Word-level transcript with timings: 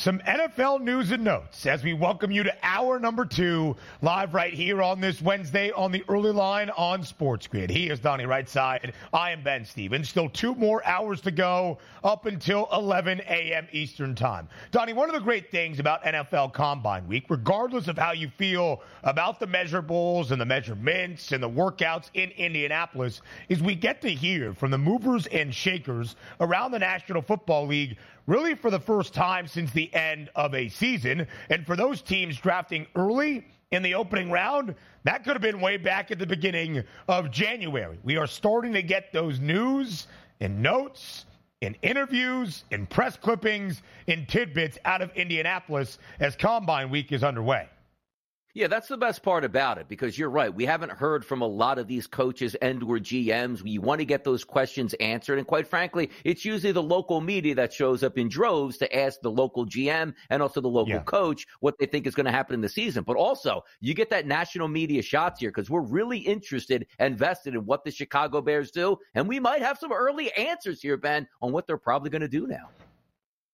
Some 0.00 0.20
NFL 0.20 0.80
news 0.80 1.10
and 1.10 1.22
notes 1.22 1.66
as 1.66 1.84
we 1.84 1.92
welcome 1.92 2.30
you 2.30 2.42
to 2.42 2.56
hour 2.62 2.98
number 2.98 3.26
two, 3.26 3.76
live 4.00 4.32
right 4.32 4.50
here 4.50 4.80
on 4.80 4.98
this 4.98 5.20
Wednesday 5.20 5.72
on 5.72 5.92
the 5.92 6.02
early 6.08 6.32
line 6.32 6.70
on 6.70 7.04
Sports 7.04 7.46
Grid. 7.46 7.68
He 7.68 7.90
is 7.90 8.00
Donnie 8.00 8.24
Rightside. 8.24 8.94
I 9.12 9.30
am 9.30 9.42
Ben 9.42 9.62
Stevens. 9.62 10.08
Still 10.08 10.30
two 10.30 10.54
more 10.54 10.82
hours 10.86 11.20
to 11.20 11.30
go 11.30 11.76
up 12.02 12.24
until 12.24 12.66
11 12.72 13.20
a.m. 13.28 13.68
Eastern 13.72 14.14
Time. 14.14 14.48
Donnie, 14.70 14.94
one 14.94 15.10
of 15.10 15.14
the 15.14 15.20
great 15.20 15.50
things 15.50 15.78
about 15.78 16.02
NFL 16.02 16.54
Combine 16.54 17.06
Week, 17.06 17.26
regardless 17.28 17.86
of 17.86 17.98
how 17.98 18.12
you 18.12 18.30
feel 18.38 18.80
about 19.02 19.38
the 19.38 19.46
measurables 19.46 20.30
and 20.30 20.40
the 20.40 20.46
measurements 20.46 21.32
and 21.32 21.42
the 21.42 21.50
workouts 21.50 22.08
in 22.14 22.30
Indianapolis, 22.30 23.20
is 23.50 23.60
we 23.60 23.74
get 23.74 24.00
to 24.00 24.08
hear 24.08 24.54
from 24.54 24.70
the 24.70 24.78
movers 24.78 25.26
and 25.26 25.54
shakers 25.54 26.16
around 26.40 26.70
the 26.70 26.78
National 26.78 27.20
Football 27.20 27.66
League 27.66 27.98
really 28.30 28.54
for 28.54 28.70
the 28.70 28.78
first 28.78 29.12
time 29.12 29.48
since 29.48 29.72
the 29.72 29.92
end 29.92 30.30
of 30.36 30.54
a 30.54 30.68
season. 30.68 31.26
And 31.50 31.66
for 31.66 31.74
those 31.74 32.00
teams 32.00 32.38
drafting 32.38 32.86
early 32.94 33.44
in 33.72 33.82
the 33.82 33.94
opening 33.94 34.30
round, 34.30 34.76
that 35.02 35.24
could 35.24 35.32
have 35.32 35.42
been 35.42 35.60
way 35.60 35.76
back 35.76 36.12
at 36.12 36.20
the 36.20 36.26
beginning 36.26 36.84
of 37.08 37.32
January. 37.32 37.98
We 38.04 38.16
are 38.18 38.28
starting 38.28 38.72
to 38.74 38.82
get 38.82 39.12
those 39.12 39.40
news 39.40 40.06
and 40.38 40.62
notes 40.62 41.26
and 41.60 41.76
interviews 41.82 42.62
and 42.70 42.88
press 42.88 43.16
clippings 43.16 43.82
and 44.06 44.28
tidbits 44.28 44.78
out 44.84 45.02
of 45.02 45.10
Indianapolis 45.16 45.98
as 46.20 46.36
Combine 46.36 46.88
Week 46.88 47.10
is 47.10 47.24
underway. 47.24 47.68
Yeah, 48.52 48.66
that's 48.66 48.88
the 48.88 48.96
best 48.96 49.22
part 49.22 49.44
about 49.44 49.78
it 49.78 49.86
because 49.88 50.18
you're 50.18 50.28
right. 50.30 50.52
We 50.52 50.66
haven't 50.66 50.90
heard 50.90 51.24
from 51.24 51.40
a 51.40 51.46
lot 51.46 51.78
of 51.78 51.86
these 51.86 52.08
coaches 52.08 52.56
and 52.56 52.82
or 52.82 52.98
GMs. 52.98 53.62
We 53.62 53.78
want 53.78 54.00
to 54.00 54.04
get 54.04 54.24
those 54.24 54.42
questions 54.42 54.92
answered. 54.94 55.38
And 55.38 55.46
quite 55.46 55.68
frankly, 55.68 56.10
it's 56.24 56.44
usually 56.44 56.72
the 56.72 56.82
local 56.82 57.20
media 57.20 57.54
that 57.54 57.72
shows 57.72 58.02
up 58.02 58.18
in 58.18 58.28
droves 58.28 58.76
to 58.78 58.96
ask 58.96 59.20
the 59.20 59.30
local 59.30 59.66
GM 59.66 60.14
and 60.30 60.42
also 60.42 60.60
the 60.60 60.68
local 60.68 60.94
yeah. 60.94 61.02
coach 61.02 61.46
what 61.60 61.78
they 61.78 61.86
think 61.86 62.08
is 62.08 62.14
going 62.16 62.26
to 62.26 62.32
happen 62.32 62.54
in 62.54 62.60
the 62.60 62.68
season. 62.68 63.04
But 63.04 63.16
also, 63.16 63.62
you 63.80 63.94
get 63.94 64.10
that 64.10 64.26
national 64.26 64.66
media 64.66 65.02
shots 65.02 65.38
here 65.38 65.50
because 65.50 65.70
we're 65.70 65.80
really 65.80 66.18
interested 66.18 66.86
and 66.98 67.16
vested 67.16 67.54
in 67.54 67.64
what 67.66 67.84
the 67.84 67.92
Chicago 67.92 68.40
Bears 68.40 68.72
do. 68.72 68.98
And 69.14 69.28
we 69.28 69.38
might 69.38 69.62
have 69.62 69.78
some 69.78 69.92
early 69.92 70.32
answers 70.32 70.82
here, 70.82 70.96
Ben, 70.96 71.28
on 71.40 71.52
what 71.52 71.68
they're 71.68 71.78
probably 71.78 72.10
going 72.10 72.22
to 72.22 72.28
do 72.28 72.48
now. 72.48 72.68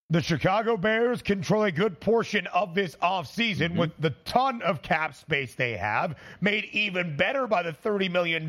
The 0.08 0.22
Chicago 0.22 0.76
Bears 0.76 1.20
control 1.20 1.64
a 1.64 1.72
good 1.72 1.98
portion 1.98 2.46
of 2.54 2.76
this 2.76 2.94
offseason 3.02 3.70
mm-hmm. 3.70 3.78
with 3.78 3.90
the 3.98 4.10
ton 4.24 4.62
of 4.62 4.80
cap 4.80 5.16
space 5.16 5.56
they 5.56 5.76
have, 5.76 6.14
made 6.40 6.66
even 6.66 7.16
better 7.16 7.48
by 7.48 7.64
the 7.64 7.72
$30 7.72 8.12
million 8.12 8.48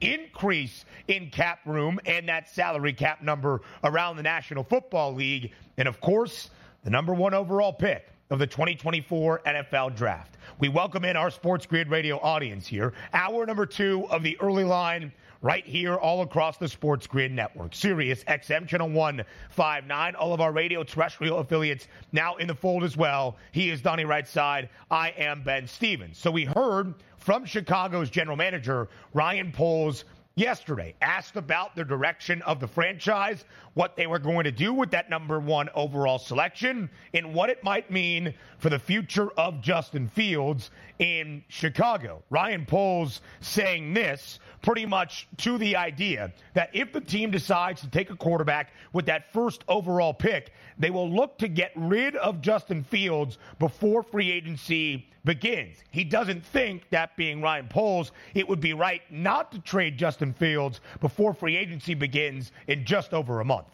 increase 0.00 0.86
in 1.08 1.28
cap 1.28 1.58
room 1.66 2.00
and 2.06 2.26
that 2.30 2.48
salary 2.48 2.94
cap 2.94 3.20
number 3.20 3.60
around 3.84 4.16
the 4.16 4.22
National 4.22 4.64
Football 4.64 5.12
League. 5.12 5.52
And 5.76 5.86
of 5.86 6.00
course, 6.00 6.48
the 6.82 6.88
number 6.88 7.12
one 7.12 7.34
overall 7.34 7.74
pick 7.74 8.08
of 8.30 8.38
the 8.38 8.46
2024 8.46 9.42
NFL 9.46 9.94
Draft. 9.96 10.38
We 10.60 10.70
welcome 10.70 11.04
in 11.04 11.14
our 11.14 11.30
Sports 11.30 11.66
Grid 11.66 11.90
Radio 11.90 12.18
audience 12.20 12.66
here. 12.66 12.94
Hour 13.12 13.44
number 13.44 13.66
two 13.66 14.06
of 14.08 14.22
the 14.22 14.38
early 14.40 14.64
line 14.64 15.12
right 15.42 15.66
here 15.66 15.94
all 15.94 16.22
across 16.22 16.56
the 16.58 16.68
Sports 16.68 17.06
Grid 17.06 17.32
Network. 17.32 17.74
Sirius 17.74 18.24
XM 18.24 18.66
Channel 18.66 18.90
159. 18.90 20.14
All 20.14 20.32
of 20.32 20.40
our 20.40 20.52
radio 20.52 20.82
terrestrial 20.82 21.38
affiliates 21.38 21.88
now 22.12 22.36
in 22.36 22.46
the 22.46 22.54
fold 22.54 22.84
as 22.84 22.96
well. 22.96 23.36
He 23.52 23.70
is 23.70 23.80
Donnie 23.80 24.04
Rightside. 24.04 24.68
I 24.90 25.10
am 25.10 25.42
Ben 25.42 25.66
Stevens. 25.66 26.18
So 26.18 26.30
we 26.30 26.44
heard 26.44 26.94
from 27.18 27.44
Chicago's 27.44 28.10
general 28.10 28.36
manager, 28.36 28.88
Ryan 29.12 29.52
Poles, 29.52 30.04
yesterday, 30.36 30.94
asked 31.00 31.36
about 31.36 31.74
the 31.74 31.84
direction 31.84 32.42
of 32.42 32.60
the 32.60 32.68
franchise, 32.68 33.44
what 33.72 33.96
they 33.96 34.06
were 34.06 34.18
going 34.18 34.44
to 34.44 34.52
do 34.52 34.72
with 34.72 34.90
that 34.90 35.08
number 35.08 35.40
one 35.40 35.68
overall 35.74 36.18
selection, 36.18 36.90
and 37.14 37.34
what 37.34 37.48
it 37.48 37.64
might 37.64 37.90
mean 37.90 38.34
for 38.58 38.68
the 38.68 38.78
future 38.78 39.30
of 39.30 39.62
Justin 39.62 40.06
Fields 40.06 40.70
in 40.98 41.44
Chicago. 41.48 42.22
Ryan 42.30 42.66
Poles 42.66 43.20
saying 43.40 43.94
this 43.94 44.38
pretty 44.62 44.86
much 44.86 45.28
to 45.38 45.58
the 45.58 45.76
idea 45.76 46.32
that 46.54 46.70
if 46.72 46.92
the 46.92 47.00
team 47.00 47.30
decides 47.30 47.80
to 47.82 47.90
take 47.90 48.10
a 48.10 48.16
quarterback 48.16 48.72
with 48.92 49.06
that 49.06 49.32
first 49.32 49.64
overall 49.68 50.14
pick, 50.14 50.52
they 50.78 50.90
will 50.90 51.10
look 51.10 51.38
to 51.38 51.48
get 51.48 51.72
rid 51.76 52.16
of 52.16 52.40
Justin 52.40 52.82
Fields 52.82 53.38
before 53.58 54.02
free 54.02 54.30
agency 54.30 55.08
begins. 55.24 55.76
He 55.90 56.04
doesn't 56.04 56.44
think, 56.44 56.88
that 56.90 57.16
being 57.16 57.42
Ryan 57.42 57.68
Poles, 57.68 58.12
it 58.34 58.48
would 58.48 58.60
be 58.60 58.72
right 58.72 59.02
not 59.10 59.52
to 59.52 59.58
trade 59.60 59.98
Justin 59.98 60.32
Fields 60.32 60.80
before 61.00 61.34
free 61.34 61.56
agency 61.56 61.94
begins 61.94 62.52
in 62.68 62.84
just 62.84 63.12
over 63.12 63.40
a 63.40 63.44
month. 63.44 63.68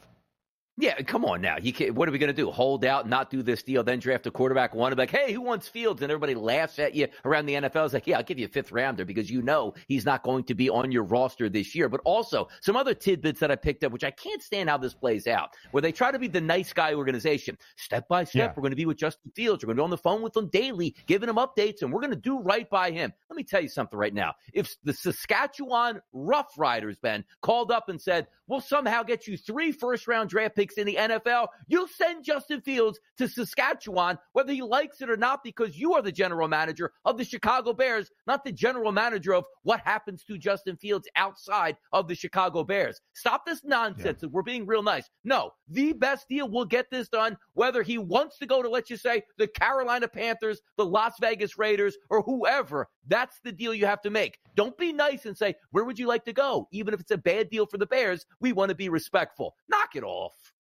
Yeah, 0.79 0.95
come 1.03 1.27
on 1.27 1.43
now. 1.43 1.57
You 1.61 1.71
can, 1.71 1.95
what 1.95 2.09
are 2.09 2.13
we 2.13 2.19
going 2.19 2.35
to 2.35 2.37
do? 2.37 2.51
Hold 2.51 2.87
out, 2.87 3.07
not 3.07 3.29
do 3.29 3.43
this 3.43 3.63
deal, 3.63 3.85
then 3.85 3.99
draft 3.99 4.27
a 4.27 4.31
quarterback 4.31 4.75
one 4.75 4.91
and 4.91 4.97
be 4.97 5.03
like, 5.03 5.11
hey, 5.11 5.31
who 5.31 5.43
wants 5.43 5.69
Fields? 5.69 6.01
And 6.01 6.11
everybody 6.11 6.35
laughs 6.35 6.79
at 6.79 6.95
you 6.95 7.09
around 7.27 7.45
the 7.45 7.55
NFL. 7.55 7.85
It's 7.85 7.95
like, 7.95 8.07
yeah, 8.07 8.17
I'll 8.17 8.23
give 8.23 8.39
you 8.39 8.47
a 8.47 8.49
fifth 8.49 8.73
rounder 8.73 9.05
because 9.05 9.31
you 9.31 9.43
know 9.43 9.75
he's 9.87 10.07
not 10.07 10.23
going 10.23 10.45
to 10.45 10.55
be 10.55 10.71
on 10.71 10.91
your 10.91 11.03
roster 11.03 11.51
this 11.51 11.75
year. 11.75 11.91
But 11.91 12.01
also 12.07 12.49
some 12.63 12.75
other 12.75 12.95
tidbits 12.95 13.39
that 13.41 13.51
I 13.51 13.57
picked 13.57 13.85
up, 13.85 13.93
which 13.93 14.03
I 14.03 14.11
can't 14.11 14.43
stand 14.43 14.71
how 14.71 14.79
this 14.79 14.95
plays 14.95 15.27
out, 15.27 15.51
where 15.73 15.83
they 15.83 15.93
try 15.93 16.11
to 16.11 16.19
be 16.19 16.27
the 16.27 16.41
nice 16.41 16.73
guy 16.73 16.95
organization. 16.95 17.59
Step 17.77 18.09
by 18.09 18.25
step, 18.25 18.35
yeah. 18.35 18.53
we're 18.57 18.63
going 18.63 18.71
to 18.71 18.77
be 18.77 18.87
with 18.87 18.97
Justin 18.97 19.31
Fields. 19.37 19.63
We're 19.63 19.75
going 19.75 19.77
to 19.77 19.81
be 19.83 19.85
on 19.85 19.91
the 19.91 19.99
phone 19.99 20.23
with 20.23 20.35
him 20.35 20.49
daily, 20.49 20.97
giving 21.07 21.29
him 21.29 21.37
updates, 21.37 21.83
and 21.83 21.93
we're 21.93 22.01
going 22.01 22.15
to 22.15 22.17
do 22.17 22.39
right 22.39 22.69
by 22.71 22.93
him. 22.93 23.13
Let 23.29 23.37
me 23.37 23.45
tell 23.45 23.61
you 23.61 23.69
something 23.69 23.99
right 23.99 24.15
now. 24.15 24.35
If 24.55 24.75
the 24.85 24.95
Saskatchewan 24.95 26.01
Rough 26.15 26.55
Riders, 26.57 26.97
Ben, 27.03 27.25
called 27.43 27.71
up 27.71 27.91
and 27.91 28.01
said, 28.01 28.27
we'll 28.47 28.61
somehow 28.61 29.03
get 29.03 29.27
you 29.27 29.37
three 29.37 29.73
first 29.73 30.07
round 30.07 30.31
draft 30.31 30.57
picks 30.57 30.62
in 30.79 30.87
the 30.87 30.97
NFL, 30.97 31.49
You'll 31.69 31.89
send 31.89 32.25
Justin 32.25 32.61
Fields 32.61 33.01
to 33.19 33.27
Saskatchewan, 33.27 34.19
whether 34.33 34.53
he 34.53 34.63
likes 34.63 35.01
it 35.01 35.09
or 35.09 35.17
not, 35.17 35.43
because 35.43 35.79
you 35.79 35.95
are 35.95 36.03
the 36.03 36.13
general 36.13 36.49
manager 36.49 36.93
of 37.05 37.17
the 37.17 37.25
Chicago 37.25 37.73
Bears, 37.73 38.11
not 38.27 38.45
the 38.45 38.53
general 38.53 38.93
manager 38.93 39.33
of 39.33 39.45
what 39.63 39.81
happens 39.81 40.25
to 40.25 40.37
Justin 40.37 40.77
Fields 40.77 41.09
outside 41.17 41.77
of 41.93 42.09
the 42.09 42.15
Chicago 42.15 42.65
Bears. 42.65 43.01
Stop 43.15 43.47
this 43.47 43.65
nonsense. 43.65 44.21
Yeah. 44.23 44.29
We're 44.31 44.43
being 44.43 44.67
real 44.67 44.83
nice. 44.83 45.09
No, 45.25 45.53
the 45.69 45.93
best 45.95 46.29
deal 46.29 46.49
will 46.49 46.65
get 46.65 46.91
this 46.91 47.09
done, 47.09 47.37
whether 47.55 47.83
he 47.83 47.99
wants 47.99 48.39
to 48.39 48.47
go 48.47 48.63
to, 48.63 48.69
let's 48.69 48.89
just 48.89 49.03
say, 49.03 49.23
the 49.39 49.49
Carolina 49.49 50.09
Panthers, 50.09 50.61
the 50.77 50.85
Las 50.85 51.15
Vegas 51.21 51.59
Raiders, 51.59 51.97
or 52.11 52.23
whoever. 52.23 52.89
That's 53.07 53.39
the 53.45 53.53
deal 53.53 53.73
you 53.75 53.87
have 53.87 54.03
to 54.03 54.11
make. 54.11 54.39
Don't 54.57 54.77
be 54.77 54.93
nice 54.93 55.25
and 55.25 55.37
say, 55.37 55.55
where 55.71 55.85
would 55.85 55.99
you 55.99 56.07
like 56.07 56.25
to 56.27 56.33
go? 56.33 56.69
Even 56.71 56.93
if 56.93 57.01
it's 57.01 57.11
a 57.11 57.19
bad 57.19 57.49
deal 57.51 57.67
for 57.67 57.79
the 57.79 57.87
Bears, 57.87 58.27
we 58.41 58.53
want 58.53 58.69
to 58.69 58.75
be 58.75 58.89
respectful. 58.89 59.55
Knock 59.69 59.97
it 59.97 60.05
off. 60.05 60.52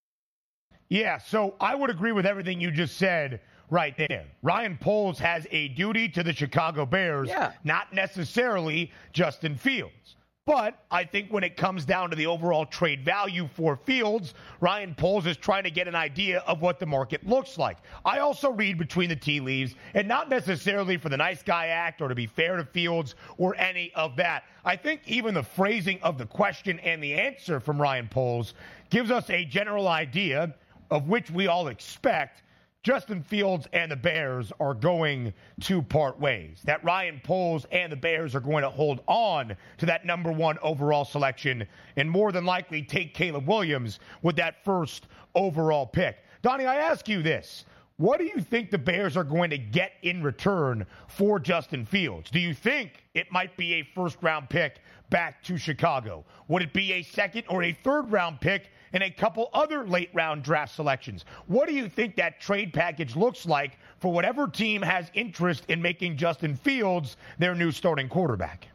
Yeah, 0.93 1.17
so 1.17 1.55
I 1.59 1.75
would 1.75 1.89
agree 1.89 2.13
with 2.13 2.27
everything 2.27 2.61
you 2.61 2.71
just 2.71 2.99
said 2.99 3.41
right 3.71 3.97
there. 3.97 4.27
Ryan 4.43 4.77
Poles 4.77 5.19
has 5.21 5.47
a 5.51 5.69
duty 5.69 6.07
to 6.11 6.23
the 6.23 6.35
Chicago 6.35 6.85
Bears, 6.85 7.31
yeah. 7.31 7.53
not 7.65 7.95
necessarily 7.95 8.93
Justin 9.15 9.57
Fields. 9.57 10.17
But 10.45 10.85
I 10.91 11.05
think 11.05 11.33
when 11.33 11.45
it 11.45 11.57
comes 11.57 11.87
down 11.87 12.11
to 12.11 12.17
the 12.17 12.27
overall 12.27 12.67
trade 12.67 13.07
value 13.07 13.49
for 13.55 13.77
Fields, 13.77 14.35
Ryan 14.61 14.95
Poles 14.95 15.25
is 15.25 15.39
trying 15.39 15.63
to 15.63 15.71
get 15.71 15.89
an 15.89 15.95
idea 15.95 16.41
of 16.41 16.61
what 16.61 16.79
the 16.79 16.85
market 16.85 17.27
looks 17.27 17.57
like. 17.57 17.79
I 18.05 18.19
also 18.19 18.51
read 18.51 18.77
between 18.77 19.09
the 19.09 19.17
tea 19.17 19.41
leaves, 19.41 19.75
and 19.95 20.07
not 20.07 20.29
necessarily 20.29 20.99
for 20.99 21.09
the 21.09 21.17
nice 21.17 21.43
guy 21.43 21.69
act 21.69 22.03
or 22.03 22.09
to 22.09 22.15
be 22.15 22.27
fair 22.27 22.59
to 22.59 22.67
Fields 22.67 23.15
or 23.39 23.57
any 23.57 23.93
of 23.95 24.15
that. 24.17 24.43
I 24.63 24.77
think 24.77 25.01
even 25.07 25.33
the 25.33 25.43
phrasing 25.43 26.01
of 26.03 26.19
the 26.19 26.27
question 26.27 26.81
and 26.81 27.03
the 27.03 27.15
answer 27.15 27.61
from 27.61 27.81
Ryan 27.81 28.09
Poles 28.09 28.53
gives 28.91 29.11
us 29.11 29.31
a 29.31 29.47
general 29.47 29.89
idea 29.89 30.55
of 30.93 31.09
which 31.09 31.31
we 31.31 31.47
all 31.47 31.69
expect 31.69 32.43
Justin 32.83 33.23
Fields 33.23 33.67
and 33.73 33.91
the 33.91 33.97
Bears 33.97 34.53
are 34.61 34.75
going 34.75 35.33
to 35.61 35.81
part 35.81 36.21
ways. 36.21 36.61
That 36.65 36.85
Ryan 36.85 37.21
Poles 37.25 37.65
and 37.73 37.91
the 37.91 37.97
Bears 37.97 38.35
are 38.35 38.41
going 38.41 38.63
to 38.63 38.69
hold 38.69 39.01
on 39.07 39.57
to 39.79 39.87
that 39.87 40.05
number 40.05 40.31
one 40.31 40.59
overall 40.63 41.05
selection 41.05 41.67
and 41.97 42.11
more 42.11 42.31
than 42.31 42.45
likely 42.45 42.83
take 42.83 43.15
Caleb 43.15 43.49
Williams 43.49 44.01
with 44.21 44.37
that 44.37 44.65
first 44.65 45.07
overall 45.35 45.87
pick. 45.87 46.19
Donnie, 46.43 46.67
I 46.67 46.77
ask 46.77 47.09
you 47.09 47.23
this. 47.23 47.65
What 47.97 48.19
do 48.19 48.25
you 48.25 48.41
think 48.41 48.71
the 48.71 48.79
Bears 48.79 49.17
are 49.17 49.25
going 49.25 49.51
to 49.51 49.59
get 49.59 49.93
in 50.03 50.23
return 50.23 50.85
for 51.09 51.39
Justin 51.39 51.87
Fields? 51.87 52.31
Do 52.31 52.41
you 52.41 52.53
think 52.53 53.05
it 53.15 53.31
might 53.31 53.57
be 53.57 53.75
a 53.75 53.89
first 53.95 54.19
round 54.23 54.51
pick 54.51 54.81
back 55.09 55.43
to 55.45 55.57
Chicago? 55.57 56.25
Would 56.49 56.63
it 56.63 56.73
be 56.73 56.95
a 56.95 57.03
second 57.03 57.45
or 57.49 57.63
a 57.63 57.73
third 57.73 58.11
round 58.11 58.41
pick 58.41 58.71
and 58.93 59.03
a 59.03 59.11
couple 59.11 59.51
other 59.53 59.87
late 59.87 60.11
round 60.13 60.43
draft 60.43 60.75
selections. 60.75 61.25
What 61.47 61.69
do 61.69 61.75
you 61.75 61.89
think 61.89 62.17
that 62.17 62.41
trade 62.41 62.73
package 62.73 63.17
looks 63.17 63.47
like 63.47 63.79
for 63.99 64.13
whatever 64.13 64.49
team 64.49 64.83
has 64.83 65.11
interest 65.15 65.65
in 65.69 65.81
making 65.81 66.17
Justin 66.17 66.55
Fields 66.55 67.17
their 67.39 67.55
new 67.55 67.71
starting 67.71 68.09
quarterback? 68.09 68.67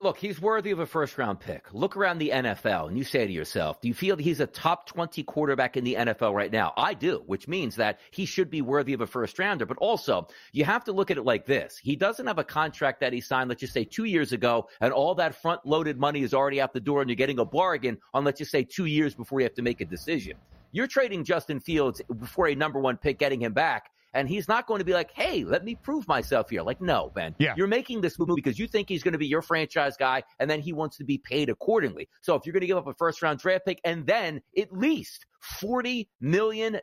Look, 0.00 0.18
he's 0.18 0.40
worthy 0.40 0.70
of 0.70 0.80
a 0.80 0.86
first 0.86 1.16
round 1.16 1.40
pick. 1.40 1.72
Look 1.72 1.96
around 1.96 2.18
the 2.18 2.30
NFL 2.30 2.88
and 2.88 2.98
you 2.98 3.04
say 3.04 3.26
to 3.26 3.32
yourself, 3.32 3.80
do 3.80 3.88
you 3.88 3.94
feel 3.94 4.16
that 4.16 4.22
he's 4.22 4.40
a 4.40 4.46
top 4.46 4.86
20 4.86 5.22
quarterback 5.22 5.76
in 5.76 5.84
the 5.84 5.94
NFL 5.94 6.34
right 6.34 6.52
now? 6.52 6.74
I 6.76 6.92
do, 6.92 7.22
which 7.26 7.48
means 7.48 7.76
that 7.76 8.00
he 8.10 8.26
should 8.26 8.50
be 8.50 8.60
worthy 8.60 8.92
of 8.92 9.00
a 9.00 9.06
first 9.06 9.38
rounder. 9.38 9.64
But 9.64 9.78
also, 9.78 10.26
you 10.52 10.64
have 10.64 10.84
to 10.84 10.92
look 10.92 11.10
at 11.10 11.16
it 11.16 11.24
like 11.24 11.46
this. 11.46 11.78
He 11.78 11.96
doesn't 11.96 12.26
have 12.26 12.38
a 12.38 12.44
contract 12.44 13.00
that 13.00 13.14
he 13.14 13.20
signed, 13.20 13.48
let's 13.48 13.60
just 13.60 13.72
say 13.72 13.84
two 13.84 14.04
years 14.04 14.32
ago, 14.32 14.68
and 14.80 14.92
all 14.92 15.14
that 15.14 15.40
front 15.40 15.64
loaded 15.64 15.98
money 15.98 16.22
is 16.22 16.34
already 16.34 16.60
out 16.60 16.74
the 16.74 16.80
door 16.80 17.00
and 17.00 17.08
you're 17.08 17.16
getting 17.16 17.38
a 17.38 17.44
bargain 17.44 17.96
on, 18.12 18.24
let's 18.24 18.38
just 18.38 18.50
say, 18.50 18.64
two 18.64 18.86
years 18.86 19.14
before 19.14 19.40
you 19.40 19.44
have 19.44 19.54
to 19.54 19.62
make 19.62 19.80
a 19.80 19.86
decision. 19.86 20.34
You're 20.72 20.88
trading 20.88 21.24
Justin 21.24 21.60
Fields 21.60 22.02
for 22.26 22.48
a 22.48 22.54
number 22.54 22.80
one 22.80 22.96
pick, 22.96 23.18
getting 23.18 23.40
him 23.40 23.52
back 23.52 23.90
and 24.14 24.28
he's 24.28 24.48
not 24.48 24.66
going 24.66 24.78
to 24.78 24.84
be 24.84 24.92
like, 24.92 25.10
hey, 25.12 25.44
let 25.44 25.64
me 25.64 25.74
prove 25.74 26.08
myself 26.08 26.48
here. 26.48 26.62
Like, 26.62 26.80
no, 26.80 27.10
Ben. 27.14 27.34
Yeah. 27.38 27.54
You're 27.56 27.66
making 27.66 28.00
this 28.00 28.18
move 28.18 28.30
because 28.34 28.58
you 28.58 28.66
think 28.66 28.88
he's 28.88 29.02
going 29.02 29.12
to 29.12 29.18
be 29.18 29.26
your 29.26 29.42
franchise 29.42 29.96
guy, 29.96 30.22
and 30.38 30.48
then 30.48 30.60
he 30.60 30.72
wants 30.72 30.96
to 30.98 31.04
be 31.04 31.18
paid 31.18 31.48
accordingly. 31.48 32.08
So 32.22 32.34
if 32.34 32.46
you're 32.46 32.52
going 32.52 32.62
to 32.62 32.66
give 32.66 32.78
up 32.78 32.86
a 32.86 32.94
first 32.94 33.20
round 33.22 33.40
draft 33.40 33.66
pick 33.66 33.80
and 33.84 34.06
then 34.06 34.40
at 34.56 34.72
least 34.72 35.26
$40 35.60 36.06
million 36.20 36.80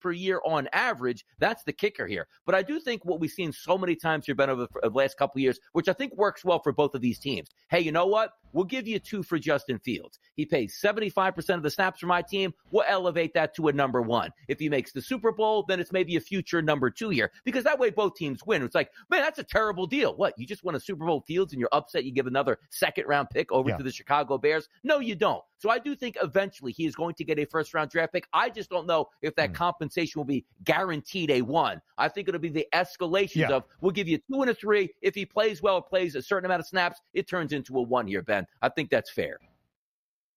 per 0.00 0.12
year 0.12 0.40
on 0.44 0.68
average. 0.72 1.24
That's 1.38 1.62
the 1.64 1.72
kicker 1.72 2.06
here. 2.06 2.26
But 2.46 2.54
I 2.54 2.62
do 2.62 2.80
think 2.80 3.04
what 3.04 3.20
we've 3.20 3.30
seen 3.30 3.52
so 3.52 3.78
many 3.78 3.96
times 3.96 4.26
here, 4.26 4.34
Ben, 4.34 4.50
over 4.50 4.66
the 4.66 4.86
uh, 4.86 4.90
last 4.90 5.18
couple 5.18 5.40
years, 5.40 5.58
which 5.72 5.88
I 5.88 5.92
think 5.92 6.16
works 6.16 6.44
well 6.44 6.60
for 6.60 6.72
both 6.72 6.94
of 6.94 7.00
these 7.00 7.18
teams. 7.18 7.48
Hey, 7.70 7.80
you 7.80 7.92
know 7.92 8.06
what? 8.06 8.32
We'll 8.52 8.64
give 8.64 8.88
you 8.88 8.98
two 8.98 9.22
for 9.22 9.38
Justin 9.38 9.78
Fields. 9.78 10.18
He 10.34 10.46
pays 10.46 10.78
75% 10.82 11.54
of 11.54 11.62
the 11.62 11.70
snaps 11.70 12.00
for 12.00 12.06
my 12.06 12.22
team. 12.22 12.54
We'll 12.70 12.84
elevate 12.88 13.34
that 13.34 13.54
to 13.56 13.68
a 13.68 13.72
number 13.72 14.00
one. 14.00 14.30
If 14.48 14.58
he 14.58 14.68
makes 14.68 14.92
the 14.92 15.02
Super 15.02 15.32
Bowl, 15.32 15.64
then 15.68 15.80
it's 15.80 15.92
maybe 15.92 16.16
a 16.16 16.20
future 16.20 16.62
number 16.62 16.90
two 16.90 17.10
here 17.10 17.30
because 17.44 17.64
that 17.64 17.78
way 17.78 17.90
both 17.90 18.14
teams 18.14 18.40
win. 18.46 18.62
It's 18.62 18.74
like, 18.74 18.90
man, 19.10 19.22
that's 19.22 19.38
a 19.38 19.44
terrible 19.44 19.86
deal. 19.86 20.14
What? 20.16 20.34
You 20.38 20.46
just 20.46 20.64
won 20.64 20.74
a 20.74 20.80
Super 20.80 21.04
Bowl 21.04 21.22
Fields 21.26 21.52
and 21.52 21.60
you're 21.60 21.68
upset 21.72 22.04
you 22.04 22.12
give 22.12 22.26
another 22.26 22.58
second 22.70 23.06
round 23.06 23.30
pick 23.30 23.52
over 23.52 23.70
yeah. 23.70 23.76
to 23.76 23.82
the 23.82 23.92
Chicago 23.92 24.38
Bears? 24.38 24.68
No, 24.82 24.98
you 24.98 25.14
don't. 25.14 25.42
So 25.58 25.70
I 25.70 25.78
do 25.78 25.94
think 25.96 26.16
eventually 26.22 26.72
he 26.72 26.86
is 26.86 26.94
going 26.94 27.14
to 27.16 27.24
get 27.24 27.38
a 27.38 27.44
first 27.44 27.74
round 27.74 27.90
draft 27.90 28.12
pick. 28.12 28.28
I 28.32 28.48
just 28.48 28.70
don't 28.70 28.86
know 28.86 29.08
if 29.22 29.34
that 29.36 29.50
mm. 29.50 29.54
compensation 29.54 30.20
will 30.20 30.24
be 30.24 30.44
guaranteed 30.64 31.30
a 31.30 31.42
one. 31.42 31.82
I 31.98 32.08
think 32.08 32.28
it'll 32.28 32.40
be 32.40 32.48
the 32.48 32.66
escalations 32.72 33.36
yeah. 33.36 33.50
of 33.50 33.64
we'll 33.80 33.92
give 33.92 34.08
you 34.08 34.18
two 34.30 34.40
and 34.40 34.50
a 34.50 34.54
three. 34.54 34.90
If 35.02 35.14
he 35.14 35.26
plays 35.26 35.60
well, 35.60 35.82
plays 35.82 36.14
a 36.14 36.22
certain 36.22 36.46
amount 36.46 36.60
of 36.60 36.66
snaps, 36.66 37.00
it 37.12 37.28
turns 37.28 37.52
into 37.52 37.76
a 37.76 37.82
one 37.82 38.06
here, 38.06 38.22
Ben. 38.22 38.46
I 38.62 38.68
think 38.68 38.88
that's 38.90 39.10
fair. 39.10 39.38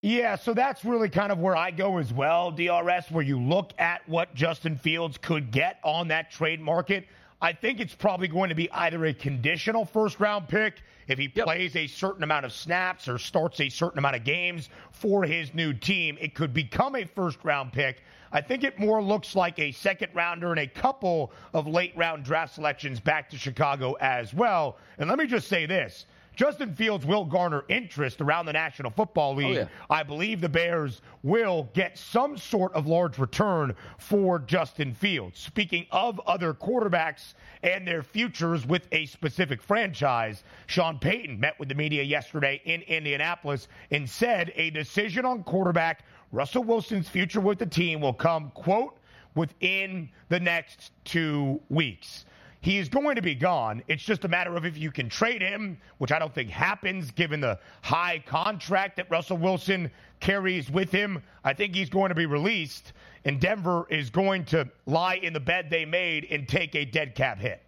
Yeah, 0.04 0.36
so 0.36 0.56
that's 0.56 0.84
really 0.84 1.10
kind 1.10 1.32
of 1.32 1.38
where 1.38 1.56
I 1.56 1.70
go 1.70 2.00
as 2.00 2.12
well, 2.12 2.50
DRS, 2.50 3.12
where 3.12 3.24
you 3.24 3.40
look 3.40 3.72
at 3.78 4.02
what 4.10 4.34
Justin 4.34 4.76
Fields 4.76 5.20
could 5.20 5.52
get 5.52 5.78
on 5.84 6.08
that 6.08 6.32
trade 6.32 6.60
market. 6.60 7.06
I 7.44 7.54
think 7.54 7.80
it's 7.80 7.96
probably 7.96 8.28
going 8.28 8.50
to 8.50 8.56
be 8.56 8.72
either 8.72 9.04
a 9.06 9.14
conditional 9.14 9.84
first 9.84 10.20
round 10.20 10.48
pick 10.48 10.84
if 11.08 11.18
he 11.18 11.32
yep. 11.34 11.46
plays 11.46 11.76
a 11.76 11.88
certain 11.88 12.24
amount 12.24 12.46
of 12.46 12.54
snaps 12.54 13.08
or 13.08 13.18
starts 13.18 13.60
a 13.60 13.68
certain 13.68 13.98
amount 13.98 14.16
of 14.16 14.24
games 14.24 14.70
for 14.92 15.24
his 15.24 15.52
new 15.56 15.74
team. 15.74 16.18
It 16.22 16.36
could 16.36 16.54
become 16.54 16.96
a 16.96 17.04
first 17.04 17.40
round 17.44 17.74
pick. 17.74 18.04
I 18.32 18.42
think 18.42 18.64
it 18.64 18.80
more 18.80 19.02
looks 19.02 19.36
like 19.36 19.58
a 19.60 19.72
second 19.72 20.12
rounder 20.14 20.52
and 20.52 20.60
a 20.60 20.68
couple 20.68 21.34
of 21.54 21.68
late 21.68 21.94
round 21.98 22.24
draft 22.24 22.54
selections 22.54 23.00
back 23.00 23.30
to 23.32 23.38
Chicago 23.38 23.94
as 24.00 24.34
well. 24.34 24.78
And 25.00 25.10
let 25.10 25.18
me 25.18 25.26
just 25.26 25.48
say 25.48 25.66
this 25.66 26.06
Justin 26.36 26.74
Fields 26.74 27.06
will 27.06 27.26
garner 27.26 27.64
interest 27.68 28.22
around 28.22 28.46
the 28.46 28.54
National 28.54 28.90
Football 28.90 29.32
oh, 29.32 29.36
League. 29.36 29.58
Oh, 29.58 29.62
yeah. 29.62 29.68
I 29.90 30.04
believe 30.04 30.42
the 30.42 30.50
Bears 30.50 31.02
will 31.24 31.70
get 31.74 31.98
some 31.98 32.38
sort 32.38 32.74
of 32.74 32.88
large 32.88 33.18
return 33.18 33.76
for 33.98 34.40
Justin 34.40 34.94
Fields. 34.94 35.40
Speaking 35.40 35.86
of 35.92 36.20
other 36.22 36.54
quarterbacks 36.54 37.34
and 37.64 37.88
their 37.88 38.02
futures 38.02 38.66
with 38.66 38.88
a 38.92 39.06
specific 39.06 39.62
franchise, 39.62 40.44
Sean 40.68 40.98
Payton 41.00 41.40
met 41.40 41.60
with 41.60 41.70
the 41.70 41.76
media 41.76 42.04
yesterday 42.04 42.62
in 42.66 42.82
Indianapolis 42.84 43.68
and 43.92 44.10
said 44.10 44.52
a 44.56 44.70
decision 44.70 45.26
on 45.26 45.44
quarterback 45.44 46.06
Russell 46.32 46.64
Wilson's 46.64 47.10
future 47.10 47.42
with 47.42 47.60
the 47.60 47.66
team 47.66 48.00
will 48.00 48.14
come, 48.14 48.52
quote, 48.52 48.98
within 49.36 50.10
the 50.30 50.40
next 50.40 50.92
two 51.04 51.62
weeks. 51.70 52.26
He 52.62 52.78
is 52.78 52.90
going 52.90 53.16
to 53.16 53.24
be 53.24 53.34
gone. 53.34 53.82
It's 53.88 54.04
just 54.04 54.24
a 54.24 54.28
matter 54.28 54.56
of 54.56 54.66
if 54.66 54.78
you 54.78 54.92
can 54.92 55.10
trade 55.10 55.42
him, 55.42 55.80
which 55.98 56.12
I 56.12 56.20
don't 56.20 56.34
think 56.34 56.52
happens 56.52 57.10
given 57.10 57.42
the 57.42 57.60
high 57.82 58.24
contract 58.26 58.98
that 58.98 59.10
Russell 59.10 59.38
Wilson 59.38 59.90
carries 60.20 60.70
with 60.70 60.92
him. 60.92 61.24
I 61.44 61.54
think 61.54 61.74
he's 61.74 61.90
going 61.90 62.10
to 62.10 62.16
be 62.16 62.28
released, 62.28 62.94
and 63.26 63.42
Denver 63.42 63.88
is 63.90 64.12
going 64.12 64.46
to 64.46 64.70
lie 64.86 65.16
in 65.16 65.34
the 65.34 65.40
bed 65.40 65.72
they 65.72 65.86
made 65.86 66.28
and 66.30 66.48
take 66.48 66.76
a 66.76 66.86
dead 66.86 67.16
cap 67.16 67.40
hit. 67.40 67.64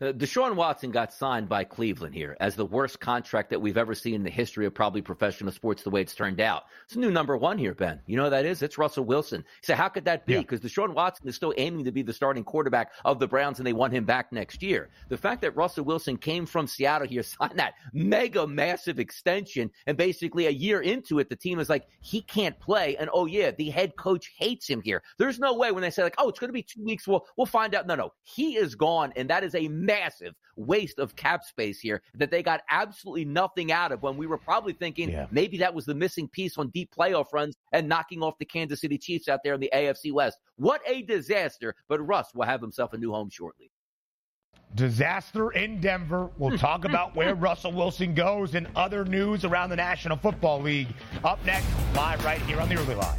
Uh, 0.00 0.12
Deshaun 0.12 0.54
Watson 0.54 0.90
got 0.90 1.12
signed 1.12 1.48
by 1.48 1.64
Cleveland 1.64 2.14
here 2.14 2.36
as 2.40 2.56
the 2.56 2.64
worst 2.64 3.00
contract 3.00 3.50
that 3.50 3.60
we've 3.60 3.76
ever 3.76 3.94
seen 3.94 4.14
in 4.14 4.22
the 4.22 4.30
history 4.30 4.66
of 4.66 4.74
probably 4.74 5.02
professional 5.02 5.52
sports, 5.52 5.82
the 5.82 5.90
way 5.90 6.00
it's 6.00 6.14
turned 6.14 6.40
out. 6.40 6.64
It's 6.84 6.96
a 6.96 6.98
new 6.98 7.10
number 7.10 7.36
one 7.36 7.58
here, 7.58 7.74
Ben. 7.74 8.00
You 8.06 8.16
know 8.16 8.24
who 8.24 8.30
that 8.30 8.46
is? 8.46 8.62
It's 8.62 8.78
Russell 8.78 9.04
Wilson. 9.04 9.44
So 9.62 9.74
how 9.74 9.88
could 9.88 10.04
that 10.06 10.26
be? 10.26 10.38
Because 10.38 10.62
yeah. 10.62 10.70
Deshaun 10.70 10.94
Watson 10.94 11.28
is 11.28 11.36
still 11.36 11.54
aiming 11.56 11.84
to 11.84 11.92
be 11.92 12.02
the 12.02 12.12
starting 12.12 12.44
quarterback 12.44 12.92
of 13.04 13.18
the 13.18 13.28
Browns, 13.28 13.58
and 13.58 13.66
they 13.66 13.72
want 13.72 13.92
him 13.92 14.04
back 14.04 14.32
next 14.32 14.62
year. 14.62 14.88
The 15.08 15.16
fact 15.16 15.42
that 15.42 15.56
Russell 15.56 15.84
Wilson 15.84 16.16
came 16.16 16.46
from 16.46 16.66
Seattle 16.66 17.08
here, 17.08 17.22
signed 17.22 17.58
that 17.58 17.74
mega 17.92 18.46
massive 18.46 18.98
extension, 18.98 19.70
and 19.86 19.96
basically 19.96 20.46
a 20.46 20.50
year 20.50 20.80
into 20.80 21.18
it, 21.18 21.28
the 21.28 21.36
team 21.36 21.58
is 21.58 21.68
like, 21.68 21.86
he 22.00 22.20
can't 22.22 22.58
play. 22.58 22.96
And 22.96 23.10
oh, 23.12 23.26
yeah, 23.26 23.50
the 23.50 23.70
head 23.70 23.96
coach 23.96 24.32
hates 24.38 24.68
him 24.68 24.82
here. 24.82 25.02
There's 25.18 25.38
no 25.38 25.54
way 25.54 25.72
when 25.72 25.82
they 25.82 25.90
say, 25.90 26.02
like, 26.02 26.14
oh, 26.18 26.28
it's 26.28 26.38
going 26.38 26.48
to 26.48 26.52
be 26.52 26.62
two 26.62 26.84
weeks, 26.84 27.06
we'll, 27.06 27.26
we'll 27.36 27.46
find 27.46 27.74
out. 27.74 27.86
No, 27.86 27.94
no. 27.94 28.12
He 28.22 28.56
is 28.56 28.74
gone, 28.74 29.12
and 29.16 29.30
that 29.30 29.44
is 29.44 29.54
a 29.54 29.67
massive 29.68 30.34
waste 30.56 30.98
of 30.98 31.14
cap 31.16 31.44
space 31.44 31.78
here 31.80 32.02
that 32.14 32.30
they 32.30 32.42
got 32.42 32.60
absolutely 32.70 33.24
nothing 33.24 33.70
out 33.70 33.92
of 33.92 34.02
when 34.02 34.16
we 34.16 34.26
were 34.26 34.38
probably 34.38 34.72
thinking 34.72 35.10
yeah. 35.10 35.26
maybe 35.30 35.58
that 35.58 35.72
was 35.72 35.84
the 35.84 35.94
missing 35.94 36.28
piece 36.28 36.58
on 36.58 36.68
deep 36.70 36.90
playoff 36.96 37.26
runs 37.32 37.56
and 37.72 37.88
knocking 37.88 38.22
off 38.22 38.38
the 38.38 38.44
Kansas 38.44 38.80
City 38.80 38.98
Chiefs 38.98 39.28
out 39.28 39.40
there 39.44 39.54
in 39.54 39.60
the 39.60 39.70
AFC 39.74 40.12
West. 40.12 40.38
What 40.56 40.80
a 40.86 41.02
disaster. 41.02 41.74
But 41.88 42.00
Russ 42.00 42.34
will 42.34 42.44
have 42.44 42.60
himself 42.60 42.92
a 42.92 42.98
new 42.98 43.12
home 43.12 43.30
shortly. 43.30 43.70
Disaster 44.74 45.50
in 45.52 45.80
Denver. 45.80 46.30
We'll 46.38 46.58
talk 46.58 46.84
about 46.84 47.14
where 47.16 47.34
Russell 47.34 47.72
Wilson 47.72 48.14
goes 48.14 48.54
and 48.54 48.68
other 48.76 49.04
news 49.04 49.44
around 49.44 49.70
the 49.70 49.76
National 49.76 50.16
Football 50.16 50.60
League. 50.60 50.88
Up 51.24 51.44
next, 51.44 51.68
live 51.94 52.24
right 52.24 52.40
here 52.42 52.60
on 52.60 52.68
the 52.68 52.76
early 52.76 52.94
line. 52.94 53.18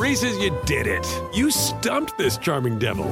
Reese's, 0.00 0.38
you 0.38 0.56
did 0.64 0.86
it. 0.86 1.06
You 1.34 1.50
stumped 1.50 2.16
this 2.16 2.38
charming 2.38 2.78
devil. 2.78 3.04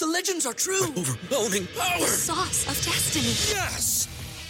The 0.00 0.06
legends 0.06 0.44
are 0.44 0.52
true. 0.52 0.86
Overwhelming 0.86 1.68
power! 1.68 2.04
Sauce 2.04 2.66
of 2.66 2.74
destiny. 2.84 3.28
Yes! 3.56 4.08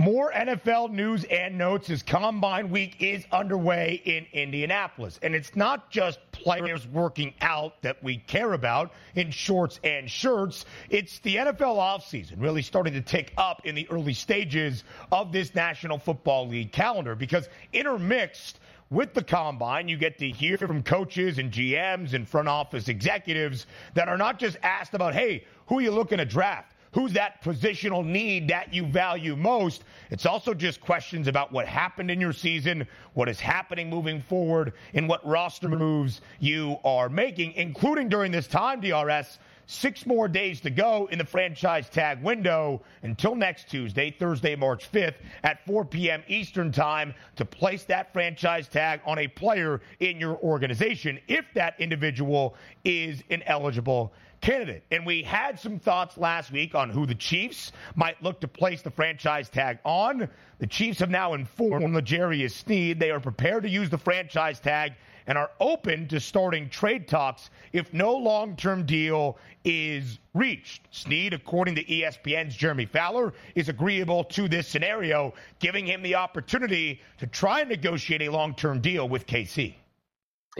More 0.00 0.32
NFL 0.32 0.92
news 0.92 1.24
and 1.24 1.58
notes 1.58 1.90
as 1.90 2.02
Combine 2.02 2.70
Week 2.70 2.96
is 3.00 3.26
underway 3.30 4.00
in 4.06 4.24
Indianapolis. 4.32 5.20
And 5.22 5.34
it's 5.34 5.54
not 5.54 5.90
just 5.90 6.18
players 6.32 6.86
working 6.86 7.34
out 7.42 7.82
that 7.82 8.02
we 8.02 8.16
care 8.16 8.54
about 8.54 8.94
in 9.14 9.30
shorts 9.30 9.78
and 9.84 10.10
shirts. 10.10 10.64
It's 10.88 11.18
the 11.18 11.36
NFL 11.36 11.76
offseason 11.76 12.36
really 12.38 12.62
starting 12.62 12.94
to 12.94 13.02
tick 13.02 13.34
up 13.36 13.66
in 13.66 13.74
the 13.74 13.86
early 13.90 14.14
stages 14.14 14.84
of 15.12 15.32
this 15.32 15.54
National 15.54 15.98
Football 15.98 16.48
League 16.48 16.72
calendar 16.72 17.14
because 17.14 17.50
intermixed 17.74 18.58
with 18.88 19.12
the 19.12 19.22
combine, 19.22 19.86
you 19.86 19.98
get 19.98 20.16
to 20.20 20.30
hear 20.30 20.56
from 20.56 20.82
coaches 20.82 21.36
and 21.36 21.52
GMs 21.52 22.14
and 22.14 22.26
front 22.26 22.48
office 22.48 22.88
executives 22.88 23.66
that 23.92 24.08
are 24.08 24.16
not 24.16 24.38
just 24.38 24.56
asked 24.62 24.94
about, 24.94 25.12
hey, 25.12 25.44
who 25.66 25.78
are 25.78 25.82
you 25.82 25.90
looking 25.90 26.16
to 26.16 26.24
draft? 26.24 26.74
Who's 26.92 27.12
that 27.12 27.42
positional 27.42 28.04
need 28.04 28.48
that 28.48 28.74
you 28.74 28.84
value 28.84 29.36
most? 29.36 29.84
It's 30.10 30.26
also 30.26 30.52
just 30.54 30.80
questions 30.80 31.28
about 31.28 31.52
what 31.52 31.66
happened 31.66 32.10
in 32.10 32.20
your 32.20 32.32
season, 32.32 32.86
what 33.14 33.28
is 33.28 33.38
happening 33.38 33.88
moving 33.88 34.20
forward, 34.20 34.72
and 34.94 35.08
what 35.08 35.24
roster 35.24 35.68
moves 35.68 36.20
you 36.40 36.78
are 36.84 37.08
making, 37.08 37.52
including 37.52 38.08
during 38.08 38.32
this 38.32 38.48
time, 38.48 38.80
DRS. 38.80 39.38
Six 39.70 40.04
more 40.04 40.26
days 40.26 40.60
to 40.62 40.70
go 40.70 41.08
in 41.12 41.18
the 41.18 41.24
franchise 41.24 41.88
tag 41.88 42.20
window 42.24 42.82
until 43.04 43.36
next 43.36 43.70
Tuesday, 43.70 44.10
Thursday, 44.10 44.56
March 44.56 44.90
5th 44.90 45.14
at 45.44 45.64
4 45.64 45.84
p.m. 45.84 46.24
Eastern 46.26 46.72
Time 46.72 47.14
to 47.36 47.44
place 47.44 47.84
that 47.84 48.12
franchise 48.12 48.66
tag 48.66 49.00
on 49.06 49.20
a 49.20 49.28
player 49.28 49.80
in 50.00 50.18
your 50.18 50.36
organization 50.38 51.20
if 51.28 51.44
that 51.54 51.78
individual 51.78 52.56
is 52.82 53.22
an 53.30 53.44
eligible 53.46 54.12
candidate. 54.40 54.82
And 54.90 55.06
we 55.06 55.22
had 55.22 55.60
some 55.60 55.78
thoughts 55.78 56.18
last 56.18 56.50
week 56.50 56.74
on 56.74 56.90
who 56.90 57.06
the 57.06 57.14
Chiefs 57.14 57.70
might 57.94 58.20
look 58.20 58.40
to 58.40 58.48
place 58.48 58.82
the 58.82 58.90
franchise 58.90 59.48
tag 59.48 59.78
on. 59.84 60.28
The 60.58 60.66
Chiefs 60.66 60.98
have 60.98 61.10
now 61.10 61.34
informed 61.34 61.94
L'Jarius 61.94 62.54
Sneed 62.54 62.98
they 62.98 63.12
are 63.12 63.20
prepared 63.20 63.62
to 63.62 63.68
use 63.68 63.88
the 63.88 63.98
franchise 63.98 64.58
tag 64.58 64.94
and 65.30 65.38
are 65.38 65.52
open 65.60 66.08
to 66.08 66.18
starting 66.18 66.68
trade 66.68 67.06
talks 67.06 67.50
if 67.72 67.94
no 67.94 68.12
long 68.12 68.56
term 68.56 68.84
deal 68.84 69.38
is 69.64 70.18
reached. 70.34 70.82
Sneed, 70.90 71.32
according 71.32 71.76
to 71.76 71.84
ESPN's 71.84 72.56
Jeremy 72.56 72.84
Fowler, 72.84 73.32
is 73.54 73.68
agreeable 73.68 74.24
to 74.24 74.48
this 74.48 74.66
scenario, 74.66 75.32
giving 75.60 75.86
him 75.86 76.02
the 76.02 76.16
opportunity 76.16 77.00
to 77.18 77.28
try 77.28 77.60
and 77.60 77.70
negotiate 77.70 78.22
a 78.22 78.28
long 78.28 78.56
term 78.56 78.80
deal 78.80 79.08
with 79.08 79.24
KC. 79.28 79.76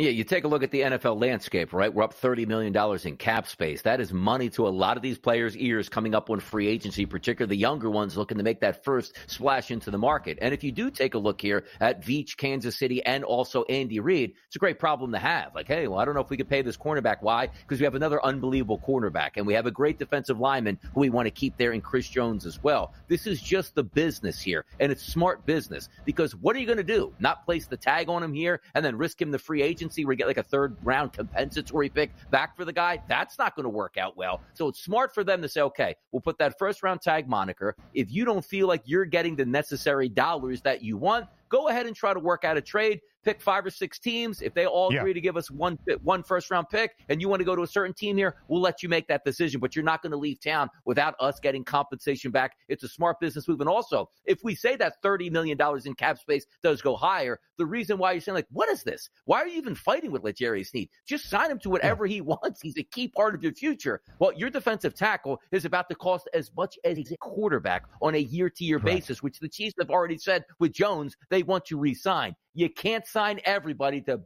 Yeah, 0.01 0.13
you 0.13 0.25
take 0.25 0.45
a 0.45 0.49
look 0.49 0.63
at 0.63 0.71
the 0.71 0.81
NFL 0.81 1.21
landscape, 1.21 1.75
right? 1.75 1.93
We're 1.93 2.05
up 2.05 2.19
$30 2.19 2.47
million 2.47 2.75
in 3.05 3.17
cap 3.19 3.47
space. 3.47 3.83
That 3.83 4.01
is 4.01 4.15
money 4.15 4.49
to 4.51 4.67
a 4.67 4.71
lot 4.71 4.97
of 4.97 5.03
these 5.03 5.19
players' 5.19 5.55
ears 5.59 5.91
coming 5.91 6.15
up 6.15 6.31
on 6.31 6.41
free 6.41 6.69
agency, 6.69 7.05
particularly 7.05 7.55
the 7.55 7.61
younger 7.61 7.91
ones 7.91 8.17
looking 8.17 8.39
to 8.39 8.43
make 8.43 8.61
that 8.61 8.83
first 8.83 9.15
splash 9.27 9.71
into 9.71 9.91
the 9.91 9.99
market. 9.99 10.39
And 10.41 10.55
if 10.55 10.65
you 10.65 10.73
do 10.73 10.91
take 10.91 11.13
a 11.13 11.19
look 11.19 11.43
here 11.43 11.65
at 11.81 12.01
Veach, 12.01 12.39
Kansas 12.39 12.79
City, 12.79 13.05
and 13.05 13.25
also 13.25 13.65
Andy 13.65 14.01
Reid, 14.01 14.33
it's 14.47 14.57
a 14.57 14.59
great 14.59 14.79
problem 14.79 15.13
to 15.13 15.19
have. 15.19 15.55
Like, 15.55 15.67
hey, 15.67 15.87
well, 15.87 15.99
I 15.99 16.07
don't 16.07 16.15
know 16.15 16.23
if 16.23 16.31
we 16.31 16.39
could 16.39 16.49
pay 16.49 16.63
this 16.63 16.79
cornerback. 16.79 17.19
Why? 17.21 17.49
Because 17.49 17.79
we 17.79 17.85
have 17.85 17.95
another 17.95 18.25
unbelievable 18.25 18.79
cornerback, 18.79 19.33
and 19.37 19.47
we 19.47 19.53
have 19.53 19.67
a 19.67 19.71
great 19.71 19.99
defensive 19.99 20.41
lineman 20.41 20.79
who 20.95 21.01
we 21.01 21.11
want 21.11 21.27
to 21.27 21.31
keep 21.31 21.59
there 21.59 21.73
in 21.73 21.83
Chris 21.83 22.09
Jones 22.09 22.47
as 22.47 22.63
well. 22.63 22.95
This 23.09 23.27
is 23.27 23.43
just 23.43 23.75
the 23.75 23.85
business 23.85 24.41
here, 24.41 24.65
and 24.79 24.91
it's 24.91 25.03
smart 25.03 25.45
business 25.45 25.91
because 26.07 26.35
what 26.35 26.57
are 26.57 26.59
you 26.59 26.67
going 26.67 26.79
to 26.79 26.83
do? 26.83 27.13
Not 27.19 27.45
place 27.45 27.67
the 27.67 27.77
tag 27.77 28.09
on 28.09 28.23
him 28.23 28.33
here 28.33 28.63
and 28.75 28.83
then 28.83 28.97
risk 28.97 29.21
him 29.21 29.31
the 29.31 29.39
free 29.39 29.61
agent? 29.61 29.90
Agency 29.91 30.05
where 30.05 30.13
you 30.13 30.17
get 30.17 30.27
like 30.27 30.39
a 30.39 30.43
third 30.43 30.77
round 30.83 31.13
compensatory 31.13 31.89
pick 31.89 32.11
back 32.31 32.57
for 32.57 32.65
the 32.65 32.73
guy, 32.73 33.03
that's 33.09 33.39
not 33.39 33.57
going 33.57 33.65
to 33.65 33.71
work 33.71 33.97
out 33.99 34.17
well. 34.17 34.41
So 34.55 34.69
it's 34.69 34.81
smart 34.81 35.13
for 35.15 35.25
them 35.25 35.43
to 35.43 35.49
say, 35.49 35.63
okay, 35.63 35.97
we'll 36.13 36.21
put 36.21 36.39
that 36.39 36.59
first 36.59 36.83
round 36.83 37.01
tag 37.03 37.29
moniker. 37.29 37.75
If 37.95 38.13
you 38.13 38.25
don't 38.25 38.45
feel 38.45 38.69
like 38.69 38.83
you're 38.85 39.05
getting 39.05 39.37
the 39.37 39.45
necessary 39.45 40.09
dollars 40.09 40.63
that 40.63 40.83
you 40.83 40.97
want, 40.97 41.27
go 41.51 41.69
ahead 41.69 41.87
and 41.87 41.95
try 41.95 42.15
to 42.15 42.21
work 42.21 42.45
out 42.45 42.57
a 42.57 42.61
trade 42.63 43.01
pick 43.23 43.39
five 43.43 43.67
or 43.67 43.71
six 43.71 43.99
teams. 43.99 44.41
If 44.41 44.55
they 44.55 44.65
all 44.65 44.91
Yeah. 44.91 45.01
agree 45.01 45.13
to 45.13 45.21
give 45.21 45.37
us 45.37 45.51
one 45.51 45.79
one 46.03 46.23
first 46.23 46.51
round 46.51 46.71
pick, 46.71 46.97
and 47.11 47.21
you 47.21 47.29
want 47.29 47.41
to 47.41 47.45
go 47.45 47.55
to 47.55 47.61
a 47.63 47.67
certain 47.67 47.93
team 47.93 48.17
here, 48.17 48.37
we'll 48.49 48.63
let 48.63 48.83
you 48.83 48.89
make 48.89 49.07
that 49.09 49.25
decision. 49.27 49.61
But 49.61 49.77
you're 49.77 49.85
not 49.85 50.01
going 50.01 50.13
to 50.13 50.17
leave 50.17 50.41
town 50.41 50.71
without 50.87 51.17
us 51.21 51.39
getting 51.39 51.63
compensation 51.63 52.31
back. 52.31 52.57
It's 52.69 52.83
a 52.83 52.89
smart 52.89 53.21
business 53.21 53.47
move. 53.47 53.61
And 53.61 53.69
also, 53.69 54.09
if 54.25 54.43
we 54.43 54.55
say 54.55 54.75
that 54.77 55.03
thirty 55.03 55.29
million 55.29 55.59
dollars 55.59 55.85
in 55.85 55.95
cap 55.95 56.19
space 56.19 56.47
does 56.63 56.81
go 56.81 56.97
higher, 56.97 57.39
the 57.59 57.67
reason 57.67 57.99
why 57.99 58.13
you're 58.13 58.23
saying 58.23 58.37
like, 58.37 58.47
what 58.51 58.71
is 58.71 58.83
this? 58.85 59.11
Why 59.27 59.41
are 59.43 59.47
you 59.47 59.59
even 59.59 59.75
fighting 59.75 60.13
with 60.13 60.25
L'Jarius 60.25 60.69
Sneed? 60.69 60.89
Just 61.07 61.29
sign 61.29 61.51
him 61.51 61.59
to 61.59 61.69
whatever 61.69 62.07
he 62.07 62.21
wants. 62.23 62.63
He's 62.63 62.79
a 62.79 62.83
key 62.83 63.09
part 63.09 63.35
of 63.35 63.43
your 63.43 63.53
future. 63.53 64.01
Well, 64.19 64.33
your 64.33 64.49
defensive 64.49 64.95
tackle 64.95 65.43
is 65.53 65.67
about 65.67 65.91
to 65.91 65.95
cost 65.95 66.27
as 66.33 66.51
much 66.57 66.79
as 66.85 66.97
a 66.99 67.17
quarterback 67.19 67.85
on 68.01 68.15
a 68.15 68.19
year 68.19 68.49
to 68.49 68.65
year 68.65 68.79
Correct. 68.81 68.97
basis, 69.01 69.23
which 69.23 69.41
the 69.41 69.49
Chiefs 69.49 69.75
have 69.79 69.91
already 69.91 70.17
said 70.17 70.47
with 70.59 70.73
Jones 70.73 71.19
they 71.29 71.40
want 71.43 71.65
to 71.67 71.77
re-sign. 71.79 72.35
You 72.55 72.69
can't 72.69 73.07
sign 73.07 73.41
everybody 73.45 74.01
to 74.03 74.21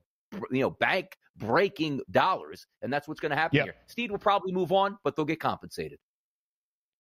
you 0.51 0.61
know 0.63 0.71
bank 0.71 1.17
breaking 1.37 2.01
dollars, 2.11 2.67
and 2.83 2.93
that's 2.93 3.09
what's 3.09 3.21
going 3.21 3.31
to 3.31 3.37
happen 3.37 3.57
Yep. 3.57 3.65
here. 3.67 3.75
Sneed 3.87 4.11
will 4.11 4.19
probably 4.19 4.53
move 4.53 4.73
on, 4.73 4.97
but 5.05 5.17
they'll 5.17 5.25
get 5.25 5.41
compensated. 5.41 5.99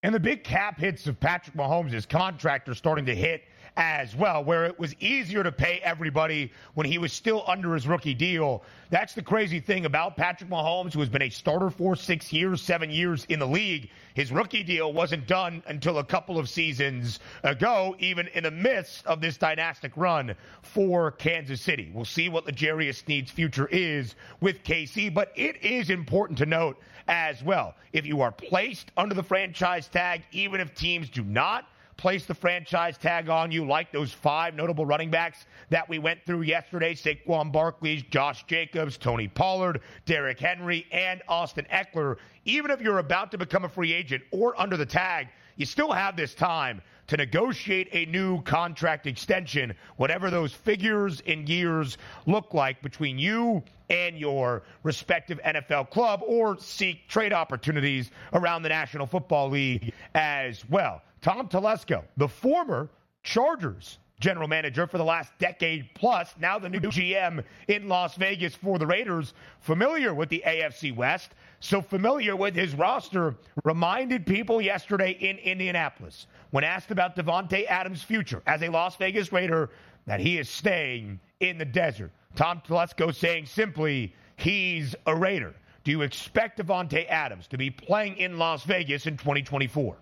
And 0.02 0.14
the 0.14 0.20
big 0.20 0.44
cap 0.44 0.78
hits 0.78 1.06
of 1.06 1.18
Patrick 1.18 1.56
Mahomes' 1.56 2.06
contract 2.08 2.68
are 2.68 2.74
starting 2.74 3.06
to 3.06 3.14
hit 3.14 3.42
as 3.76 4.14
well, 4.14 4.44
where 4.44 4.64
it 4.64 4.78
was 4.78 4.94
easier 5.00 5.42
to 5.42 5.50
pay 5.50 5.80
everybody 5.82 6.52
when 6.74 6.86
he 6.86 6.98
was 6.98 7.12
still 7.12 7.42
under 7.46 7.74
his 7.74 7.88
rookie 7.88 8.14
deal. 8.14 8.62
That's 8.90 9.14
the 9.14 9.22
crazy 9.22 9.58
thing 9.58 9.84
about 9.84 10.16
Patrick 10.16 10.48
Mahomes, 10.48 10.92
who 10.92 11.00
has 11.00 11.08
been 11.08 11.22
a 11.22 11.30
starter 11.30 11.70
for 11.70 11.96
six 11.96 12.32
years, 12.32 12.62
seven 12.62 12.90
years 12.90 13.24
in 13.28 13.40
the 13.40 13.46
league. 13.46 13.90
His 14.14 14.30
rookie 14.30 14.62
deal 14.62 14.92
wasn't 14.92 15.26
done 15.26 15.62
until 15.66 15.98
a 15.98 16.04
couple 16.04 16.38
of 16.38 16.48
seasons 16.48 17.18
ago, 17.42 17.96
even 17.98 18.28
in 18.28 18.44
the 18.44 18.50
midst 18.50 19.04
of 19.06 19.20
this 19.20 19.36
dynastic 19.36 19.96
run 19.96 20.34
for 20.62 21.10
Kansas 21.10 21.60
City. 21.60 21.90
We'll 21.92 22.04
see 22.04 22.28
what 22.28 22.46
L'Jarius 22.46 23.04
Sneed's 23.04 23.32
future 23.32 23.66
is 23.68 24.14
with 24.40 24.62
KC, 24.62 25.12
but 25.12 25.32
it 25.34 25.62
is 25.64 25.90
important 25.90 26.38
to 26.38 26.46
note 26.46 26.78
as 27.08 27.42
well. 27.42 27.74
If 27.92 28.06
you 28.06 28.20
are 28.20 28.30
placed 28.32 28.92
under 28.96 29.14
the 29.14 29.22
franchise 29.22 29.88
tag, 29.88 30.22
even 30.30 30.60
if 30.60 30.74
teams 30.74 31.10
do 31.10 31.24
not 31.24 31.66
place 31.96 32.26
the 32.26 32.34
franchise 32.34 32.98
tag 32.98 33.28
on 33.28 33.50
you, 33.50 33.66
like 33.66 33.92
those 33.92 34.12
five 34.12 34.54
notable 34.54 34.86
running 34.86 35.10
backs 35.10 35.46
that 35.70 35.88
we 35.88 35.98
went 35.98 36.24
through 36.24 36.42
yesterday 36.42 36.94
Saquon 36.94 37.52
Barkley, 37.52 38.06
Josh 38.10 38.44
Jacobs, 38.46 38.96
Tony 38.96 39.28
Pollard, 39.28 39.80
Derrick 40.06 40.38
Henry, 40.38 40.86
and 40.92 41.22
Austin 41.28 41.66
Ekeler. 41.72 42.16
Even 42.44 42.70
if 42.70 42.80
you're 42.80 42.98
about 42.98 43.30
to 43.30 43.38
become 43.38 43.64
a 43.64 43.68
free 43.68 43.92
agent 43.92 44.22
or 44.30 44.58
under 44.60 44.76
the 44.76 44.86
tag, 44.86 45.28
you 45.56 45.66
still 45.66 45.92
have 45.92 46.16
this 46.16 46.34
time 46.34 46.82
to 47.06 47.16
negotiate 47.16 47.88
a 47.92 48.06
new 48.06 48.40
contract 48.42 49.06
extension, 49.06 49.74
whatever 49.96 50.30
those 50.30 50.52
figures 50.52 51.22
and 51.26 51.48
years 51.48 51.98
look 52.26 52.54
like 52.54 52.80
between 52.82 53.18
you 53.18 53.62
and 53.90 54.18
your 54.18 54.62
respective 54.82 55.38
NFL 55.44 55.90
club, 55.90 56.22
or 56.26 56.58
seek 56.58 57.06
trade 57.08 57.32
opportunities 57.32 58.10
around 58.32 58.62
the 58.62 58.68
National 58.68 59.06
Football 59.06 59.50
League 59.50 59.92
as 60.14 60.68
well. 60.70 61.02
Tom 61.24 61.48
Telesco, 61.48 62.04
the 62.18 62.28
former 62.28 62.90
Chargers 63.22 63.96
general 64.20 64.46
manager 64.46 64.86
for 64.86 64.98
the 64.98 65.04
last 65.04 65.32
decade 65.38 65.88
plus, 65.94 66.34
now 66.38 66.58
the 66.58 66.68
new 66.68 66.80
GM 66.80 67.42
in 67.66 67.88
Las 67.88 68.14
Vegas 68.16 68.54
for 68.54 68.78
the 68.78 68.86
Raiders, 68.86 69.32
familiar 69.60 70.12
with 70.12 70.28
the 70.28 70.42
AFC 70.46 70.94
West, 70.94 71.30
so 71.60 71.80
familiar 71.80 72.36
with 72.36 72.54
his 72.54 72.74
roster, 72.74 73.36
reminded 73.64 74.26
people 74.26 74.60
yesterday 74.60 75.12
in 75.12 75.38
Indianapolis 75.38 76.26
when 76.50 76.62
asked 76.62 76.90
about 76.90 77.16
Davante 77.16 77.66
Adams' 77.68 78.02
future 78.02 78.42
as 78.46 78.62
a 78.62 78.68
Las 78.68 78.96
Vegas 78.96 79.32
Raider 79.32 79.70
that 80.04 80.20
he 80.20 80.36
is 80.36 80.50
staying 80.50 81.18
in 81.40 81.56
the 81.56 81.64
desert. 81.64 82.12
Tom 82.36 82.60
Telesco 82.68 83.14
saying 83.14 83.46
simply, 83.46 84.14
he's 84.36 84.94
a 85.06 85.16
Raider. 85.16 85.54
Do 85.84 85.90
you 85.90 86.02
expect 86.02 86.58
Davante 86.58 87.08
Adams 87.08 87.46
to 87.48 87.56
be 87.56 87.70
playing 87.70 88.18
in 88.18 88.36
Las 88.36 88.64
Vegas 88.64 89.06
in 89.06 89.16
2024? 89.16 89.96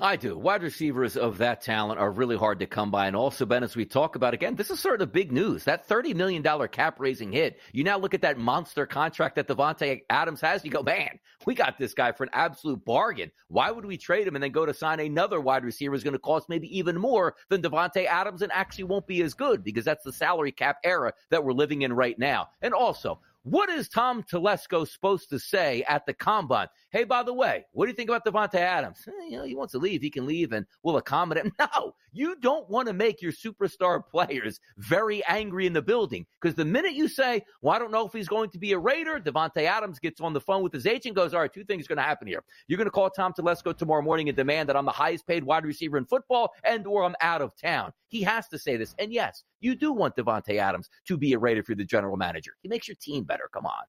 I 0.00 0.14
do. 0.14 0.38
Wide 0.38 0.62
receivers 0.62 1.16
of 1.16 1.38
that 1.38 1.60
talent 1.60 1.98
are 1.98 2.10
really 2.10 2.36
hard 2.36 2.60
to 2.60 2.66
come 2.66 2.92
by. 2.92 3.08
And 3.08 3.16
also, 3.16 3.44
Ben, 3.44 3.64
as 3.64 3.74
we 3.74 3.84
talk 3.84 4.14
about 4.14 4.32
again, 4.32 4.54
this 4.54 4.70
is 4.70 4.78
sort 4.78 5.02
of 5.02 5.12
big 5.12 5.32
news. 5.32 5.64
That 5.64 5.88
$30 5.88 6.14
million 6.14 6.42
cap 6.68 7.00
raising 7.00 7.32
hit. 7.32 7.58
You 7.72 7.82
now 7.82 7.98
look 7.98 8.14
at 8.14 8.22
that 8.22 8.38
monster 8.38 8.86
contract 8.86 9.34
that 9.36 9.48
Davante 9.48 10.02
Adams 10.08 10.40
has. 10.40 10.64
You 10.64 10.70
go, 10.70 10.84
man, 10.84 11.18
we 11.46 11.56
got 11.56 11.78
this 11.78 11.94
guy 11.94 12.12
for 12.12 12.22
an 12.22 12.30
absolute 12.32 12.84
bargain. 12.84 13.32
Why 13.48 13.72
would 13.72 13.84
we 13.84 13.96
trade 13.96 14.28
him 14.28 14.36
and 14.36 14.42
then 14.42 14.52
go 14.52 14.64
to 14.64 14.72
sign 14.72 15.00
another 15.00 15.40
wide 15.40 15.64
receiver 15.64 15.94
who's 15.94 16.04
going 16.04 16.12
to 16.12 16.20
cost 16.20 16.48
maybe 16.48 16.78
even 16.78 16.96
more 16.96 17.34
than 17.48 17.60
Davante 17.60 18.06
Adams 18.06 18.42
and 18.42 18.52
actually 18.52 18.84
won't 18.84 19.08
be 19.08 19.20
as 19.22 19.34
good 19.34 19.64
because 19.64 19.84
that's 19.84 20.04
the 20.04 20.12
salary 20.12 20.52
cap 20.52 20.78
era 20.84 21.12
that 21.30 21.42
we're 21.42 21.52
living 21.52 21.82
in 21.82 21.92
right 21.92 22.18
now. 22.18 22.50
And 22.62 22.72
also, 22.72 23.18
what 23.42 23.70
is 23.70 23.88
Tom 23.88 24.22
Telesco 24.22 24.86
supposed 24.86 25.30
to 25.30 25.38
say 25.38 25.84
at 25.88 26.04
the 26.06 26.12
combine? 26.12 26.68
Hey, 26.90 27.04
by 27.04 27.22
the 27.22 27.32
way, 27.32 27.64
what 27.72 27.86
do 27.86 27.90
you 27.90 27.96
think 27.96 28.10
about 28.10 28.24
Davante 28.24 28.56
Adams? 28.56 28.98
Eh, 29.06 29.28
you 29.30 29.38
know, 29.38 29.44
he 29.44 29.54
wants 29.54 29.72
to 29.72 29.78
leave. 29.78 30.02
He 30.02 30.10
can 30.10 30.26
leave 30.26 30.52
and 30.52 30.66
we'll 30.82 30.96
accommodate 30.96 31.44
him. 31.44 31.52
No, 31.74 31.94
you 32.12 32.36
don't 32.36 32.68
want 32.70 32.88
to 32.88 32.94
make 32.94 33.20
your 33.20 33.32
superstar 33.32 34.02
players 34.04 34.58
very 34.78 35.24
angry 35.26 35.66
in 35.66 35.72
the 35.72 35.82
building 35.82 36.24
because 36.40 36.54
the 36.54 36.64
minute 36.64 36.94
you 36.94 37.08
say, 37.08 37.42
well, 37.60 37.74
I 37.74 37.78
don't 37.78 37.90
know 37.90 38.06
if 38.06 38.12
he's 38.12 38.28
going 38.28 38.50
to 38.50 38.58
be 38.58 38.72
a 38.72 38.78
Raider, 38.78 39.20
Davante 39.20 39.64
Adams 39.64 39.98
gets 39.98 40.20
on 40.20 40.32
the 40.32 40.40
phone 40.40 40.62
with 40.62 40.72
his 40.72 40.86
agent 40.86 41.14
goes, 41.14 41.34
all 41.34 41.40
right, 41.40 41.52
two 41.52 41.64
things 41.64 41.84
are 41.84 41.88
going 41.88 41.98
to 41.98 42.02
happen 42.02 42.26
here. 42.26 42.42
You're 42.68 42.78
going 42.78 42.86
to 42.86 42.90
call 42.90 43.10
Tom 43.10 43.32
Telesco 43.32 43.76
tomorrow 43.76 44.02
morning 44.02 44.28
and 44.28 44.36
demand 44.36 44.68
that 44.68 44.76
I'm 44.76 44.86
the 44.86 44.92
highest 44.92 45.26
paid 45.26 45.44
wide 45.44 45.64
receiver 45.64 45.98
in 45.98 46.06
football 46.06 46.54
and 46.64 46.86
or 46.86 47.04
I'm 47.04 47.16
out 47.20 47.42
of 47.42 47.54
town. 47.56 47.92
He 48.08 48.22
has 48.22 48.48
to 48.48 48.58
say 48.58 48.76
this. 48.76 48.94
And 48.98 49.12
yes, 49.12 49.44
you 49.60 49.74
do 49.74 49.92
want 49.92 50.16
Davante 50.16 50.58
Adams 50.58 50.88
to 51.06 51.16
be 51.16 51.34
a 51.34 51.38
Raider 51.38 51.62
for 51.62 51.74
the 51.74 51.84
general 51.84 52.16
manager. 52.16 52.52
He 52.62 52.68
makes 52.68 52.88
your 52.88 52.96
team 53.00 53.24
better. 53.28 53.48
Come 53.52 53.66
on. 53.66 53.84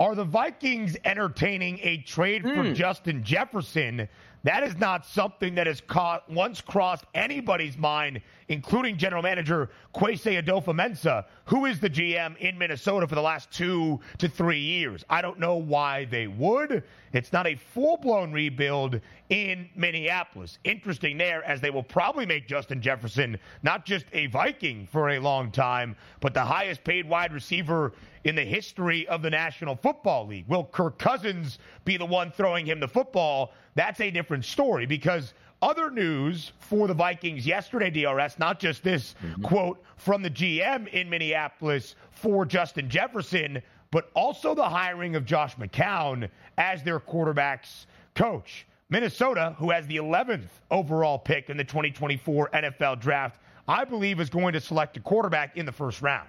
Are 0.00 0.14
the 0.14 0.24
Vikings 0.24 0.96
entertaining 1.04 1.78
a 1.82 1.98
trade 1.98 2.42
mm. 2.42 2.54
for. 2.54 2.74
Justin 2.74 3.22
Jefferson? 3.22 4.08
That 4.44 4.62
is 4.62 4.76
not 4.76 5.06
something 5.06 5.54
that 5.54 5.66
has 5.66 5.80
caught, 5.80 6.30
once 6.30 6.60
crossed 6.60 7.06
anybody's 7.14 7.78
mind, 7.78 8.20
including 8.48 8.98
general 8.98 9.22
manager 9.22 9.70
Kwesi 9.94 10.40
Adofo-Mensah, 10.42 11.24
who 11.46 11.64
is 11.64 11.80
the 11.80 11.88
GM 11.88 12.36
in 12.36 12.58
Minnesota 12.58 13.08
for 13.08 13.14
the 13.14 13.22
last 13.22 13.50
two 13.50 14.00
to 14.18 14.28
three 14.28 14.60
years. 14.60 15.02
I 15.08 15.22
don't 15.22 15.40
know 15.40 15.56
why 15.56 16.04
they 16.04 16.26
would. 16.26 16.82
It's 17.14 17.32
not 17.32 17.46
a 17.46 17.54
full 17.54 17.96
blown 17.96 18.32
rebuild 18.32 19.00
in 19.30 19.70
Minneapolis. 19.76 20.58
Interesting 20.64 21.16
there, 21.16 21.42
as 21.44 21.62
they 21.62 21.70
will 21.70 21.82
probably 21.82 22.26
make 22.26 22.46
Justin 22.46 22.82
Jefferson 22.82 23.38
not 23.62 23.86
just 23.86 24.04
a 24.12 24.26
Viking 24.26 24.86
for 24.86 25.10
a 25.10 25.18
long 25.18 25.50
time, 25.50 25.96
but 26.20 26.34
the 26.34 26.44
highest 26.44 26.84
paid 26.84 27.08
wide 27.08 27.32
receiver 27.32 27.94
in 28.24 28.34
the 28.34 28.44
history 28.44 29.06
of 29.08 29.22
the 29.22 29.30
National 29.30 29.76
Football 29.76 30.26
League. 30.26 30.46
Will 30.48 30.64
Kirk 30.64 30.98
Cousins 30.98 31.58
be 31.84 31.96
the 31.96 32.04
one 32.04 32.30
throwing 32.30 32.66
him 32.66 32.80
the 32.80 32.88
football? 32.88 33.52
That's 33.74 34.00
a 34.00 34.10
different 34.10 34.44
story 34.44 34.86
because 34.86 35.34
other 35.62 35.90
news 35.90 36.52
for 36.58 36.86
the 36.86 36.94
Vikings 36.94 37.46
yesterday, 37.46 37.90
DRS, 37.90 38.38
not 38.38 38.60
just 38.60 38.82
this 38.82 39.14
mm-hmm. 39.22 39.42
quote 39.42 39.82
from 39.96 40.22
the 40.22 40.30
GM 40.30 40.88
in 40.88 41.08
Minneapolis 41.08 41.96
for 42.10 42.44
Justin 42.44 42.88
Jefferson, 42.88 43.62
but 43.90 44.10
also 44.14 44.54
the 44.54 44.68
hiring 44.68 45.16
of 45.16 45.24
Josh 45.24 45.56
McCown 45.56 46.28
as 46.58 46.82
their 46.82 47.00
quarterback's 47.00 47.86
coach. 48.14 48.66
Minnesota, 48.90 49.56
who 49.58 49.70
has 49.70 49.86
the 49.86 49.96
11th 49.96 50.48
overall 50.70 51.18
pick 51.18 51.48
in 51.48 51.56
the 51.56 51.64
2024 51.64 52.50
NFL 52.50 53.00
draft, 53.00 53.40
I 53.66 53.84
believe 53.84 54.20
is 54.20 54.28
going 54.28 54.52
to 54.52 54.60
select 54.60 54.96
a 54.96 55.00
quarterback 55.00 55.56
in 55.56 55.64
the 55.64 55.72
first 55.72 56.02
round. 56.02 56.28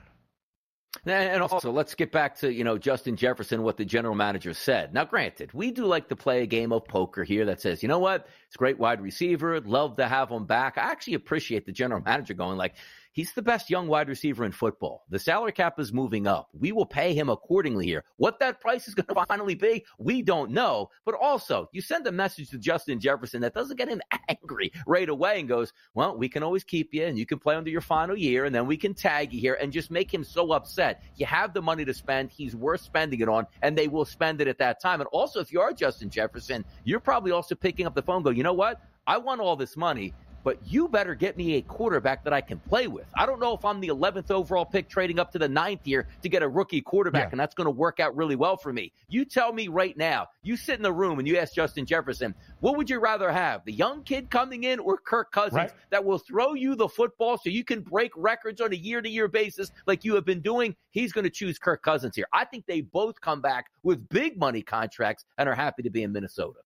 And 1.05 1.41
also, 1.41 1.71
let's 1.71 1.93
get 1.93 2.11
back 2.11 2.37
to, 2.39 2.51
you 2.51 2.63
know, 2.63 2.77
Justin 2.77 3.15
Jefferson, 3.15 3.63
what 3.63 3.77
the 3.77 3.85
general 3.85 4.15
manager 4.15 4.53
said. 4.53 4.93
Now, 4.93 5.05
granted, 5.05 5.53
we 5.53 5.71
do 5.71 5.85
like 5.85 6.07
to 6.09 6.15
play 6.15 6.41
a 6.41 6.45
game 6.45 6.71
of 6.71 6.85
poker 6.85 7.23
here 7.23 7.45
that 7.45 7.61
says, 7.61 7.83
you 7.83 7.89
know 7.89 7.99
what? 7.99 8.27
It's 8.47 8.55
a 8.55 8.57
great 8.57 8.79
wide 8.79 9.01
receiver. 9.01 9.59
Love 9.61 9.97
to 9.97 10.07
have 10.07 10.29
him 10.29 10.45
back. 10.45 10.77
I 10.77 10.83
actually 10.83 11.15
appreciate 11.15 11.65
the 11.65 11.71
general 11.71 12.01
manager 12.01 12.33
going 12.33 12.57
like, 12.57 12.75
He's 13.15 13.31
the 13.31 13.41
best 13.41 13.69
young 13.69 13.87
wide 13.87 14.09
receiver 14.09 14.43
in 14.43 14.51
football. 14.51 15.05
The 15.09 15.19
salary 15.19 15.53
cap 15.53 15.79
is 15.79 15.93
moving 15.93 16.27
up. 16.27 16.49
We 16.51 16.73
will 16.73 16.85
pay 16.85 17.13
him 17.13 17.29
accordingly 17.29 17.85
here. 17.85 18.03
What 18.17 18.39
that 18.39 18.59
price 18.59 18.89
is 18.89 18.93
going 18.93 19.05
to 19.15 19.25
finally 19.25 19.55
be, 19.55 19.85
we 19.97 20.21
don't 20.21 20.51
know. 20.51 20.89
But 21.05 21.15
also, 21.15 21.69
you 21.71 21.79
send 21.79 22.05
a 22.07 22.11
message 22.11 22.49
to 22.49 22.57
Justin 22.57 22.99
Jefferson 22.99 23.39
that 23.39 23.53
doesn't 23.53 23.77
get 23.77 23.87
him 23.87 24.01
angry 24.27 24.73
right 24.85 25.07
away 25.07 25.39
and 25.39 25.47
goes, 25.47 25.71
well, 25.93 26.17
we 26.17 26.27
can 26.27 26.43
always 26.43 26.65
keep 26.65 26.93
you 26.93 27.05
and 27.05 27.17
you 27.17 27.25
can 27.25 27.39
play 27.39 27.55
under 27.55 27.69
your 27.69 27.79
final 27.79 28.17
year 28.17 28.43
and 28.43 28.53
then 28.53 28.67
we 28.67 28.75
can 28.75 28.93
tag 28.93 29.31
you 29.31 29.39
here 29.39 29.57
and 29.61 29.71
just 29.71 29.91
make 29.91 30.13
him 30.13 30.25
so 30.25 30.51
upset. 30.51 31.01
You 31.15 31.25
have 31.25 31.53
the 31.53 31.61
money 31.61 31.85
to 31.85 31.93
spend. 31.93 32.31
He's 32.31 32.53
worth 32.53 32.81
spending 32.81 33.21
it 33.21 33.29
on 33.29 33.47
and 33.61 33.77
they 33.77 33.87
will 33.87 34.03
spend 34.03 34.41
it 34.41 34.49
at 34.49 34.57
that 34.57 34.81
time. 34.81 34.99
And 34.99 35.07
also, 35.13 35.39
if 35.39 35.53
you 35.53 35.61
are 35.61 35.71
Justin 35.71 36.09
Jefferson, 36.09 36.65
you're 36.83 36.99
probably 36.99 37.31
also 37.31 37.55
picking 37.55 37.85
up 37.85 37.95
the 37.95 38.03
phone 38.03 38.23
go, 38.23 38.29
you 38.31 38.43
know 38.43 38.51
what? 38.51 38.81
I 39.07 39.19
want 39.19 39.39
all 39.39 39.55
this 39.55 39.77
money 39.77 40.13
but 40.45 40.59
you 40.63 40.87
better 40.87 41.15
get 41.15 41.35
me 41.35 41.55
a 41.55 41.61
quarterback 41.63 42.23
that 42.23 42.31
I 42.31 42.39
can 42.39 42.59
play 42.59 42.85
with. 42.85 43.07
I 43.15 43.25
don't 43.25 43.39
know 43.39 43.55
if 43.55 43.65
I'm 43.65 43.81
the 43.81 43.87
11th 43.87 44.29
overall 44.29 44.63
pick 44.63 44.87
trading 44.87 45.17
up 45.17 45.31
to 45.31 45.39
the 45.39 45.49
ninth 45.49 45.87
year 45.87 46.07
to 46.21 46.29
get 46.29 46.43
a 46.43 46.47
rookie 46.47 46.81
quarterback, 46.81 47.23
yeah. 47.23 47.29
and 47.31 47.39
that's 47.39 47.55
going 47.55 47.65
to 47.65 47.71
work 47.71 47.99
out 47.99 48.15
really 48.15 48.35
well 48.35 48.55
for 48.55 48.71
me. 48.71 48.93
You 49.09 49.25
tell 49.25 49.51
me 49.51 49.67
right 49.67 49.97
now, 49.97 50.27
you 50.43 50.55
sit 50.55 50.77
in 50.77 50.83
the 50.83 50.93
room 50.93 51.17
and 51.17 51.27
you 51.27 51.37
ask 51.37 51.55
Justin 51.55 51.87
Jefferson, 51.87 52.35
what 52.59 52.77
would 52.77 52.91
you 52.91 52.99
rather 52.99 53.31
have, 53.31 53.65
the 53.65 53.73
young 53.73 54.03
kid 54.03 54.29
coming 54.29 54.65
in 54.65 54.77
or 54.77 54.97
Kirk 54.97 55.31
Cousins 55.31 55.55
right. 55.55 55.71
that 55.89 56.05
will 56.05 56.19
throw 56.19 56.53
you 56.53 56.75
the 56.75 56.87
football 56.87 57.39
so 57.39 57.49
you 57.49 57.63
can 57.63 57.81
break 57.81 58.11
records 58.15 58.61
on 58.61 58.71
a 58.71 58.75
year 58.75 59.01
to 59.01 59.09
year 59.09 59.27
basis 59.27 59.71
like 59.87 60.05
you 60.05 60.13
have 60.13 60.25
been 60.25 60.41
doing? 60.41 60.75
He's 60.91 61.11
going 61.11 61.23
to 61.23 61.31
choose 61.31 61.57
Kirk 61.57 61.81
Cousins 61.81 62.15
here. 62.15 62.27
I 62.31 62.45
think 62.45 62.67
they 62.67 62.81
both 62.81 63.19
come 63.19 63.41
back 63.41 63.65
with 63.81 64.07
big 64.09 64.37
money 64.37 64.61
contracts 64.61 65.25
and 65.39 65.49
are 65.49 65.55
happy 65.55 65.81
to 65.81 65.89
be 65.89 66.03
in 66.03 66.11
Minnesota. 66.11 66.59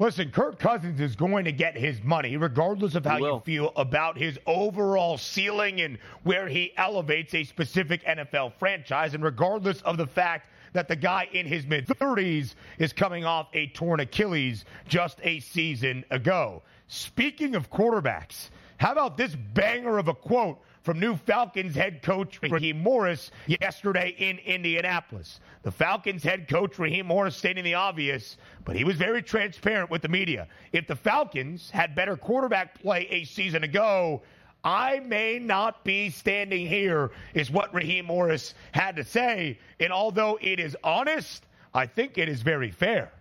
Listen, 0.00 0.30
Kirk 0.30 0.58
Cousins 0.58 0.98
is 0.98 1.14
going 1.14 1.44
to 1.44 1.52
get 1.52 1.76
his 1.76 2.02
money, 2.02 2.38
regardless 2.38 2.94
of 2.94 3.04
how 3.04 3.18
you 3.18 3.42
feel 3.44 3.70
about 3.76 4.16
his 4.16 4.38
overall 4.46 5.18
ceiling 5.18 5.82
and 5.82 5.98
where 6.22 6.48
he 6.48 6.72
elevates 6.78 7.34
a 7.34 7.44
specific 7.44 8.02
NFL 8.04 8.54
franchise, 8.58 9.12
and 9.12 9.22
regardless 9.22 9.82
of 9.82 9.98
the 9.98 10.06
fact 10.06 10.48
that 10.72 10.88
the 10.88 10.96
guy 10.96 11.28
in 11.32 11.44
his 11.44 11.66
mid 11.66 11.86
30s 11.86 12.54
is 12.78 12.94
coming 12.94 13.26
off 13.26 13.48
a 13.52 13.66
torn 13.68 14.00
Achilles 14.00 14.64
just 14.88 15.18
a 15.22 15.38
season 15.40 16.02
ago. 16.10 16.62
Speaking 16.88 17.54
of 17.54 17.70
quarterbacks, 17.70 18.48
how 18.80 18.92
about 18.92 19.18
this 19.18 19.36
banger 19.52 19.98
of 19.98 20.08
a 20.08 20.14
quote 20.14 20.58
from 20.80 20.98
new 20.98 21.14
Falcons 21.14 21.74
head 21.74 22.00
coach 22.00 22.40
Raheem 22.42 22.82
Morris 22.82 23.30
yesterday 23.46 24.14
in 24.16 24.38
Indianapolis. 24.38 25.40
The 25.64 25.70
Falcons 25.70 26.22
head 26.22 26.48
coach 26.48 26.78
Raheem 26.78 27.04
Morris 27.04 27.36
stating 27.36 27.62
the 27.62 27.74
obvious, 27.74 28.38
but 28.64 28.74
he 28.74 28.84
was 28.84 28.96
very 28.96 29.20
transparent 29.20 29.90
with 29.90 30.00
the 30.00 30.08
media. 30.08 30.48
If 30.72 30.86
the 30.86 30.96
Falcons 30.96 31.68
had 31.68 31.94
better 31.94 32.16
quarterback 32.16 32.80
play 32.80 33.06
a 33.10 33.24
season 33.24 33.64
ago, 33.64 34.22
I 34.64 35.00
may 35.00 35.38
not 35.38 35.84
be 35.84 36.08
standing 36.08 36.66
here, 36.66 37.10
is 37.34 37.50
what 37.50 37.74
Raheem 37.74 38.06
Morris 38.06 38.54
had 38.72 38.96
to 38.96 39.04
say. 39.04 39.58
And 39.78 39.92
although 39.92 40.38
it 40.40 40.58
is 40.58 40.74
honest, 40.82 41.44
I 41.74 41.84
think 41.84 42.16
it 42.16 42.30
is 42.30 42.40
very 42.40 42.70
fair. 42.70 43.12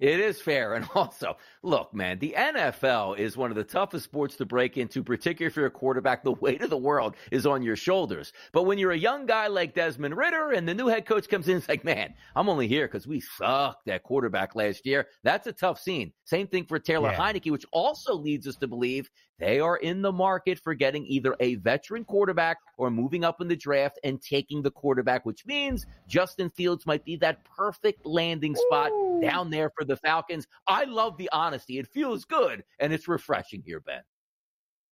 It 0.00 0.20
is 0.20 0.40
fair. 0.40 0.66
And 0.76 0.86
also, 0.94 1.38
look, 1.62 1.94
man, 1.94 2.18
the 2.18 2.34
NFL 2.36 3.18
is 3.18 3.36
one 3.36 3.50
of 3.50 3.56
the 3.56 3.64
toughest 3.64 4.04
sports 4.04 4.36
to 4.36 4.44
break 4.44 4.76
into, 4.76 5.02
particularly 5.02 5.50
if 5.50 5.56
you're 5.56 5.66
a 5.66 5.70
quarterback. 5.70 6.22
The 6.22 6.32
weight 6.32 6.60
of 6.60 6.68
the 6.68 6.76
world 6.76 7.14
is 7.30 7.46
on 7.46 7.62
your 7.62 7.76
shoulders. 7.76 8.32
But 8.52 8.64
when 8.64 8.76
you're 8.76 8.92
a 8.92 8.98
young 8.98 9.24
guy 9.24 9.46
like 9.46 9.74
Desmond 9.74 10.16
Ridder 10.16 10.52
and 10.52 10.68
the 10.68 10.74
new 10.74 10.88
head 10.88 11.06
coach 11.06 11.28
comes 11.28 11.48
in, 11.48 11.56
it's 11.56 11.68
like, 11.68 11.84
man, 11.84 12.12
I'm 12.34 12.50
only 12.50 12.68
here 12.68 12.86
because 12.86 13.06
we 13.06 13.20
sucked 13.20 13.88
at 13.88 14.02
quarterback 14.02 14.54
last 14.54 14.84
year. 14.84 15.06
That's 15.22 15.46
a 15.46 15.52
tough 15.52 15.80
scene. 15.80 16.12
Same 16.24 16.46
thing 16.46 16.66
for 16.66 16.78
Taylor 16.78 17.10
yeah. 17.10 17.18
Heinicke, 17.18 17.50
which 17.50 17.64
also 17.72 18.14
leads 18.14 18.46
us 18.46 18.56
to 18.56 18.66
believe 18.66 19.08
they 19.38 19.60
are 19.60 19.76
in 19.76 20.02
the 20.02 20.12
market 20.12 20.58
for 20.58 20.74
getting 20.74 21.06
either 21.06 21.36
a 21.40 21.56
veteran 21.56 22.04
quarterback 22.04 22.58
or 22.78 22.90
moving 22.90 23.24
up 23.24 23.40
in 23.40 23.48
the 23.48 23.56
draft 23.56 23.98
and 24.02 24.20
taking 24.22 24.62
the 24.62 24.70
quarterback, 24.70 25.26
which 25.26 25.44
means 25.46 25.86
Justin 26.08 26.50
Fields 26.50 26.86
might 26.86 27.04
be 27.04 27.16
that 27.16 27.44
perfect 27.44 28.06
landing 28.06 28.54
spot 28.54 28.90
Ooh. 28.90 29.20
down 29.20 29.50
there 29.50 29.70
for 29.76 29.84
the 29.84 29.96
Falcons. 29.96 30.46
I 30.66 30.84
love 30.84 31.16
the 31.18 31.28
honesty. 31.32 31.78
It 31.78 31.86
feels 31.86 32.24
good 32.24 32.64
and 32.78 32.92
it's 32.92 33.08
refreshing 33.08 33.62
here, 33.64 33.80
Ben. 33.80 34.02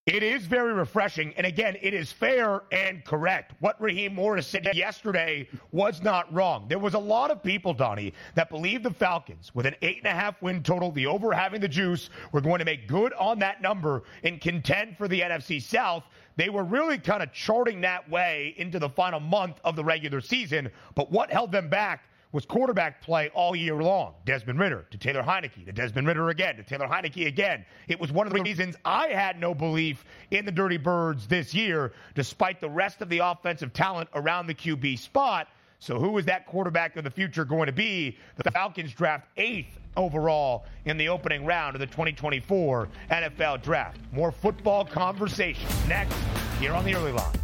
It 0.07 0.23
is 0.23 0.45
very 0.45 0.75
refreshing. 0.75 1.33
And 1.39 1.47
again, 1.47 1.79
it 1.81 1.95
is 1.95 2.13
fair 2.13 2.65
and 2.71 3.03
correct. 3.07 3.55
What 3.61 3.81
Raheem 3.81 4.15
Morris 4.15 4.47
said 4.47 4.69
yesterday 4.75 5.49
was 5.73 6.03
not 6.03 6.31
wrong. 6.31 6.67
There 6.69 6.79
was 6.79 6.93
a 6.93 6.99
lot 6.99 7.31
of 7.31 7.43
people, 7.43 7.73
Donnie, 7.73 8.13
that 8.35 8.51
believed 8.51 8.85
the 8.85 8.91
Falcons, 8.91 9.55
with 9.55 9.65
an 9.65 9.75
eight 9.81 9.97
and 9.97 10.07
a 10.07 10.11
half 10.11 10.43
win 10.43 10.63
total, 10.63 10.93
the 10.93 11.07
over 11.07 11.33
having 11.33 11.63
the 11.63 11.69
juice, 11.69 12.11
were 12.33 12.43
going 12.43 12.59
to 12.59 12.67
make 12.67 12.87
good 12.87 13.15
on 13.15 13.39
that 13.39 13.63
number 13.63 14.03
and 14.25 14.43
contend 14.43 14.99
for 14.99 15.09
the 15.09 15.23
NFC 15.23 15.63
South. 15.63 16.05
They 16.37 16.51
were 16.51 16.65
really 16.65 16.99
kind 16.99 17.23
of 17.23 17.33
charting 17.33 17.81
that 17.81 18.07
way 18.11 18.55
into 18.59 18.79
the 18.79 18.91
final 18.91 19.21
month 19.21 19.59
of 19.65 19.75
the 19.75 19.85
regular 19.85 20.21
season. 20.21 20.71
But 20.95 21.11
what 21.11 21.31
held 21.31 21.51
them 21.51 21.71
back? 21.71 22.03
Was 22.35 22.45
quarterback 22.45 23.01
play 23.01 23.29
all 23.29 23.55
year 23.55 23.77
long. 23.77 24.15
Desmond 24.25 24.59
Ridder 24.59 24.87
to 24.91 24.99
Taylor 24.99 25.23
Heinicke 25.23 25.65
to 25.67 25.73
Desmond 25.73 26.09
Ridder 26.09 26.31
again 26.31 26.57
to 26.57 26.65
Taylor 26.65 26.89
Heinicke 26.89 27.29
again. 27.29 27.65
It 27.87 28.01
was 28.01 28.11
one 28.11 28.27
of 28.27 28.33
the 28.33 28.43
reasons 28.43 28.75
I 28.85 29.07
had 29.07 29.39
no 29.39 29.55
belief 29.55 30.05
in 30.33 30.45
the 30.45 30.51
Dirty 30.51 30.77
Birds 30.77 31.29
this 31.29 31.55
year, 31.55 31.93
despite 32.17 32.61
the 32.61 32.69
rest 32.69 33.03
of 33.03 33.09
the 33.09 33.21
offensive 33.21 33.73
talent 33.73 34.09
around 34.15 34.49
the 34.49 34.55
QB 34.55 34.99
spot. 34.99 35.47
So, 35.79 36.01
who 36.01 36.19
is 36.19 36.25
that 36.25 36.45
quarterback 36.47 36.97
of 36.97 37.05
the 37.05 37.11
future 37.11 37.45
going 37.45 37.67
to 37.67 37.73
be? 37.73 38.19
The 38.43 38.51
Falcons 38.51 38.93
draft 38.93 39.29
eighth 39.37 39.79
overall 39.97 40.65
in 40.87 40.97
the 40.97 41.11
opening 41.11 41.47
round 41.47 41.77
of 41.77 41.81
the 41.81 41.87
2024 41.87 42.89
NFL 43.13 43.63
Draft. 43.63 44.01
More 44.11 44.33
football 44.33 44.85
conversation 44.85 45.69
next 45.89 46.17
here 46.59 46.73
on 46.73 46.85
the 46.85 46.97
early 46.97 47.13
line. 47.13 47.44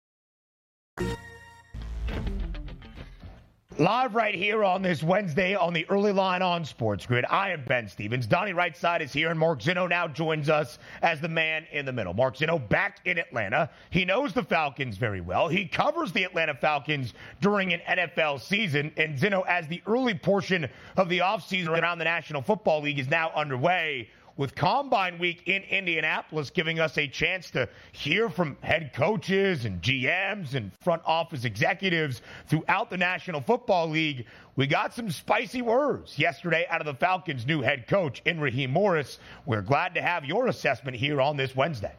Live 3.77 4.15
right 4.15 4.35
here 4.35 4.65
on 4.65 4.81
this 4.81 5.01
Wednesday 5.01 5.55
on 5.55 5.71
the 5.71 5.89
early 5.89 6.11
line 6.11 6.41
on 6.41 6.65
Sports 6.65 7.05
Grid. 7.05 7.23
I 7.29 7.51
am 7.51 7.63
Ben 7.63 7.87
Stevens. 7.87 8.27
Donnie 8.27 8.51
Rightside 8.51 8.99
is 8.99 9.13
here, 9.13 9.29
and 9.29 9.39
Mark 9.39 9.61
Zinno 9.61 9.89
now 9.89 10.09
joins 10.09 10.49
us 10.49 10.77
as 11.01 11.21
the 11.21 11.29
man 11.29 11.65
in 11.71 11.85
the 11.85 11.93
middle. 11.93 12.13
Mark 12.13 12.35
Zinno 12.35 12.67
back 12.67 12.99
in 13.05 13.17
Atlanta. 13.17 13.69
He 13.89 14.03
knows 14.03 14.33
the 14.33 14.43
Falcons 14.43 14.97
very 14.97 15.21
well. 15.21 15.47
He 15.47 15.65
covers 15.65 16.11
the 16.11 16.25
Atlanta 16.25 16.53
Falcons 16.53 17.13
during 17.39 17.71
an 17.71 17.79
NFL 17.87 18.41
season, 18.41 18.91
and 18.97 19.17
Zinno, 19.17 19.47
as 19.47 19.69
the 19.69 19.81
early 19.87 20.15
portion 20.15 20.67
of 20.97 21.07
the 21.07 21.19
offseason 21.19 21.69
around 21.69 21.99
the 21.99 22.03
National 22.03 22.41
Football 22.41 22.81
League 22.81 22.99
is 22.99 23.09
now 23.09 23.31
underway, 23.33 24.09
with 24.41 24.55
Combine 24.55 25.19
Week 25.19 25.43
in 25.45 25.61
Indianapolis 25.61 26.49
giving 26.49 26.79
us 26.79 26.97
a 26.97 27.07
chance 27.07 27.51
to 27.51 27.69
hear 27.91 28.27
from 28.27 28.57
head 28.63 28.91
coaches 28.91 29.65
and 29.65 29.83
GMs 29.83 30.55
and 30.55 30.71
front 30.81 31.03
office 31.05 31.45
executives 31.45 32.23
throughout 32.47 32.89
the 32.89 32.97
National 32.97 33.39
Football 33.39 33.89
League. 33.89 34.25
We 34.55 34.65
got 34.65 34.95
some 34.95 35.11
spicy 35.11 35.61
words 35.61 36.17
yesterday 36.17 36.65
out 36.71 36.81
of 36.81 36.87
the 36.87 36.95
Falcons' 36.95 37.45
new 37.45 37.61
head 37.61 37.85
coach 37.87 38.23
in 38.25 38.39
Raheem 38.39 38.71
Morris. 38.71 39.19
We're 39.45 39.61
glad 39.61 39.93
to 39.93 40.01
have 40.01 40.25
your 40.25 40.47
assessment 40.47 40.97
here 40.97 41.21
on 41.21 41.37
this 41.37 41.55
Wednesday. 41.55 41.93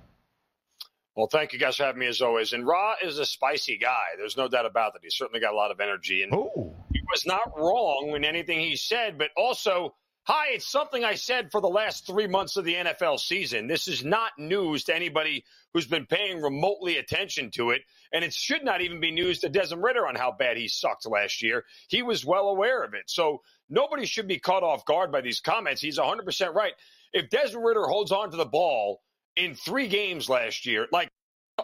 Well, 1.15 1.29
thank 1.29 1.53
you 1.53 1.61
guys 1.61 1.77
for 1.77 1.85
having 1.85 2.01
me 2.01 2.09
as 2.09 2.21
always. 2.23 2.55
And 2.55 2.67
Ra 2.67 2.95
is 3.01 3.21
a 3.21 3.25
spicy 3.25 3.79
guy. 3.79 4.17
There's 4.19 4.37
no 4.37 4.49
doubt 4.49 4.67
about 4.67 4.95
that. 4.95 5.03
He's 5.05 5.15
certainly 5.15 5.39
got 5.39 5.53
a 5.53 5.57
lot 5.57 5.71
of 5.71 5.79
energy. 5.79 6.25
And 6.25 6.35
Ooh. 6.35 6.75
he 6.93 7.01
was 7.09 7.25
not 7.25 7.57
wrong 7.57 8.15
in 8.17 8.25
anything 8.25 8.59
he 8.59 8.75
said, 8.75 9.17
but 9.17 9.31
also 9.37 9.95
Hi, 10.25 10.51
it's 10.53 10.71
something 10.71 11.03
I 11.03 11.17
said 11.17 11.51
for 11.51 11.61
the 11.61 11.67
last 11.67 12.07
three 12.07 12.29
months 12.29 12.57
of 12.57 12.65
the 12.65 12.75
NFL 12.75 13.19
season. 13.19 13.67
This 13.67 13.89
is 13.89 14.05
not 14.05 14.31
news 14.39 14.85
to 14.85 14.95
anybody 14.95 15.45
who's 15.75 15.89
been 15.89 16.07
paying 16.07 16.41
remotely 16.41 16.99
attention 16.99 17.51
to 17.57 17.71
it. 17.71 17.83
And 18.13 18.23
it 18.23 18.33
should 18.33 18.65
not 18.65 18.83
even 18.83 19.01
be 19.01 19.11
news 19.11 19.41
to 19.41 19.49
Desmond 19.49 19.83
Ridder 19.83 20.07
on 20.07 20.15
how 20.15 20.31
bad 20.31 20.57
he 20.57 20.69
sucked 20.69 21.07
last 21.07 21.43
year. 21.43 21.65
He 21.89 22.03
was 22.03 22.25
well 22.25 22.51
aware 22.51 22.85
of 22.85 22.95
it. 22.95 23.11
So 23.11 23.43
nobody 23.69 24.07
should 24.07 24.29
be 24.29 24.39
caught 24.39 24.63
off 24.63 24.85
guard 24.85 25.11
by 25.11 25.23
these 25.23 25.41
comments. 25.41 25.83
He's 25.83 25.99
100% 25.99 26.55
right. 26.55 26.75
If 27.13 27.29
Desmond 27.29 27.67
Ridder 27.67 27.89
holds 27.89 28.13
on 28.13 28.31
to 28.31 28.37
the 28.37 28.47
ball 28.47 29.03
in 29.35 29.57
three 29.57 29.89
games 29.89 30.29
last 30.29 30.67
year, 30.67 30.87
like 30.93 31.09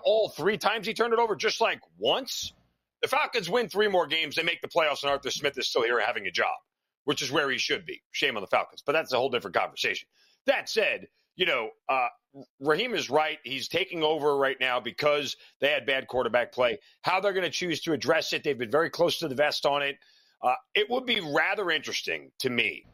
all 0.02 0.30
three 0.30 0.58
times 0.58 0.84
he 0.84 0.94
turned 0.94 1.12
it 1.12 1.20
over, 1.20 1.36
just 1.36 1.60
like 1.60 1.78
once, 1.96 2.52
the 3.02 3.08
Falcons 3.08 3.48
win 3.48 3.68
three 3.68 3.86
more 3.86 4.08
games. 4.08 4.34
They 4.34 4.42
make 4.42 4.62
the 4.62 4.68
playoffs, 4.68 5.04
and 5.04 5.12
Arthur 5.12 5.30
Smith 5.30 5.56
is 5.56 5.68
still 5.68 5.84
here 5.84 6.00
having 6.00 6.26
a 6.26 6.32
job 6.32 6.56
which 7.08 7.22
is 7.22 7.32
where 7.32 7.48
he 7.48 7.56
should 7.56 7.86
be. 7.86 8.02
Shame 8.12 8.36
on 8.36 8.42
the 8.42 8.46
Falcons, 8.46 8.82
but 8.84 8.92
that's 8.92 9.14
a 9.14 9.16
whole 9.16 9.30
different 9.30 9.56
conversation. 9.56 10.06
That 10.44 10.68
said, 10.68 11.06
you 11.36 11.46
know, 11.46 11.70
uh, 11.88 12.08
Raheem 12.60 12.94
is 12.94 13.08
right. 13.08 13.38
He's 13.44 13.66
taking 13.66 14.02
over 14.02 14.36
right 14.36 14.58
now 14.60 14.78
because 14.78 15.34
they 15.62 15.70
had 15.70 15.86
bad 15.86 16.06
quarterback 16.06 16.52
play. 16.52 16.78
How 17.00 17.18
they're 17.18 17.32
going 17.32 17.46
to 17.46 17.50
choose 17.50 17.80
to 17.84 17.94
address 17.94 18.34
it, 18.34 18.44
they've 18.44 18.58
been 18.58 18.70
very 18.70 18.90
close 18.90 19.18
to 19.20 19.28
the 19.28 19.34
vest 19.34 19.64
on 19.64 19.80
it. 19.80 19.96
Uh, 20.42 20.52
it 20.74 20.90
would 20.90 21.06
be 21.06 21.22
rather 21.34 21.70
interesting 21.70 22.30
to 22.40 22.50
me, 22.50 22.84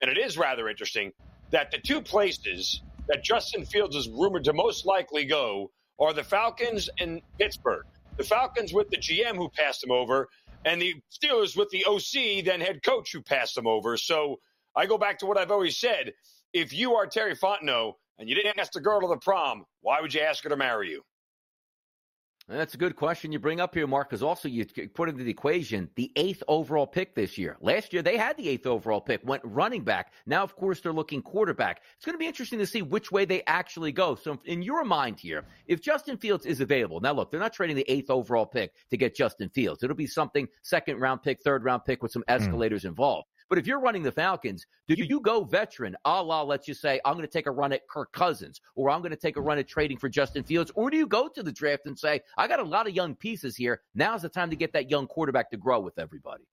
and 0.00 0.08
it 0.08 0.16
is 0.16 0.38
rather 0.38 0.68
interesting, 0.68 1.10
that 1.50 1.72
the 1.72 1.78
two 1.78 2.00
places 2.00 2.82
that 3.08 3.24
Justin 3.24 3.64
Fields 3.64 3.96
is 3.96 4.08
rumored 4.08 4.44
to 4.44 4.52
most 4.52 4.86
likely 4.86 5.24
go 5.24 5.72
are 5.98 6.12
the 6.12 6.22
Falcons 6.22 6.88
and 7.00 7.20
Pittsburgh. 7.36 7.84
The 8.16 8.22
Falcons 8.22 8.72
with 8.72 8.90
the 8.90 8.96
GM 8.96 9.34
who 9.34 9.48
passed 9.48 9.82
him 9.82 9.90
over, 9.90 10.28
and 10.66 10.82
the 10.82 10.96
Steelers 11.10 11.56
with 11.56 11.70
the 11.70 11.86
OC, 11.86 12.44
then 12.44 12.60
head 12.60 12.82
coach 12.82 13.12
who 13.12 13.22
passed 13.22 13.54
them 13.54 13.66
over. 13.66 13.96
So 13.96 14.40
I 14.76 14.84
go 14.84 14.98
back 14.98 15.18
to 15.20 15.26
what 15.26 15.38
I've 15.38 15.52
always 15.52 15.78
said. 15.78 16.12
If 16.52 16.72
you 16.72 16.94
are 16.94 17.06
Terry 17.06 17.36
Fontenot 17.36 17.94
and 18.18 18.28
you 18.28 18.34
didn't 18.34 18.58
ask 18.58 18.72
the 18.72 18.80
girl 18.80 19.00
to 19.00 19.06
the 19.06 19.16
prom, 19.16 19.64
why 19.80 20.00
would 20.00 20.12
you 20.12 20.20
ask 20.20 20.42
her 20.42 20.50
to 20.50 20.56
marry 20.56 20.90
you? 20.90 21.02
That's 22.48 22.74
a 22.74 22.78
good 22.78 22.94
question 22.94 23.32
you 23.32 23.40
bring 23.40 23.58
up 23.58 23.74
here, 23.74 23.88
Mark, 23.88 24.08
because 24.08 24.22
also 24.22 24.48
you 24.48 24.64
put 24.94 25.08
into 25.08 25.24
the 25.24 25.30
equation 25.30 25.90
the 25.96 26.12
eighth 26.14 26.44
overall 26.46 26.86
pick 26.86 27.12
this 27.16 27.36
year. 27.36 27.56
Last 27.60 27.92
year, 27.92 28.02
they 28.02 28.16
had 28.16 28.36
the 28.36 28.48
eighth 28.48 28.66
overall 28.66 29.00
pick, 29.00 29.20
went 29.24 29.42
running 29.44 29.82
back. 29.82 30.12
Now, 30.26 30.44
of 30.44 30.54
course, 30.54 30.80
they're 30.80 30.92
looking 30.92 31.22
quarterback. 31.22 31.82
It's 31.96 32.04
going 32.04 32.14
to 32.14 32.20
be 32.20 32.26
interesting 32.26 32.60
to 32.60 32.66
see 32.66 32.82
which 32.82 33.10
way 33.10 33.24
they 33.24 33.42
actually 33.48 33.90
go. 33.90 34.14
So, 34.14 34.38
in 34.44 34.62
your 34.62 34.84
mind 34.84 35.18
here, 35.18 35.44
if 35.66 35.82
Justin 35.82 36.18
Fields 36.18 36.46
is 36.46 36.60
available, 36.60 37.00
now 37.00 37.14
look, 37.14 37.32
they're 37.32 37.40
not 37.40 37.52
trading 37.52 37.74
the 37.74 37.90
eighth 37.90 38.10
overall 38.10 38.46
pick 38.46 38.74
to 38.90 38.96
get 38.96 39.16
Justin 39.16 39.48
Fields. 39.48 39.82
It'll 39.82 39.96
be 39.96 40.06
something 40.06 40.46
second 40.62 41.00
round 41.00 41.24
pick, 41.24 41.42
third 41.42 41.64
round 41.64 41.84
pick 41.84 42.00
with 42.00 42.12
some 42.12 42.22
escalators 42.28 42.84
mm. 42.84 42.90
involved. 42.90 43.26
But 43.48 43.58
if 43.58 43.66
you're 43.66 43.80
running 43.80 44.02
the 44.02 44.12
Falcons, 44.12 44.66
do 44.88 44.94
you 44.94 45.20
go 45.20 45.44
veteran, 45.44 45.96
a 46.04 46.22
la, 46.22 46.42
let's 46.42 46.66
just 46.66 46.80
say, 46.80 47.00
I'm 47.04 47.14
going 47.14 47.26
to 47.26 47.32
take 47.32 47.46
a 47.46 47.50
run 47.50 47.72
at 47.72 47.86
Kirk 47.88 48.12
Cousins, 48.12 48.60
or 48.74 48.90
I'm 48.90 49.00
going 49.00 49.10
to 49.10 49.16
take 49.16 49.36
a 49.36 49.40
run 49.40 49.58
at 49.58 49.68
trading 49.68 49.98
for 49.98 50.08
Justin 50.08 50.42
Fields, 50.42 50.72
or 50.74 50.90
do 50.90 50.96
you 50.96 51.06
go 51.06 51.28
to 51.28 51.42
the 51.42 51.52
draft 51.52 51.86
and 51.86 51.96
say, 51.98 52.20
I 52.36 52.48
got 52.48 52.58
a 52.58 52.64
lot 52.64 52.88
of 52.88 52.94
young 52.94 53.14
pieces 53.14 53.56
here. 53.56 53.82
Now's 53.94 54.22
the 54.22 54.28
time 54.28 54.50
to 54.50 54.56
get 54.56 54.72
that 54.72 54.90
young 54.90 55.06
quarterback 55.06 55.50
to 55.50 55.56
grow 55.56 55.80
with 55.80 55.98
everybody? 55.98 56.44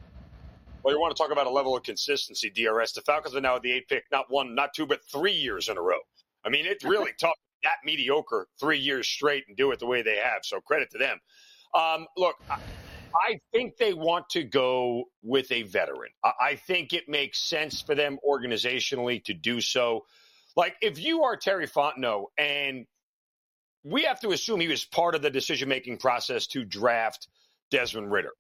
Well, 0.84 0.94
you 0.94 1.00
want 1.00 1.16
to 1.16 1.22
talk 1.22 1.32
about 1.32 1.48
a 1.48 1.50
level 1.50 1.76
of 1.76 1.84
consistency, 1.84 2.50
DRS. 2.50 2.92
The 2.92 3.02
Falcons 3.02 3.36
are 3.36 3.42
now 3.42 3.56
at 3.56 3.62
the 3.62 3.72
eight 3.72 3.88
pick, 3.88 4.04
not 4.12 4.26
one, 4.30 4.54
not 4.54 4.74
two, 4.76 4.86
but 4.86 5.00
three 5.12 5.32
years 5.32 5.70
in 5.70 5.78
a 5.78 5.82
row. 5.82 6.00
I 6.46 6.50
mean, 6.50 6.66
it's 6.66 6.84
really 6.84 7.12
tough 7.20 7.38
that 7.64 7.78
mediocre 7.86 8.48
three 8.60 8.78
years 8.78 9.08
straight 9.08 9.46
and 9.48 9.56
do 9.56 9.72
it 9.72 9.80
the 9.80 9.86
way 9.86 10.02
they 10.02 10.18
have. 10.18 10.42
So 10.44 10.60
credit 10.60 10.92
to 10.92 10.98
them. 10.98 11.18
Um, 11.74 12.06
look, 12.18 12.36
I, 12.50 12.60
I 13.16 13.40
think 13.52 13.78
they 13.78 13.94
want 13.94 14.30
to 14.30 14.44
go 14.44 15.06
with 15.22 15.52
a 15.52 15.64
veteran. 15.64 16.12
I, 16.24 16.56
think 16.56 16.94
it 16.94 17.08
makes 17.08 17.40
sense 17.40 17.82
for 17.82 17.96
them 17.96 18.18
organizationally 18.28 19.24
to 19.26 19.34
do 19.34 19.62
so. 19.62 20.06
Like, 20.56 20.76
if 20.82 21.00
you 21.00 21.24
are 21.24 21.36
Terry 21.36 21.68
Fontenot 21.68 22.26
and 22.38 22.86
we 23.84 24.04
have 24.04 24.20
to 24.22 24.32
assume 24.32 24.60
he 24.60 24.68
was 24.68 24.86
part 24.86 25.16
of 25.16 25.22
the 25.22 25.30
decision 25.30 25.70
making 25.70 25.98
process 25.98 26.48
to 26.48 26.64
draft 26.64 27.28
Desmond 27.70 28.12
Ridder, 28.12 28.32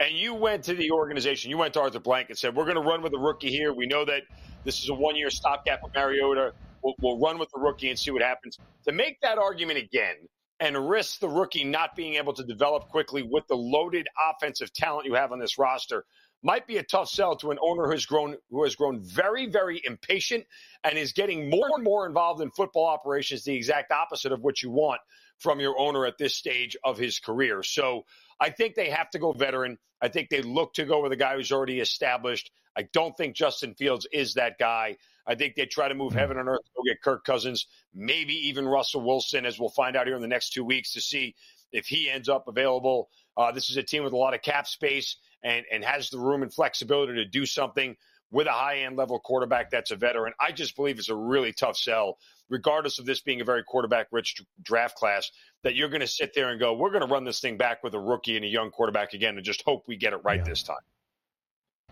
And 0.00 0.16
you 0.16 0.34
went 0.34 0.64
to 0.64 0.74
the 0.74 0.90
organization, 0.90 1.50
you 1.50 1.58
went 1.58 1.74
to 1.74 1.80
Arthur 1.80 2.00
Blank 2.00 2.30
and 2.30 2.38
said, 2.38 2.54
We're 2.54 2.64
going 2.64 2.76
to 2.76 2.82
run 2.82 3.02
with 3.02 3.12
a 3.14 3.18
rookie 3.18 3.50
here. 3.50 3.72
We 3.72 3.86
know 3.86 4.04
that 4.04 4.22
this 4.64 4.82
is 4.82 4.88
a 4.88 4.94
one 4.94 5.16
year 5.16 5.30
stopgap 5.30 5.80
with 5.82 5.94
Mariota. 5.94 6.52
We'll, 6.82 6.94
we'll 7.00 7.18
run 7.18 7.38
with 7.38 7.50
the 7.52 7.60
rookie 7.60 7.90
and 7.90 7.98
see 7.98 8.10
what 8.10 8.22
happens. 8.22 8.58
To 8.84 8.92
make 8.92 9.20
that 9.20 9.38
argument 9.38 9.78
again 9.78 10.16
and 10.60 10.88
risk 10.88 11.20
the 11.20 11.28
rookie 11.28 11.64
not 11.64 11.94
being 11.94 12.14
able 12.14 12.32
to 12.32 12.44
develop 12.44 12.88
quickly 12.88 13.22
with 13.22 13.46
the 13.48 13.56
loaded 13.56 14.06
offensive 14.30 14.72
talent 14.72 15.06
you 15.06 15.14
have 15.14 15.32
on 15.32 15.38
this 15.38 15.58
roster 15.58 16.04
might 16.42 16.66
be 16.68 16.76
a 16.76 16.82
tough 16.82 17.08
sell 17.08 17.34
to 17.36 17.50
an 17.50 17.58
owner 17.60 17.90
who's 17.90 18.06
grown 18.06 18.36
who 18.50 18.62
has 18.62 18.76
grown 18.76 19.00
very 19.02 19.46
very 19.46 19.80
impatient 19.84 20.44
and 20.84 20.96
is 20.96 21.12
getting 21.12 21.50
more 21.50 21.70
and 21.74 21.84
more 21.84 22.06
involved 22.06 22.40
in 22.40 22.50
football 22.52 22.86
operations 22.86 23.44
the 23.44 23.54
exact 23.54 23.90
opposite 23.90 24.32
of 24.32 24.40
what 24.40 24.62
you 24.62 24.70
want 24.70 25.00
from 25.38 25.60
your 25.60 25.78
owner 25.78 26.06
at 26.06 26.18
this 26.18 26.34
stage 26.34 26.76
of 26.84 26.98
his 26.98 27.18
career 27.18 27.62
so 27.62 28.04
I 28.40 28.50
think 28.50 28.74
they 28.74 28.90
have 28.90 29.10
to 29.10 29.18
go 29.18 29.32
veteran. 29.32 29.78
I 30.00 30.08
think 30.08 30.28
they 30.28 30.42
look 30.42 30.74
to 30.74 30.84
go 30.84 31.02
with 31.02 31.12
a 31.12 31.16
guy 31.16 31.34
who's 31.34 31.52
already 31.52 31.80
established. 31.80 32.50
I 32.76 32.82
don't 32.92 33.16
think 33.16 33.34
Justin 33.34 33.74
Fields 33.74 34.06
is 34.12 34.34
that 34.34 34.58
guy. 34.58 34.96
I 35.28 35.34
think 35.34 35.54
they 35.54 35.66
try 35.66 35.88
to 35.88 35.94
move 35.94 36.14
heaven 36.14 36.38
and 36.38 36.48
earth 36.48 36.64
to 36.64 36.70
go 36.74 36.82
get 36.84 37.02
Kirk 37.02 37.24
Cousins, 37.24 37.66
maybe 37.94 38.32
even 38.48 38.66
Russell 38.66 39.02
Wilson, 39.02 39.44
as 39.44 39.60
we'll 39.60 39.68
find 39.68 39.94
out 39.94 40.06
here 40.06 40.16
in 40.16 40.22
the 40.22 40.28
next 40.28 40.50
two 40.50 40.64
weeks 40.64 40.92
to 40.94 41.02
see 41.02 41.34
if 41.70 41.86
he 41.86 42.08
ends 42.08 42.30
up 42.30 42.48
available. 42.48 43.10
Uh, 43.36 43.52
this 43.52 43.68
is 43.68 43.76
a 43.76 43.82
team 43.82 44.02
with 44.02 44.14
a 44.14 44.16
lot 44.16 44.32
of 44.32 44.40
cap 44.40 44.66
space 44.66 45.16
and, 45.44 45.66
and 45.70 45.84
has 45.84 46.08
the 46.08 46.18
room 46.18 46.42
and 46.42 46.52
flexibility 46.52 47.14
to 47.14 47.26
do 47.26 47.44
something 47.44 47.94
with 48.30 48.46
a 48.46 48.52
high 48.52 48.78
end 48.78 48.96
level 48.96 49.18
quarterback 49.18 49.70
that's 49.70 49.90
a 49.90 49.96
veteran. 49.96 50.32
I 50.40 50.50
just 50.52 50.76
believe 50.76 50.98
it's 50.98 51.08
a 51.10 51.14
really 51.14 51.52
tough 51.52 51.76
sell, 51.76 52.18
regardless 52.48 52.98
of 52.98 53.06
this 53.06 53.20
being 53.20 53.40
a 53.40 53.44
very 53.44 53.64
quarterback 53.64 54.08
rich 54.10 54.42
draft 54.62 54.96
class, 54.96 55.30
that 55.62 55.74
you're 55.74 55.88
going 55.88 56.00
to 56.00 56.06
sit 56.06 56.32
there 56.34 56.48
and 56.48 56.58
go, 56.58 56.74
we're 56.74 56.90
going 56.90 57.06
to 57.06 57.12
run 57.12 57.24
this 57.24 57.40
thing 57.40 57.56
back 57.58 57.82
with 57.82 57.94
a 57.94 58.00
rookie 58.00 58.36
and 58.36 58.44
a 58.44 58.48
young 58.48 58.70
quarterback 58.70 59.12
again 59.12 59.36
and 59.36 59.44
just 59.44 59.62
hope 59.62 59.84
we 59.86 59.96
get 59.96 60.12
it 60.12 60.20
right 60.24 60.40
yeah. 60.40 60.44
this 60.44 60.62
time. 60.62 60.76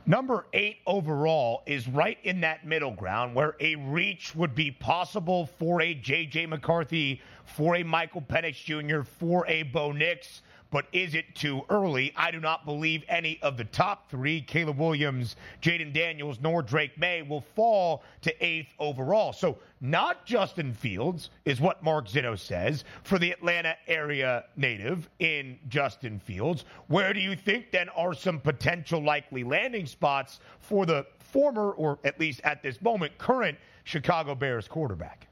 Number 0.08 0.46
eight 0.52 0.78
overall 0.86 1.62
is 1.66 1.88
right 1.88 2.18
in 2.22 2.40
that 2.42 2.64
middle 2.64 2.92
ground 2.92 3.34
where 3.34 3.56
a 3.58 3.74
reach 3.74 4.36
would 4.36 4.54
be 4.54 4.70
possible 4.70 5.46
for 5.58 5.82
a 5.82 5.94
J.J. 5.94 6.46
McCarthy, 6.46 7.20
for 7.44 7.74
a 7.74 7.82
Michael 7.82 8.22
Penix 8.22 8.54
Jr., 8.54 9.02
for 9.02 9.44
a 9.48 9.64
Bo 9.64 9.90
Nix 9.90 10.42
but 10.70 10.86
is 10.92 11.14
it 11.14 11.34
too 11.34 11.62
early? 11.70 12.12
I 12.16 12.30
do 12.30 12.40
not 12.40 12.64
believe 12.64 13.04
any 13.08 13.38
of 13.42 13.56
the 13.56 13.64
top 13.64 14.10
three, 14.10 14.40
Caleb 14.40 14.78
Williams, 14.78 15.36
Jayden 15.62 15.92
Daniels, 15.92 16.38
nor 16.40 16.62
Drake 16.62 16.98
Maye, 16.98 17.22
will 17.22 17.40
fall 17.40 18.02
to 18.22 18.44
eighth 18.44 18.72
overall. 18.78 19.32
So, 19.32 19.58
not 19.80 20.24
Justin 20.24 20.72
Fields 20.72 21.30
is 21.44 21.60
what 21.60 21.82
Mark 21.82 22.08
Zinno 22.08 22.38
says 22.38 22.84
for 23.02 23.18
the 23.18 23.30
Atlanta 23.30 23.76
area 23.86 24.44
native 24.56 25.08
in 25.18 25.58
Justin 25.68 26.18
Fields. 26.18 26.64
Where 26.88 27.12
do 27.12 27.20
you 27.20 27.36
think 27.36 27.70
then 27.72 27.88
are 27.90 28.14
some 28.14 28.40
potential 28.40 29.02
likely 29.02 29.44
landing 29.44 29.86
spots 29.86 30.40
for 30.58 30.86
the 30.86 31.06
former, 31.18 31.72
or 31.72 31.98
at 32.04 32.18
least 32.18 32.40
at 32.44 32.62
this 32.62 32.80
moment, 32.80 33.16
current 33.18 33.58
Chicago 33.84 34.34
Bears 34.34 34.66
quarterback? 34.66 35.28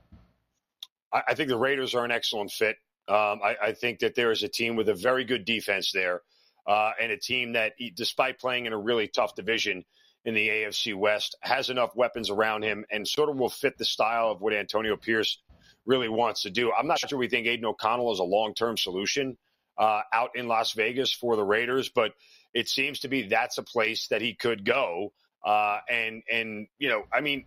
I 1.12 1.35
think 1.35 1.49
the 1.49 1.57
Raiders 1.57 1.94
are 1.94 2.05
an 2.05 2.11
excellent 2.11 2.51
fit. 2.51 2.77
Um, 3.07 3.40
I, 3.45 3.57
I, 3.62 3.73
think 3.73 3.99
that 3.99 4.14
there 4.14 4.31
is 4.31 4.43
a 4.43 4.49
team 4.49 4.77
with 4.77 4.88
a 4.88 4.95
very 4.95 5.25
good 5.25 5.45
defense 5.45 5.93
there, 5.93 6.23
uh, 6.67 6.93
and 6.99 7.12
a 7.12 7.19
team 7.19 7.53
that, 7.53 7.75
despite 7.95 8.38
playing 8.38 8.64
in 8.64 8.73
a 8.73 8.79
really 8.79 9.09
tough 9.09 9.35
division 9.35 9.85
in 10.25 10.33
the 10.33 10.49
AFC 10.49 10.95
West, 10.95 11.37
has 11.40 11.69
enough 11.69 11.95
weapons 11.95 12.31
around 12.31 12.62
him 12.62 12.87
and 12.90 13.07
sort 13.07 13.29
of 13.29 13.37
will 13.37 13.51
fit 13.51 13.77
the 13.77 13.85
style 13.85 14.31
of 14.31 14.40
what 14.40 14.55
Antonio 14.55 14.97
Pierce 14.97 15.38
really 15.85 16.09
wants 16.09 16.43
to 16.43 16.51
do. 16.51 16.73
I'm 16.73 16.87
not 16.87 16.99
sure 16.99 17.19
we 17.19 17.29
think 17.29 17.47
Aidan 17.47 17.67
O'Connell 17.67 18.12
is 18.12 18.21
a 18.21 18.25
long 18.25 18.55
term 18.55 18.79
solution 18.79 19.37
uh, 19.77 20.03
out 20.12 20.31
in 20.35 20.49
Las 20.49 20.73
Vegas 20.73 21.12
for 21.12 21.37
the 21.37 21.45
Raiders, 21.45 21.88
but 21.88 22.12
it 22.53 22.69
seems 22.69 23.01
to 23.01 23.09
be 23.09 23.23
that's 23.23 23.59
a 23.59 23.62
place 23.62 24.09
that 24.09 24.23
he 24.23 24.35
could 24.35 24.64
go. 24.64 25.12
Uh, 25.45 25.81
and 25.90 26.23
and 26.33 26.69
you 26.79 26.88
know, 26.88 27.05
I 27.12 27.21
mean, 27.21 27.45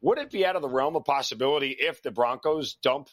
would 0.00 0.18
it 0.18 0.30
be 0.30 0.44
out 0.44 0.56
of 0.56 0.62
the 0.62 0.68
realm 0.68 0.96
of 0.96 1.04
possibility 1.04 1.70
if 1.70 2.02
the 2.02 2.10
Broncos 2.10 2.74
dump 2.74 3.08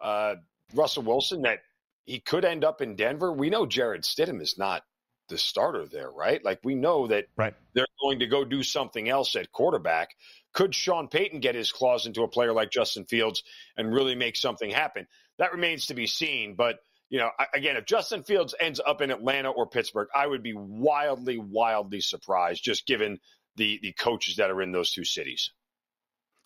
uh, 0.00 0.34
Russell 0.74 1.02
Wilson 1.02 1.42
that 1.42 1.60
he 2.04 2.20
could 2.20 2.44
end 2.44 2.64
up 2.64 2.80
in 2.80 2.96
Denver. 2.96 3.32
We 3.32 3.50
know 3.50 3.66
Jarrett 3.66 4.02
Stidham 4.02 4.40
is 4.40 4.58
not 4.58 4.82
the 5.28 5.38
starter 5.38 5.86
there, 5.86 6.10
right? 6.10 6.44
Like 6.44 6.60
we 6.64 6.74
know 6.74 7.06
that 7.06 7.26
right. 7.36 7.54
they're 7.72 7.86
going 8.02 8.18
to 8.18 8.26
go 8.26 8.44
do 8.44 8.62
something 8.62 9.08
else 9.08 9.36
at 9.36 9.52
quarterback. 9.52 10.10
Could 10.52 10.74
Sean 10.74 11.08
Payton 11.08 11.40
get 11.40 11.54
his 11.54 11.72
claws 11.72 12.06
into 12.06 12.22
a 12.22 12.28
player 12.28 12.52
like 12.52 12.70
Justin 12.70 13.04
Fields 13.04 13.42
and 13.76 13.92
really 13.92 14.16
make 14.16 14.36
something 14.36 14.70
happen? 14.70 15.06
That 15.38 15.52
remains 15.52 15.86
to 15.86 15.94
be 15.94 16.06
seen. 16.06 16.56
But 16.56 16.80
you 17.08 17.18
know, 17.18 17.30
again, 17.54 17.76
if 17.76 17.86
Justin 17.86 18.22
Fields 18.22 18.54
ends 18.60 18.80
up 18.84 19.00
in 19.00 19.10
Atlanta 19.10 19.50
or 19.50 19.66
Pittsburgh, 19.66 20.08
I 20.14 20.26
would 20.26 20.42
be 20.42 20.54
wildly, 20.54 21.38
wildly 21.38 22.00
surprised, 22.00 22.62
just 22.62 22.86
given 22.86 23.18
the 23.56 23.78
the 23.82 23.92
coaches 23.92 24.36
that 24.36 24.50
are 24.50 24.62
in 24.62 24.72
those 24.72 24.92
two 24.92 25.04
cities. 25.04 25.52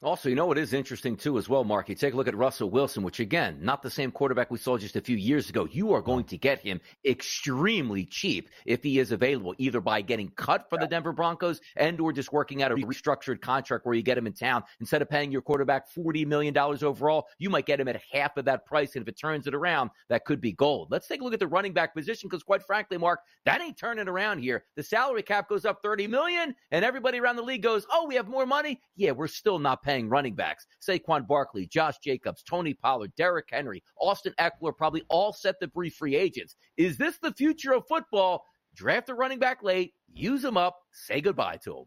Also, 0.04 0.28
you 0.28 0.34
know 0.34 0.44
what 0.44 0.58
is 0.58 0.74
interesting 0.74 1.16
too 1.16 1.38
as 1.38 1.48
well, 1.48 1.64
Mark? 1.64 1.88
You 1.88 1.94
take 1.94 2.12
a 2.12 2.16
look 2.18 2.28
at 2.28 2.36
Russell 2.36 2.68
Wilson, 2.68 3.02
which 3.02 3.20
again, 3.20 3.56
not 3.62 3.80
the 3.80 3.88
same 3.88 4.10
quarterback 4.10 4.50
we 4.50 4.58
saw 4.58 4.76
just 4.76 4.96
a 4.96 5.00
few 5.00 5.16
years 5.16 5.48
ago. 5.48 5.66
You 5.70 5.94
are 5.94 6.02
going 6.02 6.24
to 6.24 6.36
get 6.36 6.60
him 6.60 6.82
extremely 7.06 8.04
cheap 8.04 8.50
if 8.66 8.82
he 8.82 8.98
is 8.98 9.12
available, 9.12 9.54
either 9.56 9.80
by 9.80 10.02
getting 10.02 10.28
cut 10.28 10.68
for 10.68 10.76
the 10.76 10.86
Denver 10.86 11.12
Broncos 11.12 11.58
and 11.74 11.98
or 12.00 12.12
just 12.12 12.34
working 12.34 12.62
out 12.62 12.70
a 12.70 12.74
restructured 12.74 13.40
contract 13.40 13.86
where 13.86 13.94
you 13.94 14.02
get 14.02 14.18
him 14.18 14.26
in 14.26 14.34
town. 14.34 14.62
Instead 14.78 15.00
of 15.00 15.08
paying 15.08 15.32
your 15.32 15.40
quarterback 15.40 15.90
$40 15.90 16.26
million 16.26 16.54
overall, 16.58 17.26
you 17.38 17.48
might 17.48 17.64
get 17.64 17.80
him 17.80 17.88
at 17.88 17.98
half 18.12 18.36
of 18.36 18.44
that 18.44 18.66
price. 18.66 18.96
And 18.96 19.02
if 19.02 19.08
it 19.08 19.18
turns 19.18 19.46
it 19.46 19.54
around, 19.54 19.88
that 20.10 20.26
could 20.26 20.40
be 20.42 20.52
gold. 20.52 20.88
Let's 20.90 21.08
take 21.08 21.22
a 21.22 21.24
look 21.24 21.32
at 21.32 21.40
the 21.40 21.46
running 21.46 21.72
back 21.72 21.94
position 21.94 22.28
because 22.28 22.42
quite 22.42 22.62
frankly, 22.62 22.98
Mark, 22.98 23.20
that 23.46 23.62
ain't 23.62 23.78
turning 23.78 24.08
around 24.08 24.40
here. 24.40 24.64
The 24.76 24.82
salary 24.82 25.22
cap 25.22 25.48
goes 25.48 25.64
up 25.64 25.80
30 25.82 26.08
million 26.08 26.54
and 26.70 26.84
everybody 26.84 27.18
around 27.20 27.36
the 27.36 27.42
league 27.42 27.62
goes, 27.62 27.86
oh, 27.90 28.04
we 28.06 28.16
have 28.16 28.28
more 28.28 28.44
money. 28.44 28.82
Yeah, 28.96 29.12
we're 29.12 29.28
still 29.28 29.58
not 29.58 29.82
paying 29.82 29.93
paying 29.94 30.08
running 30.08 30.34
backs. 30.34 30.66
Saquon 30.86 31.26
Barkley, 31.26 31.66
Josh 31.66 31.98
Jacobs, 32.02 32.42
Tony 32.42 32.74
Pollard, 32.74 33.12
Derrick 33.16 33.46
Henry, 33.50 33.82
Austin 34.00 34.34
Ekeler, 34.40 34.76
probably 34.76 35.04
all 35.08 35.32
set 35.32 35.54
to 35.60 35.68
be 35.68 35.90
free 35.90 36.16
agents. 36.16 36.56
Is 36.76 36.98
this 36.98 37.18
the 37.18 37.32
future 37.32 37.72
of 37.72 37.84
football? 37.88 38.44
Draft 38.74 39.08
a 39.08 39.14
running 39.14 39.38
back 39.38 39.62
late, 39.62 39.92
use 40.12 40.42
them 40.42 40.56
up, 40.56 40.76
say 40.92 41.20
goodbye 41.20 41.58
to 41.62 41.70
them. 41.70 41.84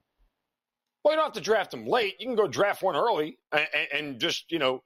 Well, 1.03 1.13
you 1.13 1.17
don't 1.17 1.25
have 1.25 1.33
to 1.33 1.41
draft 1.41 1.71
them 1.71 1.85
late. 1.85 2.15
You 2.19 2.27
can 2.27 2.35
go 2.35 2.47
draft 2.47 2.81
one 2.81 2.95
early 2.95 3.37
and, 3.51 3.67
and 3.93 4.19
just, 4.19 4.51
you 4.51 4.59
know, 4.59 4.83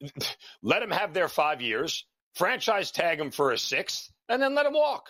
let 0.62 0.80
them 0.80 0.90
have 0.90 1.12
their 1.12 1.28
five 1.28 1.60
years, 1.60 2.06
franchise 2.34 2.90
tag 2.90 3.18
them 3.18 3.30
for 3.30 3.52
a 3.52 3.58
sixth, 3.58 4.10
and 4.30 4.40
then 4.40 4.54
let 4.54 4.64
them 4.64 4.72
walk. 4.72 5.08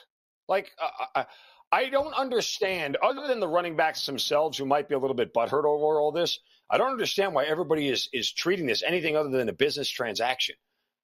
Like, 0.49 0.73
uh, 0.83 1.07
I, 1.15 1.27
I 1.75 1.89
don't 1.89 2.15
understand, 2.15 2.97
other 3.03 3.27
than 3.27 3.41
the 3.41 3.49
running 3.49 3.75
backs 3.75 4.07
themselves 4.07 4.57
who 4.57 4.65
might 4.65 4.89
be 4.89 4.95
a 4.95 4.99
little 4.99 5.17
bit 5.17 5.35
butthurt 5.35 5.65
over 5.65 5.99
all 5.99 6.13
this, 6.13 6.39
I 6.71 6.79
don't 6.79 6.93
understand 6.93 7.35
why 7.35 7.47
everybody 7.47 7.89
is 7.89 8.09
is 8.13 8.31
treating 8.31 8.67
this 8.67 8.85
anything 8.85 9.17
other 9.17 9.29
than 9.31 9.49
a 9.49 9.53
business 9.53 9.89
transaction. 9.89 10.55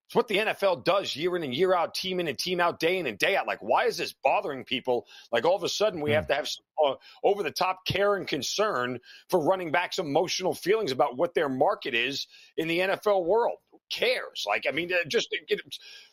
It's 0.06 0.14
what 0.14 0.28
the 0.28 0.36
NFL 0.36 0.84
does 0.84 1.16
year 1.16 1.34
in 1.34 1.42
and 1.42 1.52
year 1.52 1.74
out, 1.74 1.94
team 1.94 2.20
in 2.20 2.28
and 2.28 2.38
team 2.38 2.60
out, 2.60 2.78
day 2.78 2.98
in 2.98 3.08
and 3.08 3.18
day 3.18 3.36
out. 3.36 3.48
Like, 3.48 3.58
why 3.60 3.86
is 3.86 3.96
this 3.96 4.14
bothering 4.22 4.64
people? 4.64 5.06
Like, 5.32 5.44
all 5.44 5.56
of 5.56 5.64
a 5.64 5.68
sudden, 5.68 6.00
we 6.00 6.10
mm. 6.10 6.14
have 6.14 6.28
to 6.28 6.34
have 6.34 6.48
some 6.48 6.64
uh, 6.84 6.94
over 7.24 7.42
the 7.42 7.50
top 7.50 7.84
care 7.84 8.14
and 8.14 8.28
concern 8.28 9.00
for 9.28 9.40
running 9.40 9.72
backs' 9.72 9.98
emotional 9.98 10.54
feelings 10.54 10.92
about 10.92 11.16
what 11.16 11.34
their 11.34 11.48
market 11.48 11.96
is 11.96 12.28
in 12.56 12.68
the 12.68 12.78
NFL 12.78 13.24
world. 13.24 13.58
Cares? 13.90 14.44
Like, 14.46 14.66
I 14.68 14.72
mean, 14.72 14.92
uh, 14.92 14.96
just 15.08 15.34
get, 15.48 15.60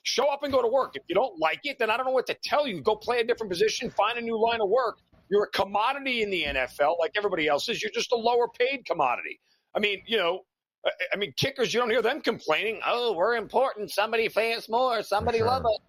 show 0.04 0.28
up 0.28 0.44
and 0.44 0.52
go 0.52 0.62
to 0.62 0.68
work. 0.68 0.96
If 0.96 1.04
you 1.08 1.16
don't 1.16 1.40
like 1.40 1.62
it, 1.64 1.78
then 1.80 1.90
I 1.90 1.98
don't 1.98 2.06
know 2.06 2.12
what 2.12 2.28
to 2.28 2.38
tell 2.44 2.68
you. 2.68 2.82
Go 2.82 2.96
play 2.96 3.20
a 3.20 3.24
different 3.24 3.52
position, 3.52 3.90
find 3.90 4.18
a 4.18 4.22
new 4.22 4.40
line 4.40 4.62
of 4.62 4.70
work. 4.70 5.00
You're 5.30 5.44
a 5.44 5.50
commodity 5.50 6.24
in 6.24 6.30
the 6.30 6.44
NFL 6.44 7.00
like 7.00 7.12
everybody 7.18 7.48
else 7.48 7.68
is. 7.70 7.82
You're 7.82 7.92
just 7.92 8.12
a 8.12 8.16
lower 8.16 8.48
paid 8.48 8.86
commodity. 8.86 9.40
I 9.76 9.80
mean, 9.80 10.02
you 10.08 10.18
know, 10.18 10.42
I 11.14 11.18
mean, 11.18 11.34
kickers, 11.36 11.74
you 11.74 11.80
don't 11.80 11.90
hear 11.90 12.02
them 12.02 12.22
complaining. 12.22 12.80
Oh, 12.86 13.14
we're 13.14 13.36
important. 13.36 13.92
Somebody 13.92 14.30
pay 14.30 14.54
us 14.54 14.70
more. 14.70 15.04
Somebody 15.04 15.40
sure. 15.40 15.48
love 15.48 15.66
us. 15.66 15.80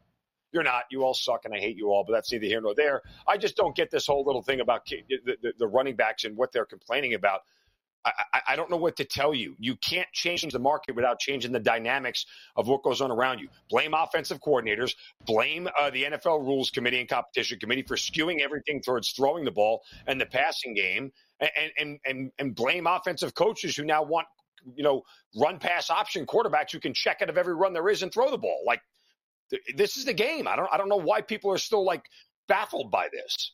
You're 0.52 0.62
not. 0.62 0.84
You 0.90 1.04
all 1.04 1.14
suck, 1.14 1.44
and 1.44 1.54
I 1.54 1.58
hate 1.58 1.76
you 1.76 1.88
all. 1.88 2.04
But 2.06 2.14
that's 2.14 2.32
neither 2.32 2.46
here 2.46 2.60
nor 2.60 2.74
there. 2.74 3.02
I 3.26 3.36
just 3.36 3.56
don't 3.56 3.76
get 3.76 3.90
this 3.90 4.06
whole 4.06 4.24
little 4.24 4.42
thing 4.42 4.60
about 4.60 4.86
the, 4.86 5.02
the, 5.24 5.52
the 5.58 5.66
running 5.66 5.94
backs 5.94 6.24
and 6.24 6.36
what 6.36 6.52
they're 6.52 6.64
complaining 6.64 7.14
about. 7.14 7.42
I, 8.04 8.40
I, 8.48 8.56
don't 8.56 8.70
know 8.70 8.76
what 8.76 8.96
to 8.96 9.04
tell 9.04 9.34
you. 9.34 9.54
You 9.58 9.76
can't 9.76 10.08
change 10.12 10.42
the 10.42 10.58
market 10.58 10.94
without 10.94 11.18
changing 11.18 11.52
the 11.52 11.60
dynamics 11.60 12.26
of 12.56 12.68
what 12.68 12.82
goes 12.82 13.00
on 13.00 13.10
around 13.10 13.40
you. 13.40 13.48
Blame 13.68 13.94
offensive 13.94 14.40
coordinators, 14.40 14.94
blame 15.26 15.68
uh, 15.78 15.90
the 15.90 16.04
NFL 16.04 16.40
Rules 16.40 16.70
Committee 16.70 17.00
and 17.00 17.08
Competition 17.08 17.58
Committee 17.58 17.82
for 17.82 17.96
skewing 17.96 18.40
everything 18.40 18.80
towards 18.80 19.10
throwing 19.10 19.44
the 19.44 19.50
ball 19.50 19.82
and 20.06 20.20
the 20.20 20.26
passing 20.26 20.74
game, 20.74 21.12
and 21.40 21.50
and 21.78 21.98
and, 22.04 22.32
and 22.38 22.54
blame 22.54 22.86
offensive 22.86 23.34
coaches 23.34 23.76
who 23.76 23.84
now 23.84 24.02
want 24.02 24.26
you 24.74 24.84
know 24.84 25.02
run 25.36 25.58
pass 25.58 25.90
option 25.90 26.26
quarterbacks 26.26 26.72
who 26.72 26.80
can 26.80 26.94
check 26.94 27.18
out 27.22 27.28
of 27.28 27.38
every 27.38 27.54
run 27.54 27.72
there 27.72 27.88
is 27.88 28.02
and 28.02 28.12
throw 28.12 28.30
the 28.30 28.38
ball. 28.38 28.62
Like 28.66 28.80
th- 29.50 29.62
this 29.76 29.96
is 29.96 30.04
the 30.04 30.14
game. 30.14 30.46
I 30.46 30.56
don't 30.56 30.68
I 30.72 30.76
don't 30.76 30.88
know 30.88 30.96
why 30.96 31.20
people 31.20 31.52
are 31.52 31.58
still 31.58 31.84
like 31.84 32.04
baffled 32.46 32.90
by 32.90 33.08
this. 33.12 33.52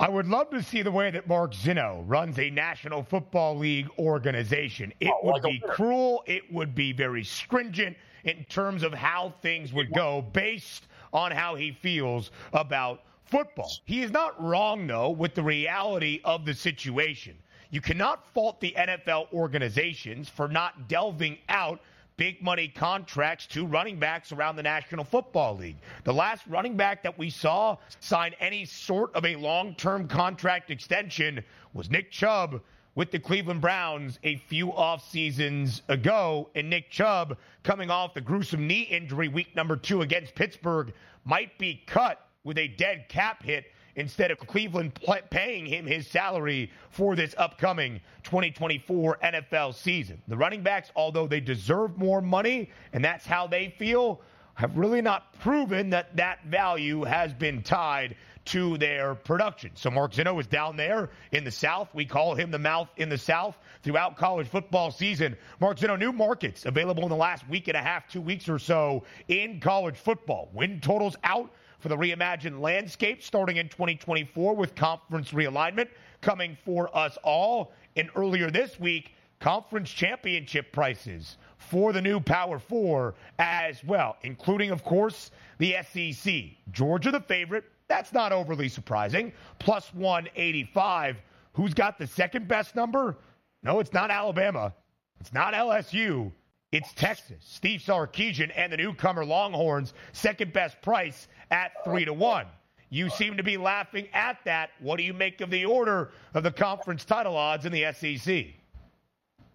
I 0.00 0.08
would 0.08 0.28
love 0.28 0.48
to 0.50 0.62
see 0.62 0.82
the 0.82 0.92
way 0.92 1.10
that 1.10 1.26
Mark 1.26 1.52
Zinno 1.52 2.04
runs 2.06 2.38
a 2.38 2.50
National 2.50 3.02
Football 3.02 3.58
League 3.58 3.88
organization. 3.98 4.92
It 5.00 5.10
oh, 5.12 5.32
would 5.32 5.42
be 5.42 5.60
cruel. 5.70 6.22
It 6.24 6.52
would 6.52 6.72
be 6.72 6.92
very 6.92 7.24
stringent 7.24 7.96
in 8.22 8.44
terms 8.44 8.84
of 8.84 8.94
how 8.94 9.34
things 9.42 9.72
would 9.72 9.92
go 9.92 10.22
based 10.32 10.86
on 11.12 11.32
how 11.32 11.56
he 11.56 11.72
feels 11.72 12.30
about 12.52 13.02
football. 13.24 13.72
He 13.86 14.02
is 14.02 14.12
not 14.12 14.40
wrong, 14.40 14.86
though, 14.86 15.10
with 15.10 15.34
the 15.34 15.42
reality 15.42 16.20
of 16.24 16.44
the 16.44 16.54
situation. 16.54 17.36
You 17.70 17.80
cannot 17.80 18.24
fault 18.32 18.60
the 18.60 18.76
NFL 18.78 19.32
organizations 19.32 20.28
for 20.28 20.46
not 20.46 20.86
delving 20.86 21.38
out 21.48 21.80
big 22.18 22.42
money 22.42 22.68
contracts 22.68 23.46
to 23.46 23.64
running 23.64 23.98
backs 23.98 24.32
around 24.32 24.56
the 24.56 24.62
National 24.62 25.04
Football 25.04 25.56
League. 25.56 25.76
The 26.04 26.12
last 26.12 26.46
running 26.46 26.76
back 26.76 27.02
that 27.04 27.16
we 27.16 27.30
saw 27.30 27.78
sign 28.00 28.34
any 28.40 28.66
sort 28.66 29.14
of 29.14 29.24
a 29.24 29.36
long 29.36 29.74
term 29.76 30.06
contract 30.06 30.70
extension 30.70 31.42
was 31.72 31.88
Nick 31.88 32.10
Chubb 32.10 32.60
with 32.96 33.12
the 33.12 33.18
Cleveland 33.18 33.60
Browns 33.60 34.18
a 34.24 34.36
few 34.48 34.74
off 34.74 35.08
seasons 35.08 35.82
ago. 35.88 36.50
And 36.56 36.68
Nick 36.68 36.90
Chubb, 36.90 37.38
coming 37.62 37.90
off 37.90 38.12
the 38.12 38.20
gruesome 38.20 38.66
knee 38.66 38.82
injury 38.82 39.28
week 39.28 39.54
number 39.54 39.76
two 39.76 40.02
against 40.02 40.34
Pittsburgh, 40.34 40.92
might 41.24 41.56
be 41.56 41.82
cut 41.86 42.26
with 42.42 42.58
a 42.58 42.66
dead 42.66 43.08
cap 43.08 43.44
hit 43.44 43.66
instead 43.98 44.30
of 44.30 44.38
Cleveland 44.38 44.98
paying 45.28 45.66
him 45.66 45.84
his 45.84 46.06
salary 46.06 46.70
for 46.90 47.16
this 47.16 47.34
upcoming 47.36 48.00
2024 48.22 49.18
NFL 49.22 49.74
season. 49.74 50.22
The 50.28 50.36
running 50.36 50.62
backs, 50.62 50.90
although 50.94 51.26
they 51.26 51.40
deserve 51.40 51.98
more 51.98 52.20
money 52.20 52.70
and 52.92 53.04
that's 53.04 53.26
how 53.26 53.48
they 53.48 53.74
feel, 53.76 54.20
have 54.54 54.76
really 54.76 55.02
not 55.02 55.32
proven 55.40 55.90
that 55.90 56.16
that 56.16 56.44
value 56.44 57.04
has 57.04 57.32
been 57.34 57.62
tied 57.62 58.16
to 58.44 58.78
their 58.78 59.14
production. 59.14 59.70
So 59.74 59.90
Mark 59.90 60.12
Zinno 60.12 60.40
is 60.40 60.46
down 60.46 60.76
there 60.76 61.10
in 61.32 61.44
the 61.44 61.50
South. 61.50 61.88
We 61.92 62.06
call 62.06 62.34
him 62.34 62.50
the 62.50 62.58
mouth 62.58 62.88
in 62.96 63.08
the 63.08 63.18
South 63.18 63.58
throughout 63.82 64.16
college 64.16 64.48
football 64.48 64.90
season. 64.90 65.36
Mark 65.60 65.78
Zinno, 65.78 65.98
new 65.98 66.12
markets 66.12 66.66
available 66.66 67.02
in 67.02 67.08
the 67.10 67.16
last 67.16 67.48
week 67.48 67.68
and 67.68 67.76
a 67.76 67.82
half, 67.82 68.08
two 68.08 68.22
weeks 68.22 68.48
or 68.48 68.58
so 68.58 69.04
in 69.28 69.60
college 69.60 69.96
football. 69.96 70.48
Win 70.54 70.80
totals 70.80 71.16
out 71.24 71.50
for 71.78 71.88
the 71.88 71.96
reimagined 71.96 72.60
landscape 72.60 73.22
starting 73.22 73.56
in 73.56 73.68
2024 73.68 74.54
with 74.54 74.74
conference 74.74 75.30
realignment 75.30 75.88
coming 76.20 76.56
for 76.64 76.94
us 76.96 77.16
all. 77.22 77.72
And 77.96 78.10
earlier 78.16 78.50
this 78.50 78.78
week, 78.80 79.14
conference 79.40 79.90
championship 79.90 80.72
prices 80.72 81.36
for 81.56 81.92
the 81.92 82.02
new 82.02 82.20
Power 82.20 82.58
Four 82.58 83.14
as 83.38 83.82
well, 83.84 84.16
including, 84.22 84.70
of 84.70 84.84
course, 84.84 85.30
the 85.58 85.76
SEC. 85.92 86.44
Georgia, 86.72 87.10
the 87.10 87.20
favorite. 87.20 87.64
That's 87.88 88.12
not 88.12 88.32
overly 88.32 88.68
surprising. 88.68 89.32
Plus 89.58 89.92
185. 89.94 91.16
Who's 91.54 91.74
got 91.74 91.98
the 91.98 92.06
second 92.06 92.46
best 92.46 92.76
number? 92.76 93.16
No, 93.62 93.80
it's 93.80 93.92
not 93.92 94.10
Alabama. 94.10 94.72
It's 95.20 95.32
not 95.32 95.54
LSU. 95.54 96.30
It's 96.70 96.92
Texas. 96.92 97.38
Steve 97.40 97.80
Sarkisian 97.80 98.52
and 98.54 98.70
the 98.72 98.76
newcomer 98.76 99.24
Longhorns, 99.24 99.94
second 100.12 100.52
best 100.52 100.80
price 100.82 101.28
at 101.50 101.72
three 101.82 102.04
to 102.04 102.12
one. 102.12 102.46
You 102.90 103.08
seem 103.08 103.38
to 103.38 103.42
be 103.42 103.56
laughing 103.56 104.08
at 104.12 104.38
that. 104.44 104.70
What 104.80 104.98
do 104.98 105.02
you 105.02 105.14
make 105.14 105.40
of 105.40 105.50
the 105.50 105.64
order 105.64 106.10
of 106.34 106.42
the 106.42 106.50
conference 106.50 107.04
title 107.04 107.36
odds 107.36 107.64
in 107.64 107.72
the 107.72 107.92
SEC? 107.92 108.46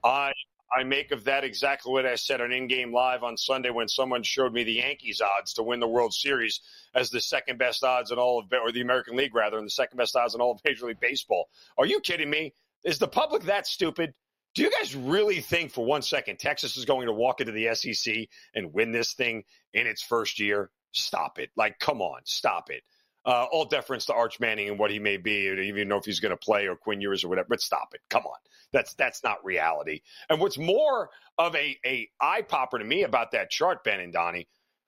I 0.03 0.31
I 0.75 0.83
make 0.83 1.11
of 1.11 1.23
that 1.25 1.43
exactly 1.43 1.91
what 1.91 2.07
I 2.07 2.15
said 2.15 2.41
on 2.41 2.51
In 2.51 2.67
Game 2.67 2.91
Live 2.91 3.21
on 3.21 3.37
Sunday 3.37 3.69
when 3.69 3.87
someone 3.87 4.23
showed 4.23 4.53
me 4.53 4.63
the 4.63 4.73
Yankees 4.73 5.21
odds 5.21 5.53
to 5.53 5.63
win 5.63 5.79
the 5.79 5.87
World 5.87 6.15
Series 6.15 6.61
as 6.95 7.11
the 7.11 7.21
second 7.21 7.59
best 7.59 7.83
odds 7.83 8.09
in 8.09 8.17
all 8.17 8.39
of, 8.39 8.45
or 8.51 8.71
the 8.71 8.81
American 8.81 9.15
League 9.15 9.35
rather, 9.35 9.59
and 9.59 9.67
the 9.67 9.71
second 9.71 9.97
best 9.97 10.15
odds 10.15 10.33
in 10.33 10.41
all 10.41 10.53
of 10.53 10.61
Major 10.65 10.87
League 10.87 10.99
Baseball. 10.99 11.47
Are 11.77 11.85
you 11.85 11.99
kidding 11.99 12.29
me? 12.29 12.55
Is 12.83 12.97
the 12.97 13.07
public 13.07 13.43
that 13.43 13.67
stupid? 13.67 14.15
Do 14.53 14.61
you 14.61 14.71
guys 14.71 14.95
really 14.95 15.41
think 15.41 15.71
for 15.71 15.83
one 15.83 16.03
second 16.03 16.37
Texas 16.39 16.77
is 16.77 16.85
going 16.85 17.07
to 17.07 17.13
walk 17.13 17.41
into 17.41 17.53
the 17.53 17.73
SEC 17.73 18.27
and 18.53 18.73
win 18.73 18.91
this 18.91 19.13
thing 19.13 19.43
in 19.73 19.87
its 19.87 20.03
first 20.03 20.39
year? 20.39 20.69
Stop 20.91 21.39
it. 21.39 21.49
Like, 21.55 21.79
come 21.79 22.01
on, 22.01 22.21
stop 22.25 22.69
it. 22.69 22.83
Uh, 23.25 23.45
all 23.51 23.65
deference 23.65 24.05
to 24.05 24.13
Arch 24.13 24.39
Manning 24.39 24.67
and 24.69 24.77
what 24.77 24.91
he 24.91 24.99
may 24.99 25.17
be, 25.17 25.47
even 25.47 25.87
know 25.87 25.97
if 25.97 26.05
he's 26.05 26.19
going 26.19 26.31
to 26.31 26.37
play 26.37 26.67
or 26.67 26.75
Quinn 26.75 27.01
Ewers 27.01 27.23
or 27.23 27.29
whatever. 27.29 27.47
But 27.49 27.61
stop 27.61 27.93
it. 27.93 28.01
Come 28.09 28.25
on. 28.25 28.37
That's 28.73 28.93
that's 28.95 29.23
not 29.23 29.45
reality. 29.45 30.01
And 30.29 30.41
what's 30.41 30.57
more 30.57 31.09
of 31.37 31.55
a, 31.55 31.77
a 31.85 32.09
eye 32.19 32.41
popper 32.41 32.79
to 32.79 32.85
me 32.85 33.03
about 33.03 33.31
that 33.31 33.49
chart, 33.49 33.83
Ben 33.83 34.01
and 34.01 34.11
Donnie, 34.11 34.47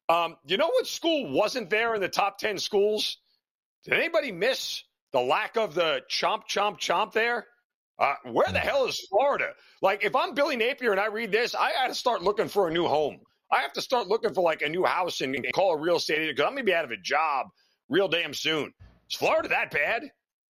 um, 0.10 0.36
you 0.46 0.58
know 0.58 0.68
what 0.68 0.86
school 0.86 1.32
wasn't 1.32 1.70
there 1.70 1.96
in 1.96 2.02
the 2.02 2.10
top 2.10 2.38
10 2.38 2.58
schools? 2.58 3.18
Did 3.86 3.94
anybody 3.94 4.32
miss 4.32 4.84
the 5.14 5.22
lack 5.22 5.56
of 5.56 5.74
the 5.74 6.02
chomp, 6.10 6.44
chomp, 6.50 6.80
chomp 6.80 7.14
there? 7.14 7.46
Uh, 7.98 8.16
where 8.32 8.52
the 8.52 8.60
hell 8.60 8.86
is 8.86 9.00
Florida? 9.10 9.52
Like, 9.82 10.04
if 10.04 10.16
I'm 10.16 10.34
Billy 10.34 10.58
Napier 10.58 10.92
and 10.92 11.00
I 11.00 11.08
read 11.08 11.32
this, 11.32 11.56
I 11.56 11.72
got 11.72 11.88
to 11.88 11.96
start 11.96 12.22
looking 12.22 12.50
for 12.50 12.68
a 12.68 12.72
new 12.72 12.88
home. 12.88 13.20
I 13.52 13.62
have 13.62 13.74
to 13.74 13.82
start 13.82 14.08
looking 14.08 14.34
for 14.34 14.42
like 14.42 14.62
a 14.62 14.70
new 14.70 14.84
house 14.84 15.22
and, 15.22 15.34
and 15.36 15.54
call 15.54 15.74
a 15.74 15.78
real 15.78 15.98
estate 15.98 16.20
agent 16.20 16.38
because 16.38 16.48
I'm 16.48 16.56
going 16.56 16.66
to 16.66 16.72
be 16.72 16.74
out 16.74 16.84
of 16.84 16.92
a 16.92 16.98
job 16.98 17.48
real 17.88 18.08
damn 18.08 18.34
soon. 18.34 18.74
Is 19.10 19.16
Florida 19.16 19.48
that 19.50 19.72
bad? 19.72 20.04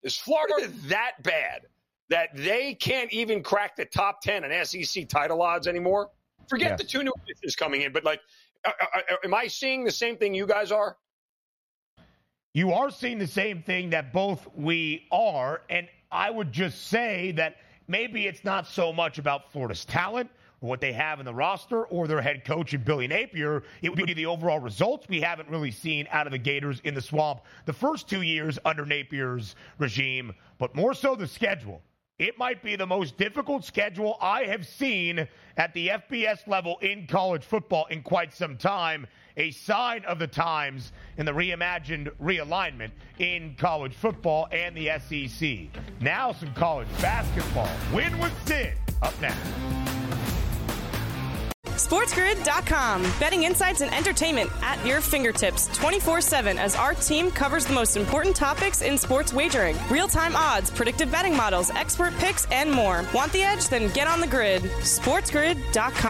Is 0.03 0.17
Florida 0.17 0.67
that 0.87 1.11
bad 1.21 1.61
that 2.09 2.29
they 2.35 2.73
can't 2.75 3.11
even 3.11 3.43
crack 3.43 3.75
the 3.75 3.85
top 3.85 4.21
10 4.21 4.43
in 4.43 4.65
SEC 4.65 5.07
title 5.07 5.41
odds 5.41 5.67
anymore? 5.67 6.09
Forget 6.47 6.71
yes. 6.71 6.79
the 6.79 6.85
two 6.85 7.03
new 7.03 7.13
pitchers 7.27 7.55
coming 7.55 7.81
in, 7.81 7.91
but 7.91 8.03
like, 8.03 8.21
uh, 8.65 8.71
uh, 8.81 8.85
uh, 8.97 9.15
am 9.23 9.33
I 9.33 9.47
seeing 9.47 9.83
the 9.83 9.91
same 9.91 10.17
thing 10.17 10.33
you 10.33 10.47
guys 10.47 10.71
are? 10.71 10.97
You 12.53 12.71
are 12.71 12.89
seeing 12.89 13.17
the 13.17 13.27
same 13.27 13.63
thing 13.63 13.89
that 13.89 14.13
both 14.13 14.47
we 14.55 15.07
are. 15.11 15.61
And 15.69 15.87
I 16.15 16.29
would 16.29 16.53
just 16.53 16.87
say 16.87 17.33
that 17.33 17.57
maybe 17.89 18.25
it's 18.25 18.45
not 18.45 18.65
so 18.65 18.93
much 18.93 19.17
about 19.17 19.51
Florida's 19.51 19.83
talent 19.83 20.29
or 20.61 20.69
what 20.69 20.79
they 20.79 20.93
have 20.93 21.19
in 21.19 21.25
the 21.25 21.33
roster 21.33 21.83
or 21.87 22.07
their 22.07 22.21
head 22.21 22.45
coach 22.45 22.73
and 22.73 22.85
Billy 22.85 23.05
Napier. 23.05 23.63
It 23.81 23.89
would 23.89 24.05
be 24.05 24.13
the 24.13 24.25
overall 24.25 24.59
results 24.61 25.07
we 25.09 25.19
haven't 25.19 25.49
really 25.49 25.71
seen 25.71 26.07
out 26.11 26.25
of 26.25 26.31
the 26.31 26.37
Gators 26.37 26.79
in 26.85 26.93
the 26.93 27.01
swamp 27.01 27.41
the 27.65 27.73
first 27.73 28.07
two 28.07 28.21
years 28.21 28.57
under 28.63 28.85
Napier's 28.85 29.57
regime, 29.77 30.33
but 30.57 30.73
more 30.73 30.93
so 30.93 31.15
the 31.15 31.27
schedule. 31.27 31.81
It 32.17 32.37
might 32.37 32.63
be 32.63 32.77
the 32.77 32.87
most 32.87 33.17
difficult 33.17 33.65
schedule 33.65 34.17
I 34.21 34.43
have 34.43 34.65
seen 34.65 35.27
at 35.57 35.73
the 35.73 35.89
FBS 35.89 36.47
level 36.47 36.77
in 36.79 37.07
college 37.07 37.43
football 37.43 37.87
in 37.87 38.03
quite 38.03 38.33
some 38.33 38.55
time. 38.55 39.05
A 39.37 39.51
sign 39.51 40.03
of 40.05 40.19
the 40.19 40.27
times 40.27 40.91
in 41.17 41.25
the 41.25 41.31
reimagined 41.31 42.09
realignment 42.21 42.91
in 43.19 43.55
college 43.57 43.93
football 43.93 44.47
and 44.51 44.75
the 44.75 44.91
SEC. 44.99 45.67
Now, 45.99 46.31
some 46.31 46.53
college 46.53 46.87
basketball. 47.01 47.69
Win 47.93 48.17
with 48.19 48.33
Sid 48.47 48.73
up 49.01 49.19
next. 49.21 49.39
SportsGrid.com. 51.75 53.03
Betting 53.19 53.43
insights 53.43 53.81
and 53.81 53.93
entertainment 53.93 54.49
at 54.61 54.83
your 54.85 55.01
fingertips 55.01 55.67
24 55.77 56.21
7 56.21 56.57
as 56.57 56.75
our 56.75 56.93
team 56.93 57.29
covers 57.29 57.65
the 57.65 57.73
most 57.73 57.97
important 57.97 58.35
topics 58.35 58.81
in 58.81 58.97
sports 58.97 59.33
wagering 59.33 59.77
real 59.89 60.07
time 60.07 60.35
odds, 60.35 60.71
predictive 60.71 61.11
betting 61.11 61.35
models, 61.35 61.69
expert 61.71 62.13
picks, 62.17 62.45
and 62.45 62.71
more. 62.71 63.05
Want 63.13 63.31
the 63.33 63.43
edge? 63.43 63.67
Then 63.67 63.91
get 63.93 64.07
on 64.07 64.21
the 64.21 64.27
grid. 64.27 64.63
SportsGrid.com. 64.81 66.09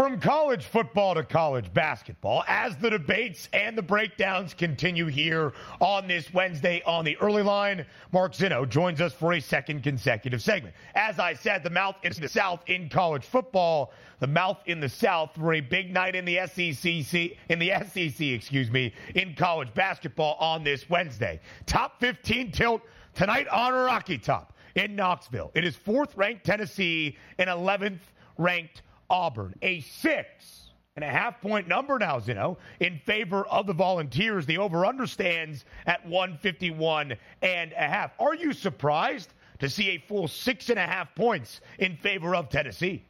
From 0.00 0.18
college 0.18 0.64
football 0.64 1.14
to 1.14 1.22
college 1.22 1.70
basketball, 1.74 2.42
as 2.48 2.74
the 2.78 2.88
debates 2.88 3.50
and 3.52 3.76
the 3.76 3.82
breakdowns 3.82 4.54
continue 4.54 5.04
here 5.04 5.52
on 5.78 6.08
this 6.08 6.32
Wednesday 6.32 6.82
on 6.86 7.04
the 7.04 7.18
early 7.18 7.42
line, 7.42 7.84
Mark 8.10 8.32
Zinno 8.32 8.66
joins 8.66 9.02
us 9.02 9.12
for 9.12 9.34
a 9.34 9.40
second 9.40 9.82
consecutive 9.82 10.40
segment. 10.40 10.74
As 10.94 11.18
I 11.18 11.34
said, 11.34 11.62
the 11.62 11.68
mouth 11.68 11.96
in 12.02 12.14
the 12.18 12.30
South 12.30 12.62
in 12.66 12.88
college 12.88 13.26
football, 13.26 13.92
the 14.20 14.26
mouth 14.26 14.56
in 14.64 14.80
the 14.80 14.88
South 14.88 15.34
for 15.34 15.52
a 15.52 15.60
big 15.60 15.92
night 15.92 16.16
in 16.16 16.24
the 16.24 16.46
SEC, 16.46 17.36
in 17.50 17.58
the 17.58 17.70
SEC, 17.86 18.20
excuse 18.22 18.70
me, 18.70 18.94
in 19.14 19.34
college 19.34 19.74
basketball 19.74 20.36
on 20.40 20.64
this 20.64 20.88
Wednesday. 20.88 21.38
Top 21.66 22.00
15 22.00 22.52
tilt 22.52 22.80
tonight 23.14 23.48
on 23.48 23.74
Rocky 23.74 24.16
Top 24.16 24.54
in 24.76 24.96
Knoxville. 24.96 25.50
It 25.52 25.66
is 25.66 25.76
fourth 25.76 26.16
ranked 26.16 26.46
Tennessee 26.46 27.18
and 27.36 27.50
11th 27.50 28.00
ranked 28.38 28.80
Auburn. 29.10 29.54
A 29.62 29.80
six 29.80 30.70
and 30.96 31.04
a 31.04 31.08
half 31.08 31.40
point 31.40 31.68
number 31.68 31.98
now, 31.98 32.18
Zinno, 32.20 32.56
in 32.80 32.98
favor 33.04 33.44
of 33.46 33.66
the 33.66 33.72
Volunteers. 33.74 34.46
The 34.46 34.58
over 34.58 34.86
under 34.86 35.06
stands 35.06 35.64
at 35.86 36.06
151 36.06 37.14
and 37.42 37.72
a 37.72 37.76
half. 37.76 38.12
Are 38.18 38.34
you 38.34 38.52
surprised 38.52 39.32
to 39.58 39.68
see 39.68 39.90
a 39.90 39.98
full 39.98 40.28
six 40.28 40.70
and 40.70 40.78
a 40.78 40.86
half 40.86 41.14
points 41.14 41.60
in 41.78 41.96
favor 41.96 42.34
of 42.34 42.48
Tennessee? 42.48 43.04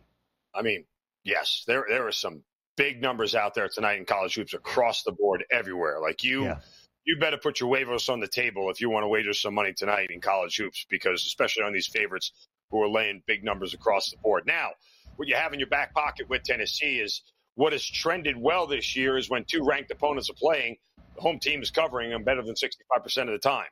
I 0.54 0.62
mean, 0.62 0.84
yes, 1.24 1.64
there 1.66 1.84
there 1.88 2.06
are 2.06 2.12
some 2.12 2.42
big 2.76 3.00
numbers 3.02 3.34
out 3.34 3.54
there 3.54 3.68
tonight 3.68 3.98
in 3.98 4.04
college 4.06 4.34
hoops 4.34 4.54
across 4.54 5.02
the 5.02 5.12
board 5.12 5.44
everywhere. 5.50 6.00
Like 6.00 6.24
you 6.24 6.44
Yeah. 6.44 6.60
you 7.04 7.18
better 7.18 7.36
put 7.38 7.60
your 7.60 7.70
waivers 7.70 8.08
on 8.08 8.20
the 8.20 8.28
table 8.28 8.70
if 8.70 8.80
you 8.80 8.90
want 8.90 9.04
to 9.04 9.08
wager 9.08 9.32
some 9.34 9.54
money 9.54 9.72
tonight 9.72 10.10
in 10.10 10.20
college 10.20 10.56
hoops 10.56 10.86
because 10.88 11.24
especially 11.26 11.62
on 11.62 11.72
these 11.72 11.86
favorites 11.88 12.32
who 12.70 12.80
are 12.82 12.88
laying 12.88 13.22
big 13.26 13.42
numbers 13.44 13.74
across 13.74 14.10
the 14.10 14.16
board. 14.18 14.44
Now, 14.46 14.70
what 15.20 15.28
you 15.28 15.36
have 15.36 15.52
in 15.52 15.58
your 15.58 15.68
back 15.68 15.92
pocket 15.92 16.30
with 16.30 16.42
Tennessee 16.44 16.98
is 16.98 17.22
what 17.54 17.74
has 17.74 17.84
trended 17.84 18.38
well 18.38 18.66
this 18.66 18.96
year 18.96 19.18
is 19.18 19.28
when 19.28 19.44
two 19.44 19.62
ranked 19.62 19.90
opponents 19.90 20.30
are 20.30 20.34
playing, 20.40 20.78
the 21.14 21.20
home 21.20 21.38
team 21.38 21.60
is 21.60 21.70
covering 21.70 22.08
them 22.08 22.24
better 22.24 22.42
than 22.42 22.54
65% 22.54 23.04
of 23.04 23.26
the 23.26 23.38
time. 23.38 23.66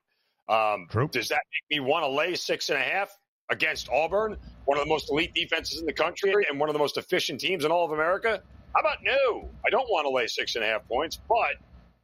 Um, 0.46 0.88
True. 0.90 1.09
Does 1.11 1.30
that 1.30 1.40
make 1.70 1.78
me 1.78 1.80
want 1.80 2.05
to 2.05 2.11
lay 2.11 2.34
six 2.34 2.68
and 2.68 2.78
a 2.78 2.82
half 2.82 3.11
against 3.49 3.88
Auburn, 3.88 4.36
one 4.66 4.76
of 4.76 4.84
the 4.84 4.90
most 4.90 5.11
elite 5.11 5.32
defenses 5.32 5.80
in 5.80 5.86
the 5.86 5.92
country 5.94 6.34
and 6.51 6.61
one 6.61 6.68
of 6.68 6.74
the 6.74 6.78
most 6.78 6.99
efficient 6.99 7.40
teams 7.40 7.64
in 7.64 7.70
all 7.70 7.86
of 7.86 7.92
America? 7.92 8.42
How 8.74 8.80
about 8.80 8.99
no? 9.03 9.49
I 9.66 9.70
don't 9.70 9.88
want 9.88 10.05
to 10.05 10.11
lay 10.11 10.26
six 10.26 10.55
and 10.55 10.62
a 10.62 10.66
half 10.66 10.86
points, 10.86 11.18
but 11.30 11.57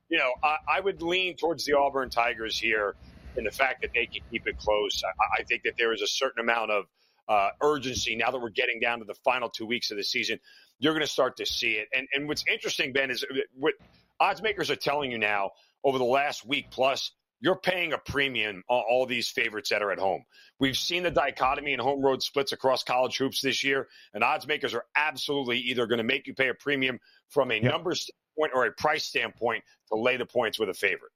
you 0.09 0.17
know, 0.17 0.33
I, 0.43 0.57
I 0.79 0.81
would 0.81 1.03
lean 1.03 1.37
towards 1.37 1.67
the 1.67 1.75
Auburn 1.75 2.09
Tigers 2.09 2.59
here 2.59 2.95
in 3.37 3.45
the 3.45 3.51
fact 3.51 3.83
that 3.83 3.91
they 3.95 4.07
can 4.07 4.23
keep 4.31 4.47
it 4.47 4.57
close. 4.57 5.03
I, 5.05 5.43
I 5.43 5.45
think 5.45 5.65
that 5.65 5.75
there 5.77 5.93
is 5.93 6.01
a 6.01 6.07
certain 6.07 6.41
amount 6.41 6.71
of 6.71 6.87
uh, 7.29 7.49
urgency 7.63 8.17
now 8.17 8.31
that 8.31 8.39
we're 8.41 8.51
getting 8.51 8.81
down 8.81 8.99
to 8.99 9.05
the 9.05 9.15
final 9.25 9.49
two 9.49 9.67
weeks 9.67 9.91
of 9.91 9.97
the 9.97 10.05
season. 10.05 10.39
You're 10.79 10.93
going 10.93 11.07
to 11.07 11.11
start 11.11 11.37
to 11.39 11.47
see 11.47 11.73
it. 11.73 11.89
And 11.95 12.07
and 12.15 12.29
what's 12.29 12.45
interesting, 12.51 12.93
Ben, 12.93 13.11
is 13.11 13.25
what 13.55 13.75
odds 14.21 14.43
makers 14.43 14.71
are 14.71 14.77
telling 14.77 15.11
you 15.11 15.19
now 15.19 15.51
over 15.83 15.99
the 15.99 16.05
last 16.05 16.47
week 16.47 16.67
plus. 16.71 17.13
You're 17.41 17.57
paying 17.57 17.93
a 17.93 17.99
premium 17.99 18.63
on 18.71 18.83
all 18.89 19.05
these 19.05 19.29
favorites 19.29 19.69
that 19.69 19.83
are 19.83 19.93
at 19.93 19.99
home. 19.99 20.25
We've 20.59 20.77
seen 20.77 21.03
the 21.03 21.11
dichotomy 21.11 21.75
in 21.75 21.81
home 21.81 22.01
road 22.03 22.23
splits 22.23 22.53
across 22.53 22.85
college 22.85 23.19
hoops 23.19 23.43
this 23.43 23.63
year, 23.63 23.89
and 24.15 24.25
odds 24.25 24.47
makers 24.47 24.73
are 24.73 24.85
absolutely 24.97 25.59
either 25.59 25.87
going 25.87 25.99
to 25.99 26.05
make 26.05 26.27
you 26.27 26.33
pay 26.33 26.49
a 26.49 26.55
premium 26.55 26.99
from 27.29 27.51
a 27.51 27.57
Yep. 27.57 27.65
numbers 27.65 28.01
standpoint 28.03 28.53
or 28.55 28.65
a 28.65 28.73
price 28.73 29.05
standpoint 29.05 29.63
to 29.93 29.99
lay 29.99 30.17
the 30.17 30.25
points 30.25 30.59
with 30.59 30.71
a 30.71 30.75
favorite. 30.75 31.13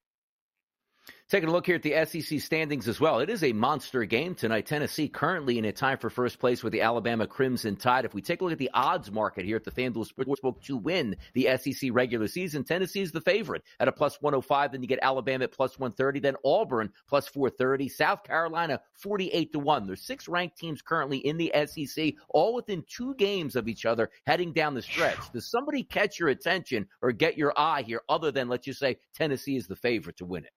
Taking 1.30 1.50
a 1.50 1.52
look 1.52 1.66
here 1.66 1.74
at 1.74 1.82
the 1.82 2.06
SEC 2.06 2.40
standings 2.40 2.88
as 2.88 2.98
well. 2.98 3.20
It 3.20 3.28
is 3.28 3.44
a 3.44 3.52
monster 3.52 4.02
game 4.06 4.34
tonight. 4.34 4.64
Tennessee 4.64 5.08
currently 5.08 5.58
in 5.58 5.66
a 5.66 5.72
tie 5.72 5.96
for 5.96 6.08
first 6.08 6.38
place 6.38 6.62
with 6.62 6.72
the 6.72 6.80
Alabama 6.80 7.26
Crimson 7.26 7.76
Tide. 7.76 8.06
If 8.06 8.14
we 8.14 8.22
take 8.22 8.40
a 8.40 8.44
look 8.44 8.54
at 8.54 8.58
the 8.58 8.70
odds 8.72 9.12
market 9.12 9.44
here 9.44 9.56
at 9.56 9.64
the 9.64 9.70
FanDuel 9.70 10.10
Sportsbook 10.10 10.62
to 10.62 10.78
win 10.78 11.16
the 11.34 11.50
SEC 11.58 11.90
regular 11.92 12.28
season, 12.28 12.64
Tennessee 12.64 13.02
is 13.02 13.12
the 13.12 13.20
favorite 13.20 13.62
at 13.78 13.88
a 13.88 13.92
plus 13.92 14.16
105. 14.22 14.72
Then 14.72 14.80
you 14.80 14.88
get 14.88 15.00
Alabama 15.02 15.44
at 15.44 15.52
plus 15.52 15.78
130. 15.78 16.20
Then 16.20 16.36
Auburn 16.46 16.90
plus 17.06 17.28
430. 17.28 17.90
South 17.90 18.24
Carolina 18.24 18.80
48 18.94 19.52
to 19.52 19.58
1. 19.58 19.86
There's 19.86 20.06
six 20.06 20.28
ranked 20.28 20.56
teams 20.56 20.80
currently 20.80 21.18
in 21.18 21.36
the 21.36 21.52
SEC, 21.66 22.14
all 22.30 22.54
within 22.54 22.82
two 22.88 23.14
games 23.16 23.54
of 23.54 23.68
each 23.68 23.84
other 23.84 24.08
heading 24.26 24.54
down 24.54 24.72
the 24.72 24.80
stretch. 24.80 25.18
Does 25.34 25.50
somebody 25.50 25.82
catch 25.82 26.18
your 26.18 26.30
attention 26.30 26.86
or 27.02 27.12
get 27.12 27.36
your 27.36 27.52
eye 27.54 27.82
here 27.82 28.00
other 28.08 28.32
than, 28.32 28.48
let's 28.48 28.64
just 28.64 28.80
say, 28.80 28.96
Tennessee 29.14 29.56
is 29.56 29.66
the 29.66 29.76
favorite 29.76 30.16
to 30.16 30.24
win 30.24 30.44
it? 30.44 30.52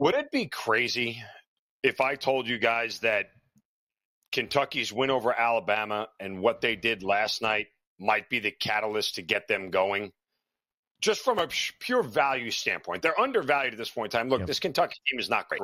Would 0.00 0.14
it 0.14 0.30
be 0.30 0.46
crazy 0.46 1.22
if 1.82 2.00
I 2.00 2.14
told 2.14 2.48
you 2.48 2.58
guys 2.58 3.00
that 3.00 3.26
Kentucky's 4.32 4.90
win 4.92 5.10
over 5.10 5.38
Alabama 5.38 6.08
and 6.18 6.40
what 6.40 6.62
they 6.62 6.74
did 6.74 7.02
last 7.02 7.42
night 7.42 7.66
might 7.98 8.30
be 8.30 8.38
the 8.38 8.50
catalyst 8.50 9.16
to 9.16 9.22
get 9.22 9.46
them 9.46 9.70
going? 9.70 10.10
Just 11.02 11.20
from 11.22 11.38
a 11.38 11.48
pure 11.80 12.02
value 12.02 12.50
standpoint, 12.50 13.02
they're 13.02 13.18
undervalued 13.20 13.74
at 13.74 13.78
this 13.78 13.90
point 13.90 14.14
in 14.14 14.18
time. 14.18 14.28
Look, 14.30 14.40
Yep. 14.40 14.46
this 14.46 14.58
Kentucky 14.58 14.96
team 15.06 15.20
is 15.20 15.28
not 15.28 15.48
great, 15.50 15.60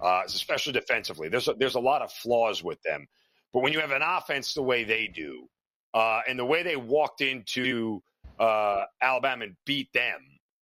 uh, 0.00 0.22
especially 0.24 0.72
defensively. 0.72 1.28
There's 1.28 1.48
a, 1.48 1.54
there's 1.54 1.74
a 1.74 1.80
lot 1.80 2.00
of 2.00 2.10
flaws 2.10 2.64
with 2.64 2.80
them, 2.82 3.06
but 3.52 3.62
when 3.62 3.74
you 3.74 3.80
have 3.80 3.90
an 3.92 4.02
offense 4.02 4.54
the 4.54 4.62
way 4.62 4.84
they 4.84 5.06
do, 5.08 5.46
uh, 5.94 6.20
and 6.26 6.38
the 6.38 6.44
way 6.44 6.62
they 6.62 6.76
walked 6.76 7.20
into 7.22 8.02
uh, 8.38 8.84
Alabama 9.02 9.44
and 9.44 9.56
beat 9.66 9.92
them, 9.92 10.20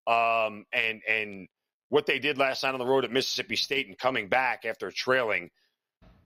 um, 0.07 0.65
and 0.73 1.01
and 1.07 1.47
what 1.95 2.07
they 2.07 2.19
did 2.19 2.37
last 2.37 2.61
night 2.61 2.73
on 2.73 2.79
the 2.79 2.85
road 2.85 3.05
at 3.05 3.11
Mississippi 3.11 3.55
State 3.55 3.87
and 3.87 3.97
coming 3.97 4.27
back 4.27 4.65
after 4.65 4.91
trailing, 4.91 5.49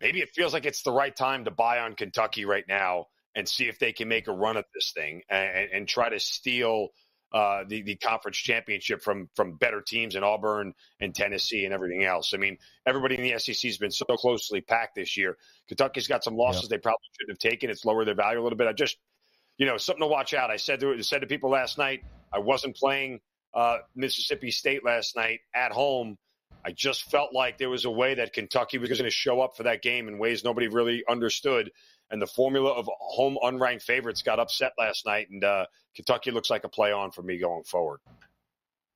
maybe 0.01 0.20
it 0.20 0.30
feels 0.30 0.51
like 0.51 0.65
it's 0.65 0.82
the 0.82 0.91
right 0.91 1.15
time 1.15 1.45
to 1.45 1.51
buy 1.51 1.78
on 1.78 1.93
Kentucky 1.93 2.43
right 2.43 2.63
now 2.67 3.05
and 3.36 3.47
see 3.47 3.65
if 3.65 3.78
they 3.78 3.93
can 3.93 4.07
make 4.07 4.28
a 4.28 4.32
run 4.32 4.57
at 4.57 4.65
this 4.74 4.93
thing 4.95 5.22
and, 5.30 5.70
and 5.72 5.88
try 5.88 6.09
to 6.09 6.20
steal 6.20 6.88
uh, 7.32 7.65
the 7.67 7.84
the 7.84 7.95
conference 7.97 8.38
championship 8.38 9.03
from 9.03 9.30
from 9.36 9.57
better 9.57 9.80
teams 9.80 10.15
in 10.15 10.24
Auburn 10.24 10.74
and 10.99 11.13
Tennessee 11.13 11.65
and 11.65 11.74
everything 11.76 12.03
else. 12.03 12.34
I 12.34 12.38
mean, 12.38 12.57
everybody 12.88 13.20
in 13.20 13.22
the 13.22 13.38
SEC 13.38 13.70
has 13.70 13.78
been 13.78 13.91
so 13.91 14.05
closely 14.05 14.61
packed 14.61 14.95
this 14.95 15.17
year. 15.17 15.38
Kentucky's 15.67 16.07
got 16.07 16.24
some 16.24 16.36
losses 16.36 16.67
they 16.70 16.80
probably 16.80 17.05
shouldn't 17.20 17.39
have 17.39 17.51
taken. 17.51 17.70
It's 17.70 17.86
lowered 17.86 18.07
their 18.07 18.15
value 18.15 18.41
a 18.41 18.43
little 18.43 18.57
bit. 18.57 18.67
I 18.67 18.74
just, 18.74 18.97
you 19.59 19.67
know, 19.67 19.78
something 19.78 20.01
to 20.01 20.07
watch 20.07 20.34
out. 20.34 20.49
I 20.49 20.57
said 20.57 20.80
to 20.80 21.03
said 21.03 21.22
to 21.22 21.28
people 21.28 21.51
last 21.51 21.78
night, 21.78 22.03
I 22.34 22.39
wasn't 22.39 22.76
playing 22.76 23.20
uh, 23.54 23.78
Mississippi 23.95 24.52
State 24.52 24.84
last 24.84 25.16
night 25.16 25.39
at 25.54 25.72
home. 25.72 26.18
I 26.66 26.72
just 26.72 27.10
felt 27.10 27.34
like 27.34 27.58
there 27.58 27.70
was 27.70 27.86
a 27.86 27.89
way 27.89 28.16
that 28.16 28.34
Kentucky 28.34 28.78
was 28.78 28.89
going 28.89 29.04
to 29.04 29.10
show 29.10 29.41
up 29.41 29.56
for 29.56 29.64
that 29.64 29.82
game 29.82 30.08
in 30.08 30.18
ways 30.18 30.43
nobody 30.43 30.68
really 30.68 31.04
understood. 31.08 31.72
And 32.12 32.22
the 32.22 32.28
formula 32.28 32.72
of 32.72 32.89
home 33.00 33.38
unranked 33.41 33.84
favorites 33.84 34.24
got 34.24 34.39
upset 34.39 34.74
last 34.78 35.06
night, 35.06 35.30
and 35.30 35.43
uh, 35.43 35.68
Kentucky 35.95 36.32
looks 36.32 36.50
like 36.50 36.64
a 36.64 36.70
play 36.70 36.91
on 36.91 37.12
for 37.12 37.22
me 37.22 37.38
going 37.38 37.64
forward. 37.64 38.00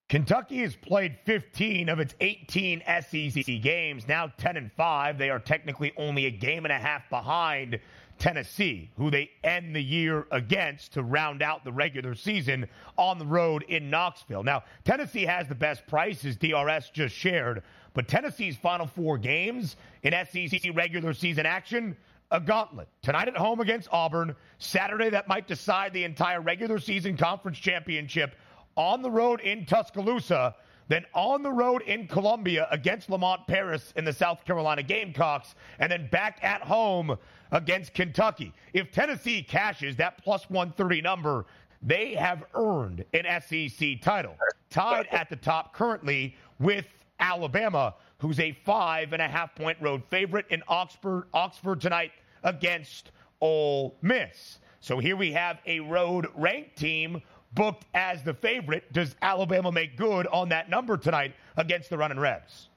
Kentucky 0.10 0.60
has 0.60 0.76
played 0.76 1.18
15 1.26 1.89
of 1.89 1.99
its 1.99 2.14
18 2.20 2.84
SEC 2.86 3.45
games, 3.62 4.08
now 4.08 4.32
10 4.38 4.58
and 4.58 4.72
5. 4.74 5.18
They 5.18 5.30
are 5.30 5.39
technically 5.39 5.93
only 5.97 6.26
a 6.26 6.32
game 6.32 6.66
and 6.66 6.72
a 6.72 6.78
half 6.78 7.10
behind 7.10 7.80
Tennessee, 8.20 8.89
who 8.97 9.09
they 9.09 9.32
end 9.43 9.76
the 9.76 9.84
year 9.84 10.28
against 10.32 10.93
to 10.93 11.03
round 11.03 11.41
out 11.41 11.64
the 11.64 11.72
regular 11.72 12.16
season 12.16 12.68
on 12.97 13.20
the 13.20 13.26
road 13.26 13.64
in 13.68 13.89
Knoxville. 13.89 14.43
Now, 14.43 14.64
Tennessee 14.86 15.26
has 15.26 15.47
the 15.47 15.55
best 15.55 15.86
prices 15.88 16.38
DRS 16.38 16.89
just 16.89 17.16
shared, 17.16 17.64
but 17.93 18.07
Tennessee's 18.07 18.55
final 18.55 18.88
four 18.88 19.18
games 19.18 19.76
in 20.03 20.14
SEC 20.14 20.61
regular 20.74 21.14
season 21.14 21.45
action 21.45 21.97
a 22.32 22.39
gauntlet. 22.39 22.88
Tonight 23.03 23.28
at 23.28 23.38
home 23.38 23.59
against 23.59 23.88
Auburn. 23.91 24.36
Saturday, 24.57 25.09
that 25.11 25.28
might 25.28 25.47
decide 25.47 25.93
the 25.93 26.03
entire 26.03 26.41
regular 26.41 26.80
season 26.80 27.16
conference 27.16 27.59
championship 27.59 28.36
on 28.76 29.03
the 29.03 29.11
road 29.11 29.39
in 29.41 29.66
Tuscaloosa, 29.66 30.55
then 30.88 31.05
on 31.13 31.43
the 31.43 31.51
road 31.51 31.81
in 31.84 32.07
Columbia 32.07 32.67
against 32.71 33.09
Lamont 33.09 33.47
Paris 33.47 33.93
in 33.95 34.05
the 34.05 34.13
South 34.13 34.43
Carolina 34.45 34.84
Gamecocks, 34.84 35.55
and 35.79 35.91
then 35.91 36.07
back 36.11 36.39
at 36.41 36.61
home 36.61 37.17
against 37.51 37.93
Kentucky. 37.93 38.53
If 38.73 38.91
Tennessee 38.91 39.41
cashes 39.41 39.95
that 39.97 40.17
plus 40.23 40.49
130 40.49 41.01
number, 41.01 41.45
they 41.81 42.13
have 42.15 42.43
earned 42.53 43.05
an 43.13 43.25
SEC 43.41 44.01
title, 44.01 44.38
tied 44.69 45.07
at 45.11 45.29
the 45.29 45.36
top 45.36 45.73
currently 45.73 46.36
with 46.59 46.88
Alabama, 47.19 47.95
who's 48.17 48.39
a 48.39 48.53
five 48.65 49.13
and 49.13 49.21
a 49.21 49.27
half 49.27 49.53
point 49.55 49.77
road 49.81 50.01
favorite 50.09 50.45
in 50.49 50.63
Oxford, 50.67 51.25
Oxford 51.34 51.81
tonight 51.81 52.11
against 52.43 53.11
Ole 53.41 53.97
Miss. 54.01 54.59
So 54.79 54.99
here 54.99 55.15
we 55.15 55.31
have 55.31 55.59
a 55.65 55.79
road 55.79 56.27
ranked 56.36 56.77
team 56.77 57.21
booked 57.54 57.86
as 57.93 58.24
the 58.24 58.34
favorite. 58.34 58.91
Does 58.91 59.16
Alabama 59.22 59.72
make 59.72 59.97
good 59.97 60.28
on 60.28 60.49
that 60.49 60.70
number 60.70 60.97
tonight 60.97 61.34
against 61.58 61.89
the 61.89 61.97
running 61.97 62.20
Rebs? 62.20 62.70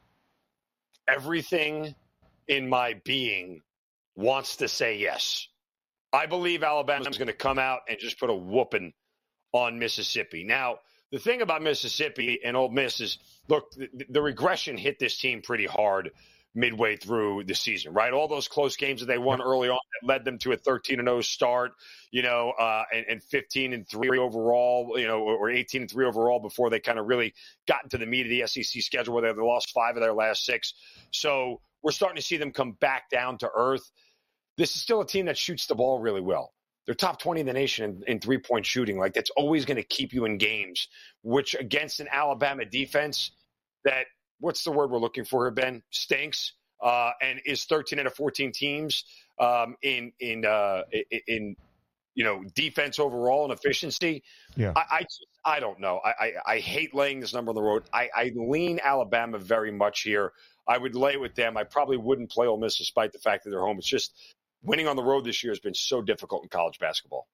Everything 1.09 1.95
in 2.49 2.69
my 2.69 2.95
being 3.05 3.63
wants 4.17 4.57
to 4.57 4.69
say 4.69 4.99
yes. 4.99 5.49
I 6.13 6.27
believe 6.27 6.63
Alabama's 6.63 7.19
going 7.19 7.29
to 7.29 7.35
come 7.35 7.59
out 7.59 7.81
and 7.89 7.99
just 7.99 8.19
put 8.19 8.31
a 8.31 8.35
whooping 8.35 8.93
on 9.53 9.79
Mississippi. 9.79 10.45
Now, 10.45 10.79
the 11.13 11.19
thing 11.19 11.43
about 11.43 11.63
Mississippi 11.63 12.41
and 12.45 12.57
Ole 12.57 12.71
Miss 12.71 13.01
is, 13.01 13.19
look, 13.49 13.71
the, 13.73 14.07
the 14.09 14.23
regression 14.23 14.77
hit 14.77 14.99
this 14.99 15.17
team 15.17 15.43
pretty 15.43 15.67
hard 15.67 16.11
midway 16.57 16.97
through 16.97 17.45
the 17.45 17.55
season, 17.55 17.93
right? 17.93 18.13
All 18.13 18.27
those 18.27 18.49
close 18.49 18.77
games 18.77 19.01
that 19.01 19.07
they 19.07 19.19
won 19.19 19.43
early 19.43 19.69
on 19.69 19.79
that 20.01 20.07
led 20.07 20.25
them 20.25 20.39
to 20.39 20.53
a 20.53 20.57
13 20.57 20.99
and 20.99 21.07
0 21.07 21.21
start, 21.21 21.73
you 22.11 22.23
know, 22.23 22.53
uh, 22.59 22.85
and, 22.93 23.05
and 23.09 23.23
15 23.23 23.75
and 23.75 23.87
3 23.89 24.19
overall, 24.19 24.95
you 24.97 25.07
know, 25.07 25.21
or 25.21 25.51
18 25.51 25.83
and 25.83 25.91
3 25.91 26.07
overall 26.07 26.41
before 26.41 26.71
they 26.71 26.81
kind 26.81 26.99
of 26.99 27.07
really 27.07 27.35
got 27.69 27.85
into 27.85 27.99
the 27.99 28.07
meat 28.07 28.27
of 28.27 28.31
the 28.31 28.47
SEC 28.47 28.83
schedule 28.83 29.15
where 29.15 29.35
they 29.35 29.41
lost 29.41 29.71
five 29.73 29.97
of 29.97 30.03
their 30.03 30.15
last 30.15 30.45
six. 30.45 30.73
So 31.13 31.61
we're 31.83 31.93
starting 31.93 32.17
to 32.17 32.23
see 32.23 32.39
them 32.39 32.53
come 32.53 32.73
back 32.73 33.11
down 33.11 33.39
to 33.39 33.51
earth. 33.55 33.89
This 34.57 34.75
is 34.75 34.83
still 34.83 35.03
a 35.03 35.07
team 35.07 35.27
that 35.27 35.37
shoots 35.37 35.67
the 35.67 35.75
ball 35.75 36.01
really 36.01 36.23
well. 36.23 36.53
They're 36.87 36.95
top 36.95 37.21
20 37.21 37.41
in 37.41 37.47
the 37.47 37.53
nation 37.53 38.03
in, 38.07 38.15
in 38.15 38.21
three 38.21 38.39
point 38.39 38.65
shooting. 38.65 38.99
Like 38.99 39.13
that's 39.13 39.31
always 39.37 39.67
going 39.67 39.77
to 39.77 39.83
keep 39.83 40.15
you 40.15 40.25
in 40.25 40.39
games, 40.39 40.89
which 41.23 41.55
against 41.55 42.01
an 42.01 42.09
Alabama 42.11 42.65
defense 42.65 43.33
that 43.85 44.07
what's 44.41 44.65
the 44.65 44.73
word 44.73 44.91
we're 44.91 44.99
looking 44.99 45.25
for 45.25 45.45
here, 45.45 45.51
Ben? 45.51 45.83
Stinks. 45.91 46.53
Uh, 46.83 47.13
and 47.23 47.41
is 47.47 47.65
13 47.65 47.99
out 48.01 48.07
of 48.07 48.15
14 48.15 48.53
teams 48.53 49.05
um, 49.41 49.77
in 49.83 50.13
in 50.21 50.45
uh, 50.45 50.83
in 51.27 51.57
you 52.15 52.25
know 52.25 52.45
defense 52.55 52.99
overall 52.99 53.45
and 53.45 53.53
efficiency. 53.53 54.23
Yeah, 54.57 54.73
I 54.77 54.83
I, 54.91 55.07
I 55.57 55.61
don't 55.61 55.81
know. 55.81 56.01
I, 56.05 56.11
I, 56.11 56.33
I 56.47 56.59
hate 56.59 56.95
laying 56.95 57.21
this 57.21 57.33
number 57.33 57.51
on 57.51 57.55
the 57.55 57.63
road. 57.63 57.85
I, 57.95 58.11
I 58.15 58.33
lean 58.35 58.79
Alabama 58.83 59.39
very 59.39 59.73
much 59.73 60.03
here. 60.03 60.33
I 60.69 60.77
would 60.77 60.95
lay 60.95 61.17
with 61.17 61.35
them. 61.35 61.57
I 61.57 61.65
probably 61.65 61.97
wouldn't 61.97 62.31
play 62.31 62.47
Ole 62.47 62.59
Miss 62.59 62.77
despite 62.77 63.13
the 63.13 63.21
fact 63.21 63.45
that 63.45 63.51
they're 63.51 63.61
home. 63.61 63.79
It's 63.79 63.89
just 63.89 64.13
winning 64.63 64.89
on 64.89 64.97
the 64.97 65.03
road 65.03 65.25
this 65.25 65.43
year 65.43 65.53
has 65.53 65.61
been 65.61 65.75
so 65.75 66.03
difficult 66.03 66.43
in 66.43 66.49
college 66.49 66.79
basketball. 66.79 67.29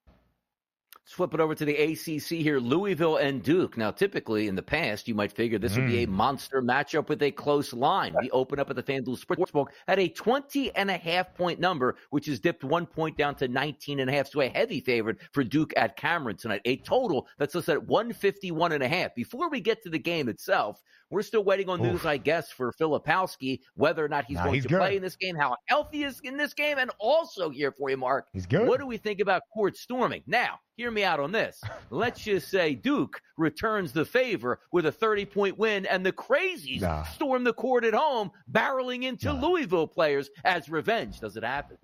Let's 1.13 1.19
flip 1.19 1.35
it 1.35 1.41
over 1.41 1.55
to 1.55 1.67
the 1.67 1.77
ACC 1.77 2.41
here. 2.41 2.59
Louisville 2.59 3.19
and 3.19 3.43
Duke. 3.43 3.77
Now, 3.77 3.91
typically 3.91 4.49
in 4.49 4.55
the 4.55 4.63
past, 4.63 5.07
you 5.07 5.15
might 5.15 5.31
figure 5.31 5.59
this 5.59 5.77
would 5.77 5.87
be 5.87 6.05
a 6.05 6.07
Mm. 6.07 6.13
monster 6.13 6.63
matchup 6.63 7.11
with 7.11 7.23
a 7.23 7.31
close 7.31 7.75
line. 7.75 8.17
We 8.19 8.31
open 8.31 8.59
up 8.59 8.71
at 8.71 8.77
the 8.77 8.83
FanDuel 8.83 9.23
Sportsbook 9.23 9.67
at 9.89 9.99
a 9.99 10.09
20 10.09 10.75
and 10.75 10.91
a 10.91 10.97
half 10.97 11.35
point 11.35 11.61
number, 11.61 11.97
which 12.09 12.29
is 12.29 12.41
dipped 12.41 12.65
one 12.65 12.87
point 12.87 13.19
down 13.19 13.35
to 13.35 13.47
19 13.49 14.01
and 14.01 14.09
a 14.09 14.13
half. 14.15 14.29
So 14.29 14.41
a 14.41 14.49
heavy 14.49 14.81
favorite 14.81 15.19
for 15.33 15.45
Duke 15.45 15.75
at 15.77 15.99
Cameron 15.99 16.39
tonight. 16.39 16.63
A 16.65 16.79
total 16.79 17.29
that's 17.37 17.55
listed 17.55 17.75
at 17.75 17.87
151 17.87 18.73
and 18.73 18.83
a 18.83 18.89
half. 18.89 19.15
Before 19.15 19.51
we 19.51 19.61
get 19.61 19.83
to 19.83 19.91
the 19.91 19.99
game 19.99 20.31
itself, 20.31 20.81
we're 21.13 21.23
still 21.23 21.45
waiting 21.45 21.69
on 21.69 21.83
news, 21.83 21.97
Oof. 22.01 22.07
I 22.07 22.17
guess, 22.17 22.51
for 22.51 22.73
Filipowski, 22.73 23.61
whether 23.75 24.03
or 24.05 24.09
not 24.09 24.25
he's 24.25 24.37
Nah, 24.39 24.45
going 24.45 24.55
he's 24.55 24.63
to 24.65 24.69
good. 24.71 24.79
play 24.79 24.97
in 24.97 25.03
this 25.03 25.15
game, 25.15 25.37
how 25.37 25.55
healthy 25.67 25.99
he 25.99 26.05
is 26.05 26.19
in 26.25 26.39
this 26.39 26.55
game, 26.55 26.79
and 26.79 26.91
also 26.99 27.51
here 27.51 27.71
for 27.71 27.91
you, 27.91 27.99
Mark. 27.99 28.27
He's 28.33 28.47
good. 28.47 28.67
What 28.67 28.81
do 28.81 28.87
we 28.87 28.97
think 28.97 29.21
about 29.21 29.43
court 29.53 29.77
storming? 29.77 30.23
Now, 30.27 30.59
hear 30.77 30.91
me 30.91 31.05
out 31.05 31.21
on 31.21 31.31
this. 31.31 31.61
Let's 31.91 32.23
just 32.23 32.49
say 32.49 32.75
Duke 32.75 33.21
returns 33.37 33.93
the 33.93 34.07
favor 34.07 34.61
with 34.73 34.87
a 34.87 34.93
30 34.93 35.27
point 35.27 35.59
win, 35.59 35.85
and 35.87 36.05
the 36.05 36.13
crazies 36.13 36.81
Nah. 36.81 37.03
storm 37.05 37.45
the 37.45 37.53
court 37.53 37.85
at 37.85 37.93
home, 37.95 38.31
barreling 38.51 39.03
into 39.05 39.27
Nah. 39.33 39.47
Louisville 39.47 39.87
players 39.87 40.31
as 40.47 40.71
revenge. 40.71 41.21
Does 41.21 41.37
it 41.37 41.45
happen? 41.45 41.77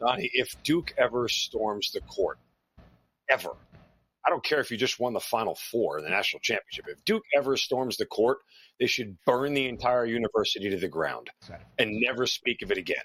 Donnie, 0.00 0.30
if 0.34 0.54
Duke 0.62 0.94
ever 0.98 1.28
storms 1.28 1.90
the 1.92 2.00
court, 2.02 2.38
ever, 3.30 3.50
I 4.26 4.30
don't 4.30 4.44
care 4.44 4.60
if 4.60 4.70
you 4.70 4.76
just 4.76 4.98
won 4.98 5.12
the 5.12 5.20
Final 5.20 5.54
Four 5.54 5.98
in 5.98 6.04
the 6.04 6.10
national 6.10 6.40
championship. 6.40 6.86
If 6.88 7.04
Duke 7.04 7.22
ever 7.36 7.56
storms 7.56 7.96
the 7.96 8.06
court, 8.06 8.38
they 8.80 8.86
should 8.86 9.16
burn 9.24 9.54
the 9.54 9.68
entire 9.68 10.04
university 10.04 10.68
to 10.70 10.76
the 10.76 10.88
ground 10.88 11.30
and 11.78 11.90
never 12.00 12.26
speak 12.26 12.62
of 12.62 12.72
it 12.72 12.78
again. 12.78 13.04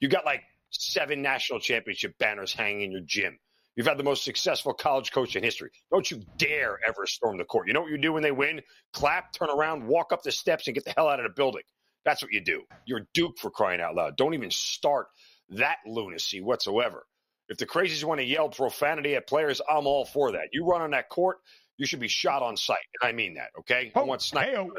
You 0.00 0.08
got 0.08 0.24
like 0.24 0.42
seven 0.70 1.22
national 1.22 1.60
championship 1.60 2.16
banners 2.18 2.52
hanging 2.52 2.82
in 2.82 2.90
your 2.90 3.02
gym. 3.02 3.38
You've 3.76 3.86
had 3.86 3.98
the 3.98 4.04
most 4.04 4.24
successful 4.24 4.72
college 4.72 5.12
coach 5.12 5.36
in 5.36 5.44
history. 5.44 5.70
Don't 5.90 6.10
you 6.10 6.22
dare 6.38 6.78
ever 6.88 7.04
storm 7.06 7.36
the 7.36 7.44
court. 7.44 7.66
You 7.66 7.74
know 7.74 7.82
what 7.82 7.90
you 7.90 7.98
do 7.98 8.14
when 8.14 8.22
they 8.22 8.32
win? 8.32 8.62
Clap, 8.94 9.34
turn 9.34 9.50
around, 9.50 9.86
walk 9.86 10.12
up 10.12 10.22
the 10.22 10.32
steps, 10.32 10.66
and 10.66 10.74
get 10.74 10.86
the 10.86 10.94
hell 10.96 11.08
out 11.08 11.20
of 11.20 11.24
the 11.24 11.34
building. 11.34 11.62
That's 12.06 12.22
what 12.22 12.32
you 12.32 12.40
do. 12.40 12.62
You're 12.86 13.06
Duke 13.12 13.36
for 13.38 13.50
crying 13.50 13.82
out 13.82 13.94
loud. 13.94 14.16
Don't 14.16 14.32
even 14.32 14.50
start 14.50 15.08
that 15.50 15.76
lunacy 15.86 16.40
whatsoever. 16.40 17.04
If 17.48 17.58
the 17.58 17.66
crazies 17.66 18.02
want 18.04 18.20
to 18.20 18.26
yell 18.26 18.48
profanity 18.48 19.14
at 19.14 19.26
players, 19.26 19.60
I'm 19.68 19.86
all 19.86 20.04
for 20.04 20.32
that. 20.32 20.48
You 20.52 20.64
run 20.64 20.82
on 20.82 20.90
that 20.90 21.08
court, 21.08 21.38
you 21.76 21.86
should 21.86 22.00
be 22.00 22.08
shot 22.08 22.42
on 22.42 22.56
sight. 22.56 22.78
And 23.00 23.08
I 23.08 23.12
mean 23.12 23.34
that, 23.34 23.50
okay? 23.60 23.92
I 23.94 24.02
want 24.02 24.22
snipers. 24.22 24.54
hey-o. 24.54 24.70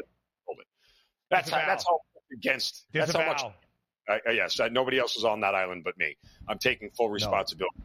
That's 1.30 1.50
how, 1.50 1.58
that's 1.58 1.84
how 1.86 2.00
against. 2.32 2.86
That's 2.92 3.12
how 3.12 3.26
much. 3.26 3.42
Uh, 4.08 4.16
yes, 4.32 4.58
uh, 4.58 4.68
nobody 4.68 4.98
else 4.98 5.16
is 5.16 5.24
on 5.24 5.40
that 5.40 5.54
island 5.54 5.84
but 5.84 5.96
me. 5.98 6.16
I'm 6.48 6.58
taking 6.58 6.90
full 6.90 7.10
responsibility. 7.10 7.76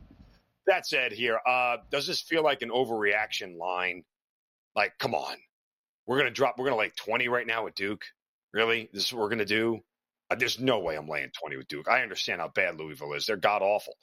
That 0.67 0.87
said, 0.87 1.11
here, 1.11 1.39
uh, 1.45 1.77
does 1.91 2.07
this 2.07 2.21
feel 2.21 2.43
like 2.43 2.61
an 2.61 2.69
overreaction 2.69 3.57
line? 3.57 4.05
Like, 4.73 4.93
come 4.97 5.13
on, 5.13 5.35
we're 6.07 6.17
gonna 6.17 6.31
drop. 6.31 6.57
We're 6.57 6.65
gonna 6.65 6.77
lay 6.77 6.91
20 6.95 7.27
right 7.27 7.45
now 7.45 7.65
with 7.65 7.75
Duke. 7.75 8.05
Really, 8.53 8.89
this 8.93 9.05
is 9.05 9.13
what 9.13 9.23
we're 9.23 9.29
gonna 9.29 9.45
do? 9.45 9.81
Uh, 10.29 10.35
there's 10.35 10.59
no 10.59 10.79
way 10.79 10.95
I'm 10.95 11.09
laying 11.09 11.31
20 11.37 11.57
with 11.57 11.67
Duke. 11.67 11.89
I 11.89 12.01
understand 12.01 12.39
how 12.39 12.47
bad 12.47 12.79
Louisville 12.79 13.13
is. 13.13 13.25
They're 13.25 13.35
god 13.35 13.61
awful. 13.61 13.95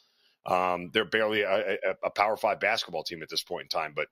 Um, 0.46 0.90
they're 0.92 1.04
barely 1.04 1.42
a, 1.42 1.78
a, 1.84 1.94
a 2.04 2.10
Power 2.10 2.36
Five 2.36 2.60
basketball 2.60 3.04
team 3.04 3.22
at 3.22 3.28
this 3.28 3.42
point 3.42 3.64
in 3.64 3.68
time. 3.68 3.92
But 3.94 4.08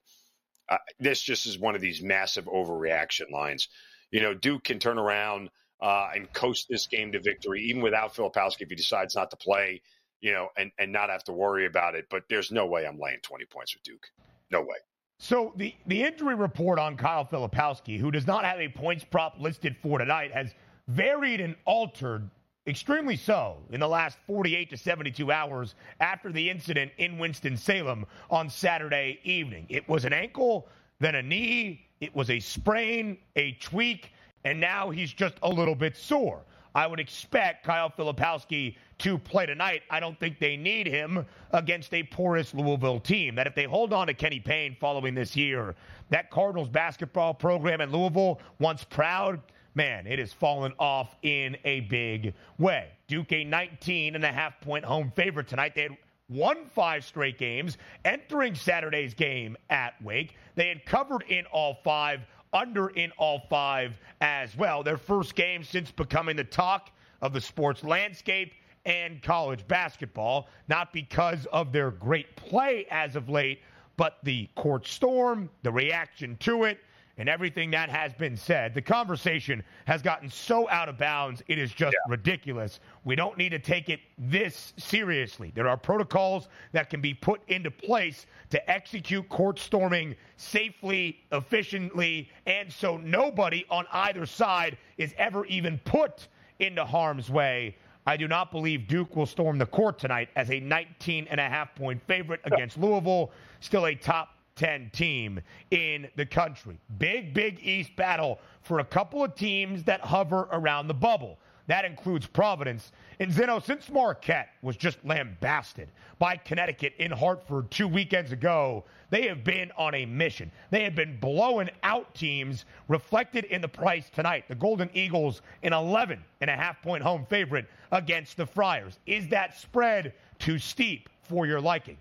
uh, 0.69 0.79
this 1.01 1.23
just 1.23 1.47
is 1.47 1.59
one 1.59 1.75
of 1.75 1.81
these 1.81 2.03
massive 2.03 2.45
overreaction 2.47 3.31
lines. 3.31 3.69
You 4.11 4.21
know, 4.21 4.35
Duke 4.35 4.65
can 4.65 4.79
turn 4.79 4.99
around 4.99 5.51
uh, 5.81 6.09
and 6.15 6.33
coast 6.33 6.67
this 6.69 6.87
game 6.87 7.13
to 7.13 7.21
victory, 7.21 7.63
even 7.65 7.83
without 7.83 8.15
Filipowski 8.15 8.63
if 8.63 8.69
he 8.69 8.77
decides 8.77 9.15
not 9.15 9.31
to 9.31 9.37
play. 9.37 9.83
You 10.21 10.33
know, 10.33 10.49
and 10.57 10.73
and 10.79 10.93
not 10.93 11.11
have 11.11 11.25
to 11.25 11.33
worry 11.33 11.67
about 11.67 11.95
it. 11.95 12.07
But 12.11 12.25
there's 12.29 12.51
no 12.51 12.67
way 12.67 12.87
I'm 12.87 12.99
laying 12.99 13.21
20 13.23 13.45
points 13.47 13.75
with 13.75 13.85
Duke. 13.85 14.07
No 14.51 14.61
way. 14.61 14.77
So 15.19 15.53
the, 15.57 15.75
the 15.87 16.03
injury 16.03 16.37
report 16.37 16.79
on 16.79 16.97
Kyle 16.97 17.25
Filipowski, 17.25 17.99
who 17.99 18.11
does 18.11 18.27
not 18.27 18.45
have 18.45 18.61
a 18.61 18.69
points 18.69 19.05
prop 19.05 19.35
listed 19.41 19.77
for 19.83 19.99
tonight, 19.99 20.33
has 20.33 20.55
varied 20.87 21.41
and 21.41 21.57
altered 21.65 22.31
extremely 22.69 23.17
so 23.17 23.57
in 23.71 23.81
the 23.81 23.89
last 23.89 24.19
48 24.27 24.71
to 24.71 24.77
72 24.77 25.33
hours 25.33 25.75
after 26.01 26.31
the 26.31 26.51
incident 26.51 26.93
in 26.99 27.19
Winston-Salem 27.19 28.07
on 28.31 28.51
Saturday 28.51 29.19
evening. 29.25 29.67
It 29.69 29.89
was 29.89 30.05
an 30.05 30.13
ankle, 30.13 30.69
then 31.01 31.15
a 31.15 31.23
knee, 31.23 31.87
it 32.01 32.15
was 32.15 32.31
a 32.31 32.39
sprain, 32.39 33.19
a 33.37 33.53
tweak, 33.53 34.13
and 34.45 34.61
now 34.61 34.91
he's 34.91 35.13
just 35.13 35.37
a 35.43 35.49
little 35.49 35.75
bit 35.75 35.97
sore. 35.97 36.43
I 36.75 36.87
would 36.87 37.01
expect 37.01 37.65
Kyle 37.65 37.91
Filipowski 37.91 38.77
to 38.99 39.19
play 39.19 39.47
tonight. 39.47 39.83
I 39.91 39.99
don't 39.99 40.19
think 40.21 40.39
they 40.39 40.57
need 40.57 40.87
him 40.87 41.27
against 41.53 41.93
a 41.95 42.03
porous 42.05 42.55
Louisville 42.55 43.01
team. 43.01 43.35
That 43.35 43.47
if 43.47 43.55
they 43.55 43.65
hold 43.65 43.93
on 43.93 44.07
to 44.07 44.15
Kenny 44.15 44.39
Payne 44.39 44.77
following 44.79 45.15
this 45.15 45.35
year, 45.35 45.75
that 46.11 46.31
Cardinals 46.31 46.69
basketball 46.69 47.35
program 47.35 47.81
in 47.81 47.91
Louisville, 47.91 48.41
once 48.61 48.85
proud, 48.85 49.41
man, 49.79 50.09
it 50.09 50.19
has 50.19 50.33
fallen 50.33 50.73
off 50.81 51.15
in 51.23 51.57
a 51.65 51.81
big 51.83 52.35
way. 52.59 52.89
Duke 53.07 53.33
a 53.33 53.45
19 53.45 54.17
and 54.17 54.25
a 54.25 54.33
half 54.33 54.61
point 54.61 54.85
home 54.85 55.13
favorite 55.15 55.47
tonight. 55.47 55.77
They 55.77 55.83
had 55.83 55.97
won 56.29 56.67
five 56.67 57.05
straight 57.05 57.39
games 57.39 57.79
entering 58.05 58.57
Saturday's 58.57 59.15
game 59.15 59.57
at 59.71 59.95
Wake. 60.03 60.35
They 60.57 60.67
had 60.67 60.85
covered 60.85 61.23
in 61.29 61.47
all 61.53 61.79
five, 61.85 62.23
under 62.53 62.89
in 62.89 63.13
all 63.19 63.43
five 63.49 63.97
as 64.21 64.57
well. 64.57 64.83
Their 64.83 64.97
first 64.97 65.37
game 65.37 65.63
since 65.63 65.93
becoming 65.93 66.35
the 66.35 66.43
talk 66.43 66.91
of 67.23 67.33
the 67.33 67.41
sports 67.41 67.85
landscape 67.85 68.55
and 68.85 69.23
college 69.23 69.67
basketball, 69.69 70.49
not 70.67 70.93
because 70.93 71.47
of 71.53 71.71
their 71.71 71.93
great 71.93 72.35
play 72.35 72.85
as 72.91 73.15
of 73.15 73.29
late, 73.29 73.61
but 73.97 74.19
the 74.25 74.49
court 74.57 74.89
storm, 74.89 75.49
the 75.63 75.71
reaction 75.71 76.37
to 76.41 76.65
it, 76.65 76.81
and 77.19 77.29
everything 77.29 77.73
that 77.73 77.91
has 77.91 78.15
been 78.15 78.37
said, 78.37 78.73
the 78.73 78.81
conversation 78.81 79.63
has 79.87 80.03
gotten 80.03 80.31
so 80.31 80.71
out 80.71 80.89
of 80.89 80.97
bounds, 80.97 81.43
it 81.49 81.59
is 81.59 81.73
just 81.73 81.93
yeah. 81.93 82.11
ridiculous. 82.11 82.79
We 83.05 83.17
don't 83.17 83.37
need 83.37 83.51
to 83.51 83.59
take 83.59 83.89
it 83.89 84.01
this 84.17 84.73
seriously. 84.77 85.53
There 85.55 85.69
are 85.69 85.77
protocols 85.77 86.49
that 86.73 86.91
can 86.91 87.01
be 87.01 87.13
put 87.13 87.41
into 87.49 87.73
place 87.73 88.27
to 88.51 88.71
execute 88.71 89.29
court 89.29 89.59
storming 89.59 90.15
safely, 90.37 91.19
efficiently, 91.33 92.31
and 92.47 92.73
so 92.73 92.97
nobody 92.97 93.67
on 93.69 93.85
either 93.93 94.25
side 94.25 94.79
is 94.97 95.13
ever 95.19 95.45
even 95.47 95.79
put 95.85 96.29
into 96.61 96.85
harm's 96.85 97.29
way. 97.29 97.77
I 98.07 98.17
do 98.17 98.29
not 98.29 98.51
believe 98.51 98.87
Duke 98.87 99.17
will 99.17 99.27
storm 99.27 99.59
the 99.59 99.67
court 99.67 99.99
tonight 99.99 100.31
as 100.37 100.51
a 100.51 100.61
19 100.61 101.27
and 101.31 101.39
a 101.39 101.49
half 101.49 101.75
point 101.75 102.01
favorite 102.07 102.41
against 102.45 102.79
Louisville, 102.79 103.33
still 103.61 103.87
a 103.87 103.95
top 103.95 104.38
10 104.59 104.91
team 104.93 105.41
in 105.71 106.09
the 106.17 106.27
country. 106.27 106.79
Big, 106.99 107.33
big 107.33 107.61
East 107.63 107.95
battle 107.97 108.39
for 108.61 108.81
a 108.81 108.85
couple 108.85 109.25
of 109.25 109.35
teams 109.35 109.85
that 109.85 110.01
hover 110.01 110.49
around 110.53 110.89
the 110.89 110.95
bubble. 110.95 111.39
That 111.69 111.85
includes 111.85 112.27
Providence. 112.27 112.93
And 113.21 113.31
Zinno, 113.31 113.63
since 113.63 113.91
Marquette 113.91 114.49
was 114.63 114.77
just 114.77 115.05
lambasted 115.05 115.91
by 116.19 116.37
Connecticut 116.37 116.95
in 116.99 117.11
Hartford 117.11 117.71
two 117.71 117.87
weekends 117.87 118.33
ago, 118.33 118.85
they 119.11 119.29
have 119.29 119.45
been 119.45 119.71
on 119.77 119.95
a 119.95 120.07
mission. 120.07 120.51
They 120.71 120.83
have 120.83 120.95
been 120.95 121.21
blowing 121.21 121.69
out 121.83 122.15
teams 122.15 122.65
reflected 122.89 123.45
in 123.45 123.61
the 123.61 123.69
price 123.69 124.11
tonight. 124.11 124.47
The 124.49 124.55
Golden 124.55 124.89
Eagles, 124.95 125.43
an 125.63 125.75
11 125.75 126.25
and 126.41 126.51
a 126.51 126.57
half 126.57 126.81
point 126.83 127.03
home 127.03 127.27
favorite 127.29 127.67
against 127.93 128.39
the 128.39 128.47
Friars. 128.47 128.99
Is 129.07 129.29
that 129.29 129.57
spread 129.57 130.15
too 130.39 130.59
steep 130.59 131.11
for 131.23 131.47
your 131.47 131.61
liking? 131.61 131.99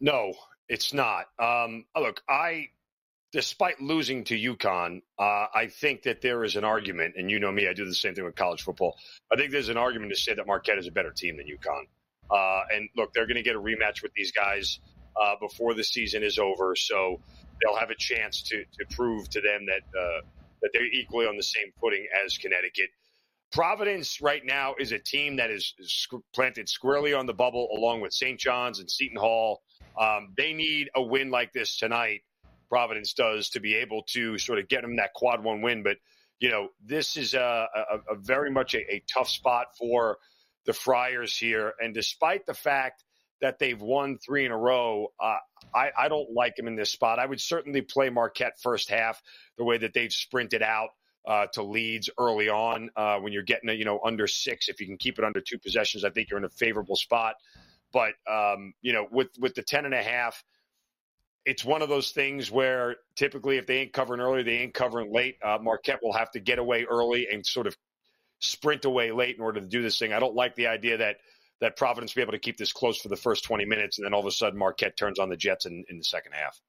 No, 0.00 0.34
it's 0.68 0.92
not. 0.92 1.26
Um, 1.38 1.84
look, 1.96 2.22
I, 2.28 2.68
despite 3.32 3.80
losing 3.80 4.24
to 4.24 4.34
UConn, 4.38 5.02
uh, 5.18 5.46
I 5.54 5.68
think 5.68 6.02
that 6.02 6.20
there 6.20 6.44
is 6.44 6.56
an 6.56 6.64
argument, 6.64 7.14
and 7.16 7.30
you 7.30 7.40
know 7.40 7.52
me, 7.52 7.68
I 7.68 7.72
do 7.72 7.84
the 7.84 7.94
same 7.94 8.14
thing 8.14 8.24
with 8.24 8.36
college 8.36 8.62
football. 8.62 8.96
I 9.32 9.36
think 9.36 9.50
there's 9.50 9.68
an 9.68 9.76
argument 9.76 10.12
to 10.12 10.18
say 10.18 10.34
that 10.34 10.46
Marquette 10.46 10.78
is 10.78 10.86
a 10.86 10.92
better 10.92 11.10
team 11.10 11.36
than 11.36 11.46
UConn. 11.46 11.84
Uh, 12.30 12.62
and 12.74 12.88
look, 12.96 13.12
they're 13.12 13.26
going 13.26 13.36
to 13.36 13.42
get 13.42 13.56
a 13.56 13.60
rematch 13.60 14.02
with 14.02 14.12
these 14.14 14.32
guys 14.32 14.80
uh, 15.20 15.34
before 15.40 15.74
the 15.74 15.84
season 15.84 16.22
is 16.22 16.38
over, 16.38 16.74
so 16.74 17.20
they'll 17.62 17.76
have 17.76 17.90
a 17.90 17.96
chance 17.96 18.42
to 18.42 18.64
to 18.78 18.96
prove 18.96 19.28
to 19.30 19.40
them 19.40 19.66
that 19.66 19.98
uh, 19.98 20.20
that 20.62 20.70
they're 20.72 20.86
equally 20.86 21.26
on 21.26 21.36
the 21.36 21.42
same 21.42 21.72
footing 21.80 22.06
as 22.24 22.38
Connecticut. 22.38 22.90
Providence 23.54 24.20
right 24.20 24.44
now 24.44 24.74
is 24.80 24.90
a 24.90 24.98
team 24.98 25.36
that 25.36 25.48
is, 25.48 25.74
planted 26.34 26.68
squarely 26.68 27.14
on 27.14 27.26
the 27.26 27.32
bubble, 27.32 27.68
along 27.72 28.00
with 28.00 28.12
St. 28.12 28.38
John's 28.38 28.80
and 28.80 28.90
Seton 28.90 29.16
Hall. 29.16 29.62
Um, 29.96 30.34
they 30.36 30.52
need 30.52 30.90
a 30.96 31.00
win 31.00 31.30
like 31.30 31.52
this 31.52 31.76
tonight. 31.76 32.22
Providence 32.68 33.12
does 33.12 33.50
to 33.50 33.60
be 33.60 33.76
able 33.76 34.02
to 34.08 34.38
sort 34.38 34.58
of 34.58 34.66
get 34.68 34.82
them 34.82 34.96
that 34.96 35.14
quad 35.14 35.44
one 35.44 35.62
win. 35.62 35.84
But 35.84 35.98
you 36.40 36.50
know, 36.50 36.70
this 36.84 37.16
is 37.16 37.34
a, 37.34 37.68
a, 37.76 38.14
a 38.14 38.16
very 38.16 38.50
much 38.50 38.74
a, 38.74 38.80
a, 38.92 39.04
tough 39.12 39.28
spot 39.28 39.68
for 39.78 40.18
the 40.66 40.72
Friars 40.72 41.36
here. 41.36 41.74
And 41.80 41.94
despite 41.94 42.46
the 42.46 42.54
fact 42.54 43.04
that 43.40 43.60
they've 43.60 43.80
won 43.80 44.18
three 44.18 44.44
in 44.44 44.50
a 44.50 44.58
row, 44.58 45.12
uh, 45.22 45.36
I, 45.72 45.90
I 45.96 46.08
don't 46.08 46.32
like 46.32 46.56
them 46.56 46.66
in 46.66 46.74
this 46.74 46.90
spot. 46.90 47.20
I 47.20 47.26
would 47.26 47.40
certainly 47.40 47.82
play 47.82 48.10
Marquette 48.10 48.60
first 48.60 48.90
half 48.90 49.22
the 49.56 49.64
way 49.64 49.78
that 49.78 49.94
they've 49.94 50.12
sprinted 50.12 50.60
out. 50.60 50.88
Uh, 51.26 51.46
to 51.54 51.62
leads 51.62 52.10
early 52.18 52.50
on 52.50 52.90
uh, 52.96 53.16
when 53.16 53.32
you're 53.32 53.42
getting 53.42 53.70
you 53.78 53.84
know 53.86 53.98
under 54.04 54.26
six. 54.26 54.68
If 54.68 54.78
you 54.78 54.86
can 54.86 54.98
keep 54.98 55.18
it 55.18 55.24
under 55.24 55.40
two 55.40 55.58
possessions, 55.58 56.04
I 56.04 56.10
think 56.10 56.28
you're 56.28 56.38
in 56.38 56.44
a 56.44 56.50
favorable 56.50 56.96
spot. 56.96 57.36
But 57.94 58.12
um, 58.30 58.74
you 58.82 58.92
know, 58.92 59.06
with 59.10 59.28
with 59.38 59.54
the 59.54 59.62
ten 59.62 59.86
and 59.86 59.94
a 59.94 60.02
half, 60.02 60.44
it's 61.44 61.64
one 61.64 61.82
of 61.82 61.88
those 61.88 62.10
things 62.10 62.50
where 62.50 62.96
typically 63.16 63.56
if 63.56 63.66
they 63.66 63.78
ain't 63.78 63.92
covering 63.92 64.20
early, 64.20 64.42
they 64.42 64.58
ain't 64.58 64.74
covering 64.74 65.12
late. 65.12 65.36
Uh, 65.42 65.58
Marquette 65.60 66.00
will 66.02 66.12
have 66.12 66.30
to 66.32 66.40
get 66.40 66.58
away 66.58 66.84
early 66.84 67.28
and 67.30 67.44
sort 67.46 67.66
of 67.66 67.76
sprint 68.40 68.84
away 68.84 69.10
late 69.12 69.36
in 69.36 69.42
order 69.42 69.60
to 69.60 69.66
do 69.66 69.82
this 69.82 69.98
thing. 69.98 70.12
I 70.12 70.20
don't 70.20 70.34
like 70.34 70.54
the 70.54 70.66
idea 70.66 70.98
that 70.98 71.16
that 71.60 71.76
Providence 71.76 72.12
be 72.12 72.20
able 72.20 72.32
to 72.32 72.38
keep 72.38 72.56
this 72.56 72.72
close 72.72 73.00
for 73.00 73.08
the 73.08 73.16
first 73.16 73.44
20 73.44 73.64
minutes, 73.64 73.98
and 73.98 74.04
then 74.04 74.12
all 74.12 74.20
of 74.20 74.26
a 74.26 74.30
sudden 74.30 74.58
Marquette 74.58 74.96
turns 74.96 75.18
on 75.18 75.30
the 75.30 75.36
Jets 75.36 75.66
in, 75.66 75.84
in 75.88 75.98
the 75.98 76.04
second 76.04 76.32
half. 76.32 76.60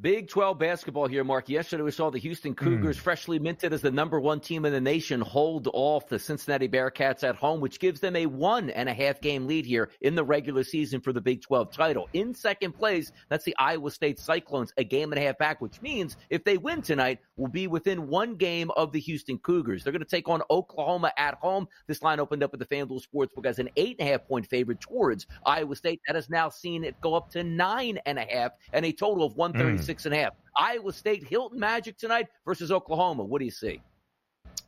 Big 0.00 0.28
12 0.28 0.58
basketball 0.58 1.06
here, 1.06 1.22
Mark. 1.22 1.48
Yesterday 1.48 1.84
we 1.84 1.92
saw 1.92 2.10
the 2.10 2.18
Houston 2.18 2.52
Cougars, 2.56 2.96
mm. 2.96 3.00
freshly 3.00 3.38
minted 3.38 3.72
as 3.72 3.80
the 3.80 3.92
number 3.92 4.18
one 4.18 4.40
team 4.40 4.64
in 4.64 4.72
the 4.72 4.80
nation, 4.80 5.20
hold 5.20 5.68
off 5.72 6.08
the 6.08 6.18
Cincinnati 6.18 6.68
Bearcats 6.68 7.22
at 7.22 7.36
home, 7.36 7.60
which 7.60 7.78
gives 7.78 8.00
them 8.00 8.16
a 8.16 8.26
one 8.26 8.70
and 8.70 8.88
a 8.88 8.92
half 8.92 9.20
game 9.20 9.46
lead 9.46 9.64
here 9.64 9.90
in 10.00 10.16
the 10.16 10.24
regular 10.24 10.64
season 10.64 11.00
for 11.00 11.12
the 11.12 11.20
Big 11.20 11.42
12 11.42 11.70
title. 11.70 12.08
In 12.12 12.34
second 12.34 12.72
place, 12.72 13.12
that's 13.28 13.44
the 13.44 13.54
Iowa 13.56 13.88
State 13.92 14.18
Cyclones, 14.18 14.72
a 14.76 14.82
game 14.82 15.12
and 15.12 15.22
a 15.22 15.24
half 15.24 15.38
back, 15.38 15.60
which 15.60 15.80
means 15.80 16.16
if 16.28 16.42
they 16.42 16.58
win 16.58 16.82
tonight, 16.82 17.20
will 17.36 17.46
be 17.46 17.68
within 17.68 18.08
one 18.08 18.34
game 18.34 18.72
of 18.76 18.90
the 18.90 19.00
Houston 19.00 19.38
Cougars. 19.38 19.84
They're 19.84 19.92
going 19.92 20.02
to 20.02 20.08
take 20.08 20.28
on 20.28 20.42
Oklahoma 20.50 21.12
at 21.16 21.34
home. 21.34 21.68
This 21.86 22.02
line 22.02 22.18
opened 22.18 22.42
up 22.42 22.52
at 22.52 22.58
the 22.58 22.66
FanDuel 22.66 23.00
Sportsbook 23.06 23.46
as 23.46 23.60
an 23.60 23.70
eight 23.76 23.96
and 24.00 24.08
a 24.08 24.10
half 24.10 24.26
point 24.26 24.48
favorite 24.48 24.80
towards 24.80 25.28
Iowa 25.46 25.76
State. 25.76 26.00
That 26.08 26.16
has 26.16 26.28
now 26.28 26.48
seen 26.48 26.82
it 26.82 27.00
go 27.00 27.14
up 27.14 27.30
to 27.30 27.44
nine 27.44 28.00
and 28.06 28.18
a 28.18 28.26
half 28.28 28.52
and 28.72 28.84
a 28.84 28.90
total 28.90 29.24
of 29.24 29.36
136. 29.36 29.82
Mm 29.82 29.83
six 29.84 30.06
and 30.06 30.14
a 30.14 30.18
half. 30.18 30.34
Iowa 30.56 30.92
State, 30.92 31.24
Hilton 31.24 31.58
Magic 31.58 31.98
tonight 31.98 32.26
versus 32.44 32.72
Oklahoma. 32.72 33.24
What 33.24 33.38
do 33.38 33.44
you 33.44 33.50
see? 33.50 33.80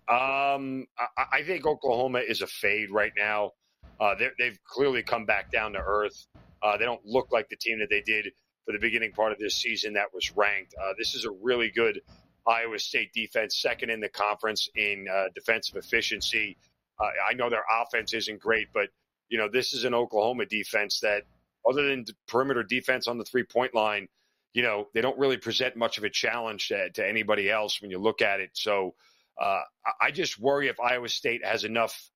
Um, 0.09 0.87
I, 0.99 1.39
I 1.39 1.43
think 1.43 1.67
Oklahoma 1.67 2.21
is 2.21 2.43
a 2.43 2.47
fade 2.47 2.91
right 2.91 3.13
now. 3.17 3.53
Uh, 3.99 4.15
they've 4.39 4.59
clearly 4.65 5.03
come 5.03 5.25
back 5.25 5.51
down 5.51 5.73
to 5.73 5.79
earth. 5.79 6.27
Uh, 6.63 6.77
they 6.77 6.85
don't 6.85 7.05
look 7.05 7.33
like 7.33 7.49
the 7.49 7.57
team 7.57 7.79
that 7.79 7.89
they 7.91 8.03
did 8.03 8.27
for 8.65 8.73
the 8.73 8.79
beginning 8.79 9.13
part 9.13 9.33
of 9.33 9.39
this 9.39 9.57
season 9.57 9.95
that 9.95 10.13
was 10.13 10.37
ranked. 10.37 10.75
Uh, 10.81 10.93
this 10.99 11.15
is 11.15 11.25
a 11.25 11.31
really 11.31 11.71
good 11.71 12.01
Iowa 12.47 12.79
State 12.79 13.13
defense, 13.13 13.57
second 13.57 13.91
in 13.91 14.01
the 14.01 14.09
conference 14.09 14.69
in 14.77 15.07
uh, 15.13 15.25
defensive 15.35 15.77
efficiency. 15.77 16.57
Uh, 17.01 17.09
I 17.29 17.35
know 17.35 17.51
their 17.51 17.65
offense 17.83 18.13
isn't 18.15 18.41
great, 18.41 18.69
but 18.73 18.89
you 19.29 19.39
know 19.39 19.49
this 19.49 19.73
is 19.73 19.85
an 19.85 19.95
Oklahoma 19.95 20.47
defense 20.47 21.01
that, 21.01 21.23
other 21.69 21.89
than 21.89 22.05
perimeter 22.29 22.63
defense 22.63 23.09
on 23.09 23.19
the 23.19 23.25
three 23.25 23.45
point 23.45 23.75
line, 23.75 24.09
you 24.57 24.63
know, 24.63 24.89
they 24.95 25.03
don't 25.03 25.19
really 25.19 25.37
present 25.37 25.77
much 25.77 25.99
of 25.99 26.05
a 26.05 26.09
challenge 26.09 26.69
to, 26.69 26.89
to 26.93 27.07
anybody 27.07 27.51
else 27.51 27.83
when 27.83 27.91
you 27.91 27.99
look 27.99 28.23
at 28.23 28.41
it. 28.41 28.49
So 28.55 28.95
uh, 29.39 29.61
I 30.01 30.11
just 30.13 30.41
worry 30.41 30.69
if 30.69 30.81
Iowa 30.81 31.11
State 31.11 31.45
has 31.45 31.65
enough 31.65 32.11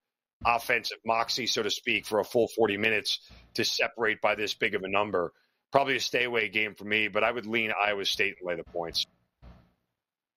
offensive 0.47 0.97
moxie, 1.05 1.47
so 1.47 1.63
to 1.63 1.71
speak, 1.71 2.07
for 2.07 2.19
a 2.19 2.25
full 2.25 2.49
40 2.49 2.79
minutes 2.79 3.21
to 3.57 3.65
separate 3.67 4.23
by 4.23 4.37
this 4.37 4.55
big 4.55 4.75
of 4.75 4.83
a 4.85 4.89
number. 4.89 5.35
Probably 5.71 5.97
a 5.97 6.01
stay 6.01 6.25
away 6.25 6.49
game 6.49 6.75
for 6.75 6.85
me, 6.85 7.09
but 7.09 7.23
I 7.23 7.31
would 7.31 7.45
lean 7.45 7.73
Iowa 7.79 8.07
State 8.07 8.37
and 8.41 8.49
lay 8.49 8.57
the 8.57 8.65
points. 8.65 9.05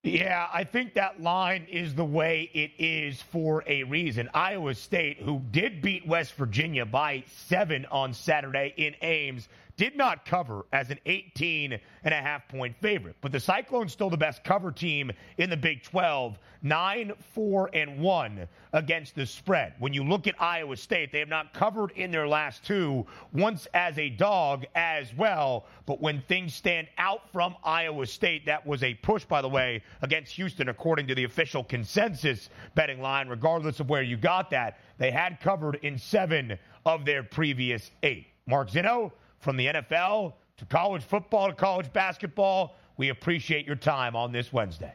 Yeah, 0.04 0.45
I 0.54 0.66
think 0.66 0.95
that 0.95 1.22
line 1.22 1.68
is 1.72 1.95
the 1.95 2.04
way 2.04 2.49
it 2.54 2.72
is 2.78 3.22
for 3.32 3.64
a 3.66 3.84
reason. 3.84 4.30
Iowa 4.34 4.76
State, 4.76 5.22
who 5.22 5.41
did 5.51 5.82
beat 5.82 6.06
West 6.06 6.34
Virginia 6.34 6.86
by 6.86 7.24
seven 7.47 7.86
on 7.89 8.14
Saturday 8.14 8.74
in 8.76 8.95
Ames, 9.01 9.47
did 9.76 9.95
not 9.95 10.26
cover 10.26 10.65
as 10.71 10.89
an 10.89 10.99
18 11.05 11.80
and 12.03 12.13
a 12.13 12.17
half 12.17 12.47
point 12.47 12.76
favorite. 12.82 13.15
But 13.21 13.32
the 13.32 13.39
Cyclones 13.39 13.91
still 13.91 14.09
the 14.09 14.17
best 14.17 14.43
cover 14.43 14.71
team 14.71 15.11
in 15.38 15.49
the 15.49 15.57
Big 15.57 15.84
12, 15.84 16.38
9 16.61 17.13
4 17.34 17.69
and 17.74 17.99
1 17.99 18.47
against 18.74 19.15
the 19.15 19.26
spread. 19.26 19.74
When 19.80 19.93
you 19.93 20.03
look 20.03 20.28
at 20.28 20.39
Iowa 20.41 20.78
State, 20.78 21.11
they 21.11 21.19
have 21.19 21.30
not 21.30 21.53
covered 21.53 21.91
in 21.91 22.11
their 22.11 22.28
last 22.28 22.63
two, 22.63 23.05
once 23.32 23.67
as 23.74 23.97
a 23.97 24.09
dog 24.09 24.65
as 24.76 25.13
well. 25.15 25.65
But 25.86 26.01
when 26.01 26.21
things 26.21 26.53
stand 26.53 26.88
out 26.97 27.30
from 27.32 27.55
Iowa 27.63 28.05
State, 28.05 28.45
that 28.45 28.65
was 28.65 28.84
a 28.84 28.93
push, 28.95 29.26
by 29.26 29.41
the 29.41 29.49
way, 29.49 29.84
against 30.01 30.34
Houston, 30.34 30.69
according 30.69 31.07
to 31.07 31.15
the 31.15 31.24
official 31.24 31.63
consensus 31.63 32.49
betting 32.76 33.01
line, 33.01 33.28
regardless 33.28 33.80
of 33.80 33.89
where 33.89 34.03
you 34.03 34.17
got 34.17 34.49
that. 34.51 34.80
They 34.97 35.11
had 35.11 35.39
covered 35.39 35.76
in 35.82 35.97
seven 35.97 36.57
of 36.86 37.05
their 37.05 37.24
previous 37.24 37.91
eight. 38.03 38.28
Mark 38.45 38.69
Zinno, 38.69 39.11
from 39.44 39.58
the 39.58 39.68
NFL 39.68 40.34
to 40.58 40.66
college 40.66 41.04
football 41.04 41.48
to 41.48 41.54
college 41.54 41.91
basketball. 41.94 42.76
We 42.98 43.10
appreciate 43.10 43.66
your 43.68 43.76
time 43.76 44.16
on 44.16 44.32
this 44.32 44.54
Wednesday. 44.54 44.94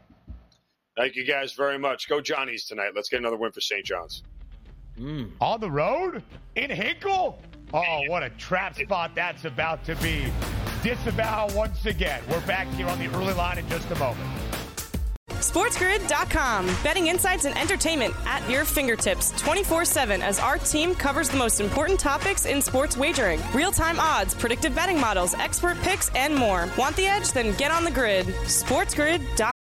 Thank 0.97 1.15
you 1.15 1.25
guys 1.25 1.53
very 1.53 1.79
much. 1.79 2.09
Go 2.09 2.21
Johnnies 2.21 2.65
tonight. 2.65 2.93
Let's 2.95 3.09
get 3.09 3.21
another 3.21 3.37
win 3.37 3.53
for 3.53 3.61
St. 3.61 3.85
John's. 3.85 4.23
Mm. 4.99 5.31
On 5.41 5.61
the 5.61 5.71
road 5.71 6.23
in 6.57 6.71
Hinkle? 6.71 7.41
Oh, 7.73 8.03
what 8.09 8.23
a 8.23 8.31
trap 8.31 8.75
spot 8.75 9.13
that's 9.15 9.45
about 9.45 9.85
to 9.85 9.95
be. 9.97 10.33
Disavow 10.83 11.49
once 11.55 11.87
again. 11.87 12.23
We're 12.31 12.45
back 12.47 12.67
here 12.69 12.89
on 12.89 12.99
the 12.99 13.07
early 13.15 13.35
line 13.35 13.59
in 13.59 13.69
just 13.69 13.91
a 13.91 13.97
moment. 13.97 14.38
SportsGrid.com. 15.49 16.67
Betting 16.85 17.07
insights 17.07 17.45
and 17.45 17.57
entertainment 17.59 18.15
at 18.27 18.49
your 18.51 18.65
fingertips 18.65 19.33
24 19.39 19.85
7 19.85 20.23
as 20.23 20.39
our 20.39 20.59
team 20.59 20.95
covers 20.95 21.29
the 21.29 21.37
most 21.39 21.61
important 21.61 21.99
topics 21.99 22.45
in 22.47 22.61
sports 22.61 22.97
wagering 22.97 23.41
real 23.55 23.73
time 23.73 23.99
odds, 23.99 24.35
predictive 24.35 24.75
betting 24.75 25.01
models, 25.01 25.35
expert 25.35 25.79
picks, 25.79 26.11
and 26.15 26.35
more. 26.35 26.69
Want 26.77 26.97
the 26.97 27.07
edge? 27.07 27.33
Then 27.33 27.57
get 27.57 27.71
on 27.71 27.85
the 27.85 27.91
grid. 27.91 28.27
SportsGrid.com. 28.27 29.51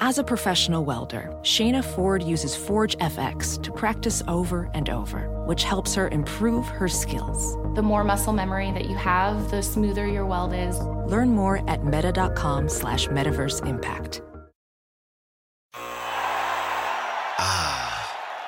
As 0.00 0.18
a 0.18 0.24
professional 0.24 0.84
welder, 0.84 1.32
Shayna 1.42 1.84
Ford 1.84 2.22
uses 2.24 2.56
Forge 2.56 2.96
FX 2.98 3.62
to 3.62 3.70
practice 3.70 4.20
over 4.26 4.68
and 4.74 4.90
over, 4.90 5.28
which 5.46 5.62
helps 5.62 5.94
her 5.94 6.08
improve 6.08 6.66
her 6.66 6.88
skills. 6.88 7.56
The 7.76 7.82
more 7.82 8.02
muscle 8.02 8.32
memory 8.32 8.72
that 8.72 8.86
you 8.90 8.96
have, 8.96 9.50
the 9.50 9.62
smoother 9.62 10.08
your 10.08 10.26
weld 10.26 10.52
is. 10.54 10.76
Learn 11.06 11.28
more 11.30 11.62
at 11.70 11.84
meta.com 11.84 12.68
slash 12.68 13.06
metaverse 13.06 13.64
impact. 13.64 14.22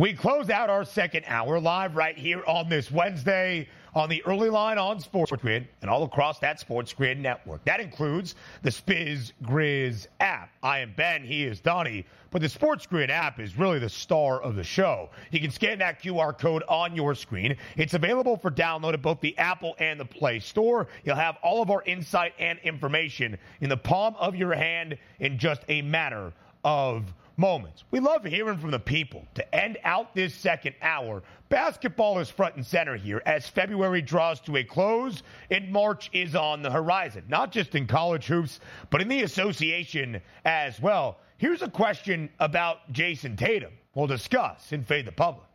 We 0.00 0.14
close 0.14 0.48
out 0.48 0.70
our 0.70 0.86
second 0.86 1.24
hour 1.26 1.60
live 1.60 1.94
right 1.94 2.16
here 2.16 2.42
on 2.46 2.70
this 2.70 2.90
Wednesday 2.90 3.68
on 3.94 4.08
the 4.08 4.24
early 4.24 4.48
line 4.48 4.78
on 4.78 4.98
Sports 4.98 5.30
Grid 5.32 5.68
and 5.82 5.90
all 5.90 6.04
across 6.04 6.38
that 6.38 6.58
Sports 6.58 6.94
Grid 6.94 7.18
network. 7.18 7.62
That 7.66 7.80
includes 7.80 8.34
the 8.62 8.70
Spiz 8.70 9.32
Grizz 9.42 10.06
app. 10.18 10.52
I 10.62 10.78
am 10.78 10.94
Ben, 10.96 11.22
he 11.22 11.44
is 11.44 11.60
Donnie, 11.60 12.06
but 12.30 12.40
the 12.40 12.48
Sports 12.48 12.86
Grid 12.86 13.10
app 13.10 13.38
is 13.40 13.58
really 13.58 13.78
the 13.78 13.90
star 13.90 14.40
of 14.40 14.56
the 14.56 14.64
show. 14.64 15.10
You 15.32 15.40
can 15.40 15.50
scan 15.50 15.80
that 15.80 16.02
QR 16.02 16.38
code 16.38 16.62
on 16.66 16.96
your 16.96 17.14
screen. 17.14 17.54
It's 17.76 17.92
available 17.92 18.38
for 18.38 18.50
download 18.50 18.94
at 18.94 19.02
both 19.02 19.20
the 19.20 19.36
Apple 19.36 19.74
and 19.80 20.00
the 20.00 20.06
Play 20.06 20.38
Store. 20.38 20.88
You'll 21.04 21.16
have 21.16 21.36
all 21.42 21.60
of 21.60 21.70
our 21.70 21.82
insight 21.82 22.32
and 22.38 22.58
information 22.60 23.36
in 23.60 23.68
the 23.68 23.76
palm 23.76 24.16
of 24.18 24.34
your 24.34 24.54
hand 24.54 24.96
in 25.18 25.36
just 25.36 25.60
a 25.68 25.82
matter 25.82 26.32
of 26.64 27.12
moments. 27.36 27.84
We 27.90 28.00
love 28.00 28.24
hearing 28.24 28.58
from 28.58 28.70
the 28.70 28.78
people. 28.78 29.26
To 29.34 29.54
end 29.54 29.78
out 29.84 30.14
this 30.14 30.34
second 30.34 30.74
hour, 30.82 31.22
basketball 31.48 32.18
is 32.18 32.28
front 32.28 32.56
and 32.56 32.66
center 32.66 32.96
here 32.96 33.22
as 33.26 33.48
February 33.48 34.02
draws 34.02 34.40
to 34.40 34.56
a 34.56 34.64
close 34.64 35.22
and 35.50 35.70
March 35.70 36.10
is 36.12 36.34
on 36.34 36.62
the 36.62 36.70
horizon, 36.70 37.24
not 37.28 37.52
just 37.52 37.74
in 37.74 37.86
college 37.86 38.26
hoops, 38.26 38.60
but 38.90 39.00
in 39.00 39.08
the 39.08 39.22
association 39.22 40.20
as 40.44 40.80
well. 40.80 41.18
Here's 41.38 41.62
a 41.62 41.70
question 41.70 42.28
about 42.38 42.92
Jayson 42.92 43.36
Tatum. 43.36 43.72
We'll 43.94 44.06
discuss 44.06 44.72
in 44.72 44.84
Fade 44.84 45.06
the 45.06 45.12
Public. 45.12 45.46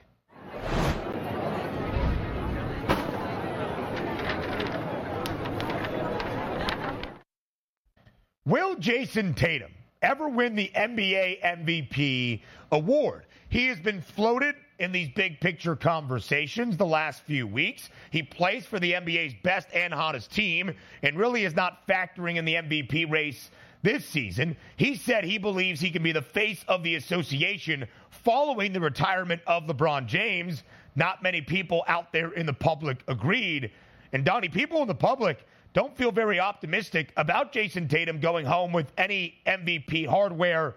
Will 8.45 8.75
Jayson 8.75 9.33
Tatum 9.33 9.74
ever 10.05 10.29
win 10.29 10.55
the 10.55 10.71
NBA 10.75 11.41
MVP 11.41 12.41
award. 12.71 13.25
He 13.49 13.67
has 13.67 13.79
been 13.79 14.01
floated 14.01 14.55
in 14.77 14.91
these 14.91 15.09
big 15.09 15.39
picture 15.39 15.75
conversations 15.75 16.77
the 16.77 16.85
last 16.85 17.23
few 17.23 17.47
weeks. 17.47 17.89
He 18.11 18.21
plays 18.21 18.65
for 18.65 18.79
the 18.79 18.93
NBA's 18.93 19.33
best 19.43 19.67
and 19.73 19.91
hottest 19.91 20.31
team 20.31 20.71
and 21.01 21.17
really 21.17 21.43
is 21.43 21.55
not 21.55 21.87
factoring 21.87 22.35
in 22.35 22.45
the 22.45 22.55
MVP 22.55 23.09
race 23.09 23.49
this 23.81 24.05
season. 24.05 24.55
He 24.77 24.95
said 24.95 25.23
he 25.23 25.39
believes 25.39 25.81
he 25.81 25.91
can 25.91 26.03
be 26.03 26.11
the 26.11 26.21
face 26.21 26.63
of 26.67 26.83
the 26.83 26.95
association 26.95 27.87
following 28.11 28.73
the 28.73 28.79
retirement 28.79 29.41
of 29.47 29.63
LeBron 29.63 30.05
James. 30.05 30.63
Not 30.95 31.23
many 31.23 31.41
people 31.41 31.83
out 31.87 32.13
there 32.13 32.31
in 32.33 32.45
the 32.45 32.53
public 32.53 32.99
agreed. 33.07 33.71
And 34.13 34.23
Donnie, 34.23 34.49
people 34.49 34.81
in 34.81 34.87
the 34.87 34.95
public 34.95 35.45
don't 35.75 35.95
feel 35.95 36.11
very 36.11 36.39
optimistic 36.39 37.11
about 37.17 37.51
Jayson 37.51 37.89
Tatum 37.89 38.21
going 38.21 38.45
home 38.45 38.71
with 38.71 38.91
any 38.97 39.35
MVP 39.45 40.07
hardware 40.07 40.75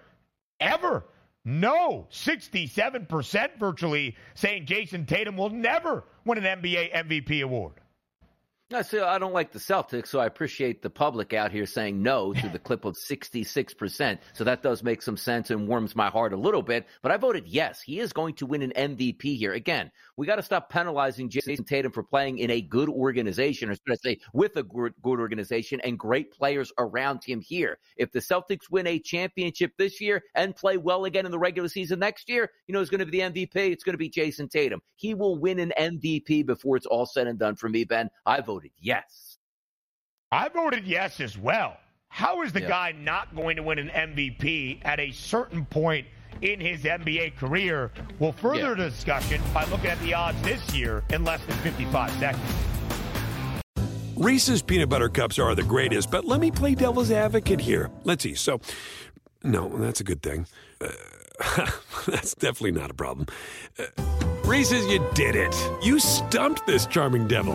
ever. 0.58 1.04
No, 1.44 2.08
67% 2.10 3.58
virtually 3.58 4.16
saying 4.34 4.66
Jayson 4.66 5.06
Tatum 5.06 5.36
will 5.36 5.50
never 5.50 6.02
win 6.24 6.44
an 6.44 6.60
NBA 6.60 6.92
MVP 6.92 7.42
award. 7.42 7.74
I 8.70 8.82
say 8.82 9.00
I 9.00 9.18
don't 9.18 9.32
like 9.32 9.50
the 9.50 9.58
Celtics, 9.58 10.08
so 10.08 10.20
I 10.20 10.26
appreciate 10.26 10.82
the 10.82 10.90
public 10.90 11.32
out 11.32 11.50
here 11.50 11.64
saying 11.64 12.02
no 12.02 12.34
to 12.34 12.48
the 12.50 12.58
clip 12.58 12.84
of 12.84 12.96
66%. 12.96 14.18
So 14.34 14.44
that 14.44 14.62
does 14.62 14.82
make 14.82 15.00
some 15.00 15.16
sense 15.16 15.50
and 15.50 15.66
warms 15.66 15.96
my 15.96 16.10
heart 16.10 16.34
a 16.34 16.36
little 16.36 16.60
bit. 16.60 16.86
But 17.00 17.10
I 17.10 17.16
voted 17.16 17.48
yes. 17.48 17.80
He 17.80 17.98
is 17.98 18.12
going 18.12 18.34
to 18.34 18.44
win 18.44 18.60
an 18.60 18.98
MVP 18.98 19.38
here. 19.38 19.54
Again, 19.54 19.90
we 20.18 20.26
got 20.26 20.36
to 20.36 20.42
stop 20.42 20.68
penalizing 20.68 21.30
Jayson 21.30 21.64
Tatum 21.64 21.92
for 21.92 22.02
playing 22.02 22.40
in 22.40 22.50
a 22.50 22.60
good 22.60 22.90
organization, 22.90 23.70
or 23.70 23.74
should 23.74 23.90
I 23.90 23.94
say, 23.94 24.18
with 24.34 24.54
a 24.56 24.62
good, 24.62 24.92
good 25.00 25.18
organization 25.18 25.80
and 25.80 25.98
great 25.98 26.30
players 26.30 26.70
around 26.76 27.24
him 27.24 27.40
here. 27.40 27.78
If 27.96 28.12
the 28.12 28.18
Celtics 28.18 28.70
win 28.70 28.86
a 28.86 28.98
championship 28.98 29.72
this 29.78 29.98
year 29.98 30.22
and 30.34 30.54
play 30.54 30.76
well 30.76 31.06
again 31.06 31.24
in 31.24 31.32
the 31.32 31.38
regular 31.38 31.70
season 31.70 32.00
next 32.00 32.28
year, 32.28 32.50
you 32.66 32.74
know, 32.74 32.82
it's 32.82 32.90
going 32.90 32.98
to 32.98 33.06
be 33.06 33.18
the 33.18 33.30
MVP. 33.30 33.56
It's 33.56 33.82
going 33.82 33.94
to 33.94 33.98
be 33.98 34.10
Jayson 34.10 34.50
Tatum. 34.50 34.82
He 34.96 35.14
will 35.14 35.38
win 35.38 35.58
an 35.58 35.72
MVP 35.80 36.44
before 36.44 36.76
it's 36.76 36.84
all 36.84 37.06
said 37.06 37.26
and 37.28 37.38
done 37.38 37.56
for 37.56 37.70
me, 37.70 37.84
Ben. 37.84 38.10
I 38.26 38.42
voted 38.58 38.72
yes. 38.80 39.38
I 40.32 40.48
voted 40.48 40.84
yes 40.84 41.20
as 41.20 41.38
well. 41.38 41.76
How 42.08 42.42
is 42.42 42.52
the 42.52 42.60
yeah. 42.62 42.68
guy 42.68 42.94
not 42.98 43.36
going 43.36 43.54
to 43.56 43.62
win 43.62 43.78
an 43.78 43.88
MVP 43.88 44.80
at 44.82 44.98
a 44.98 45.12
certain 45.12 45.64
point 45.64 46.08
in 46.42 46.58
his 46.58 46.82
NBA 46.82 47.36
career? 47.36 47.92
We'll 48.18 48.32
further 48.32 48.76
yeah. 48.76 48.88
discussion 48.88 49.40
by 49.54 49.64
looking 49.66 49.90
at 49.90 50.00
the 50.00 50.12
odds 50.12 50.42
this 50.42 50.74
year 50.74 51.04
in 51.10 51.22
less 51.22 51.40
than 51.46 51.56
55 51.58 52.10
seconds. 52.18 52.42
Reese's 54.16 54.60
peanut 54.60 54.88
butter 54.88 55.08
cups 55.08 55.38
are 55.38 55.54
the 55.54 55.62
greatest, 55.62 56.10
but 56.10 56.24
let 56.24 56.40
me 56.40 56.50
play 56.50 56.74
devil's 56.74 57.12
advocate 57.12 57.60
here. 57.60 57.90
Let's 58.02 58.24
see. 58.24 58.34
So, 58.34 58.60
no, 59.44 59.68
that's 59.68 60.00
a 60.00 60.04
good 60.04 60.20
thing. 60.20 60.48
Uh, 60.80 60.88
that's 62.08 62.34
definitely 62.34 62.72
not 62.72 62.90
a 62.90 62.94
problem. 62.94 63.28
Uh, 63.78 63.84
Reese's, 64.44 64.84
you 64.86 65.06
did 65.14 65.36
it. 65.36 65.54
You 65.84 66.00
stumped 66.00 66.66
this 66.66 66.86
charming 66.86 67.28
devil. 67.28 67.54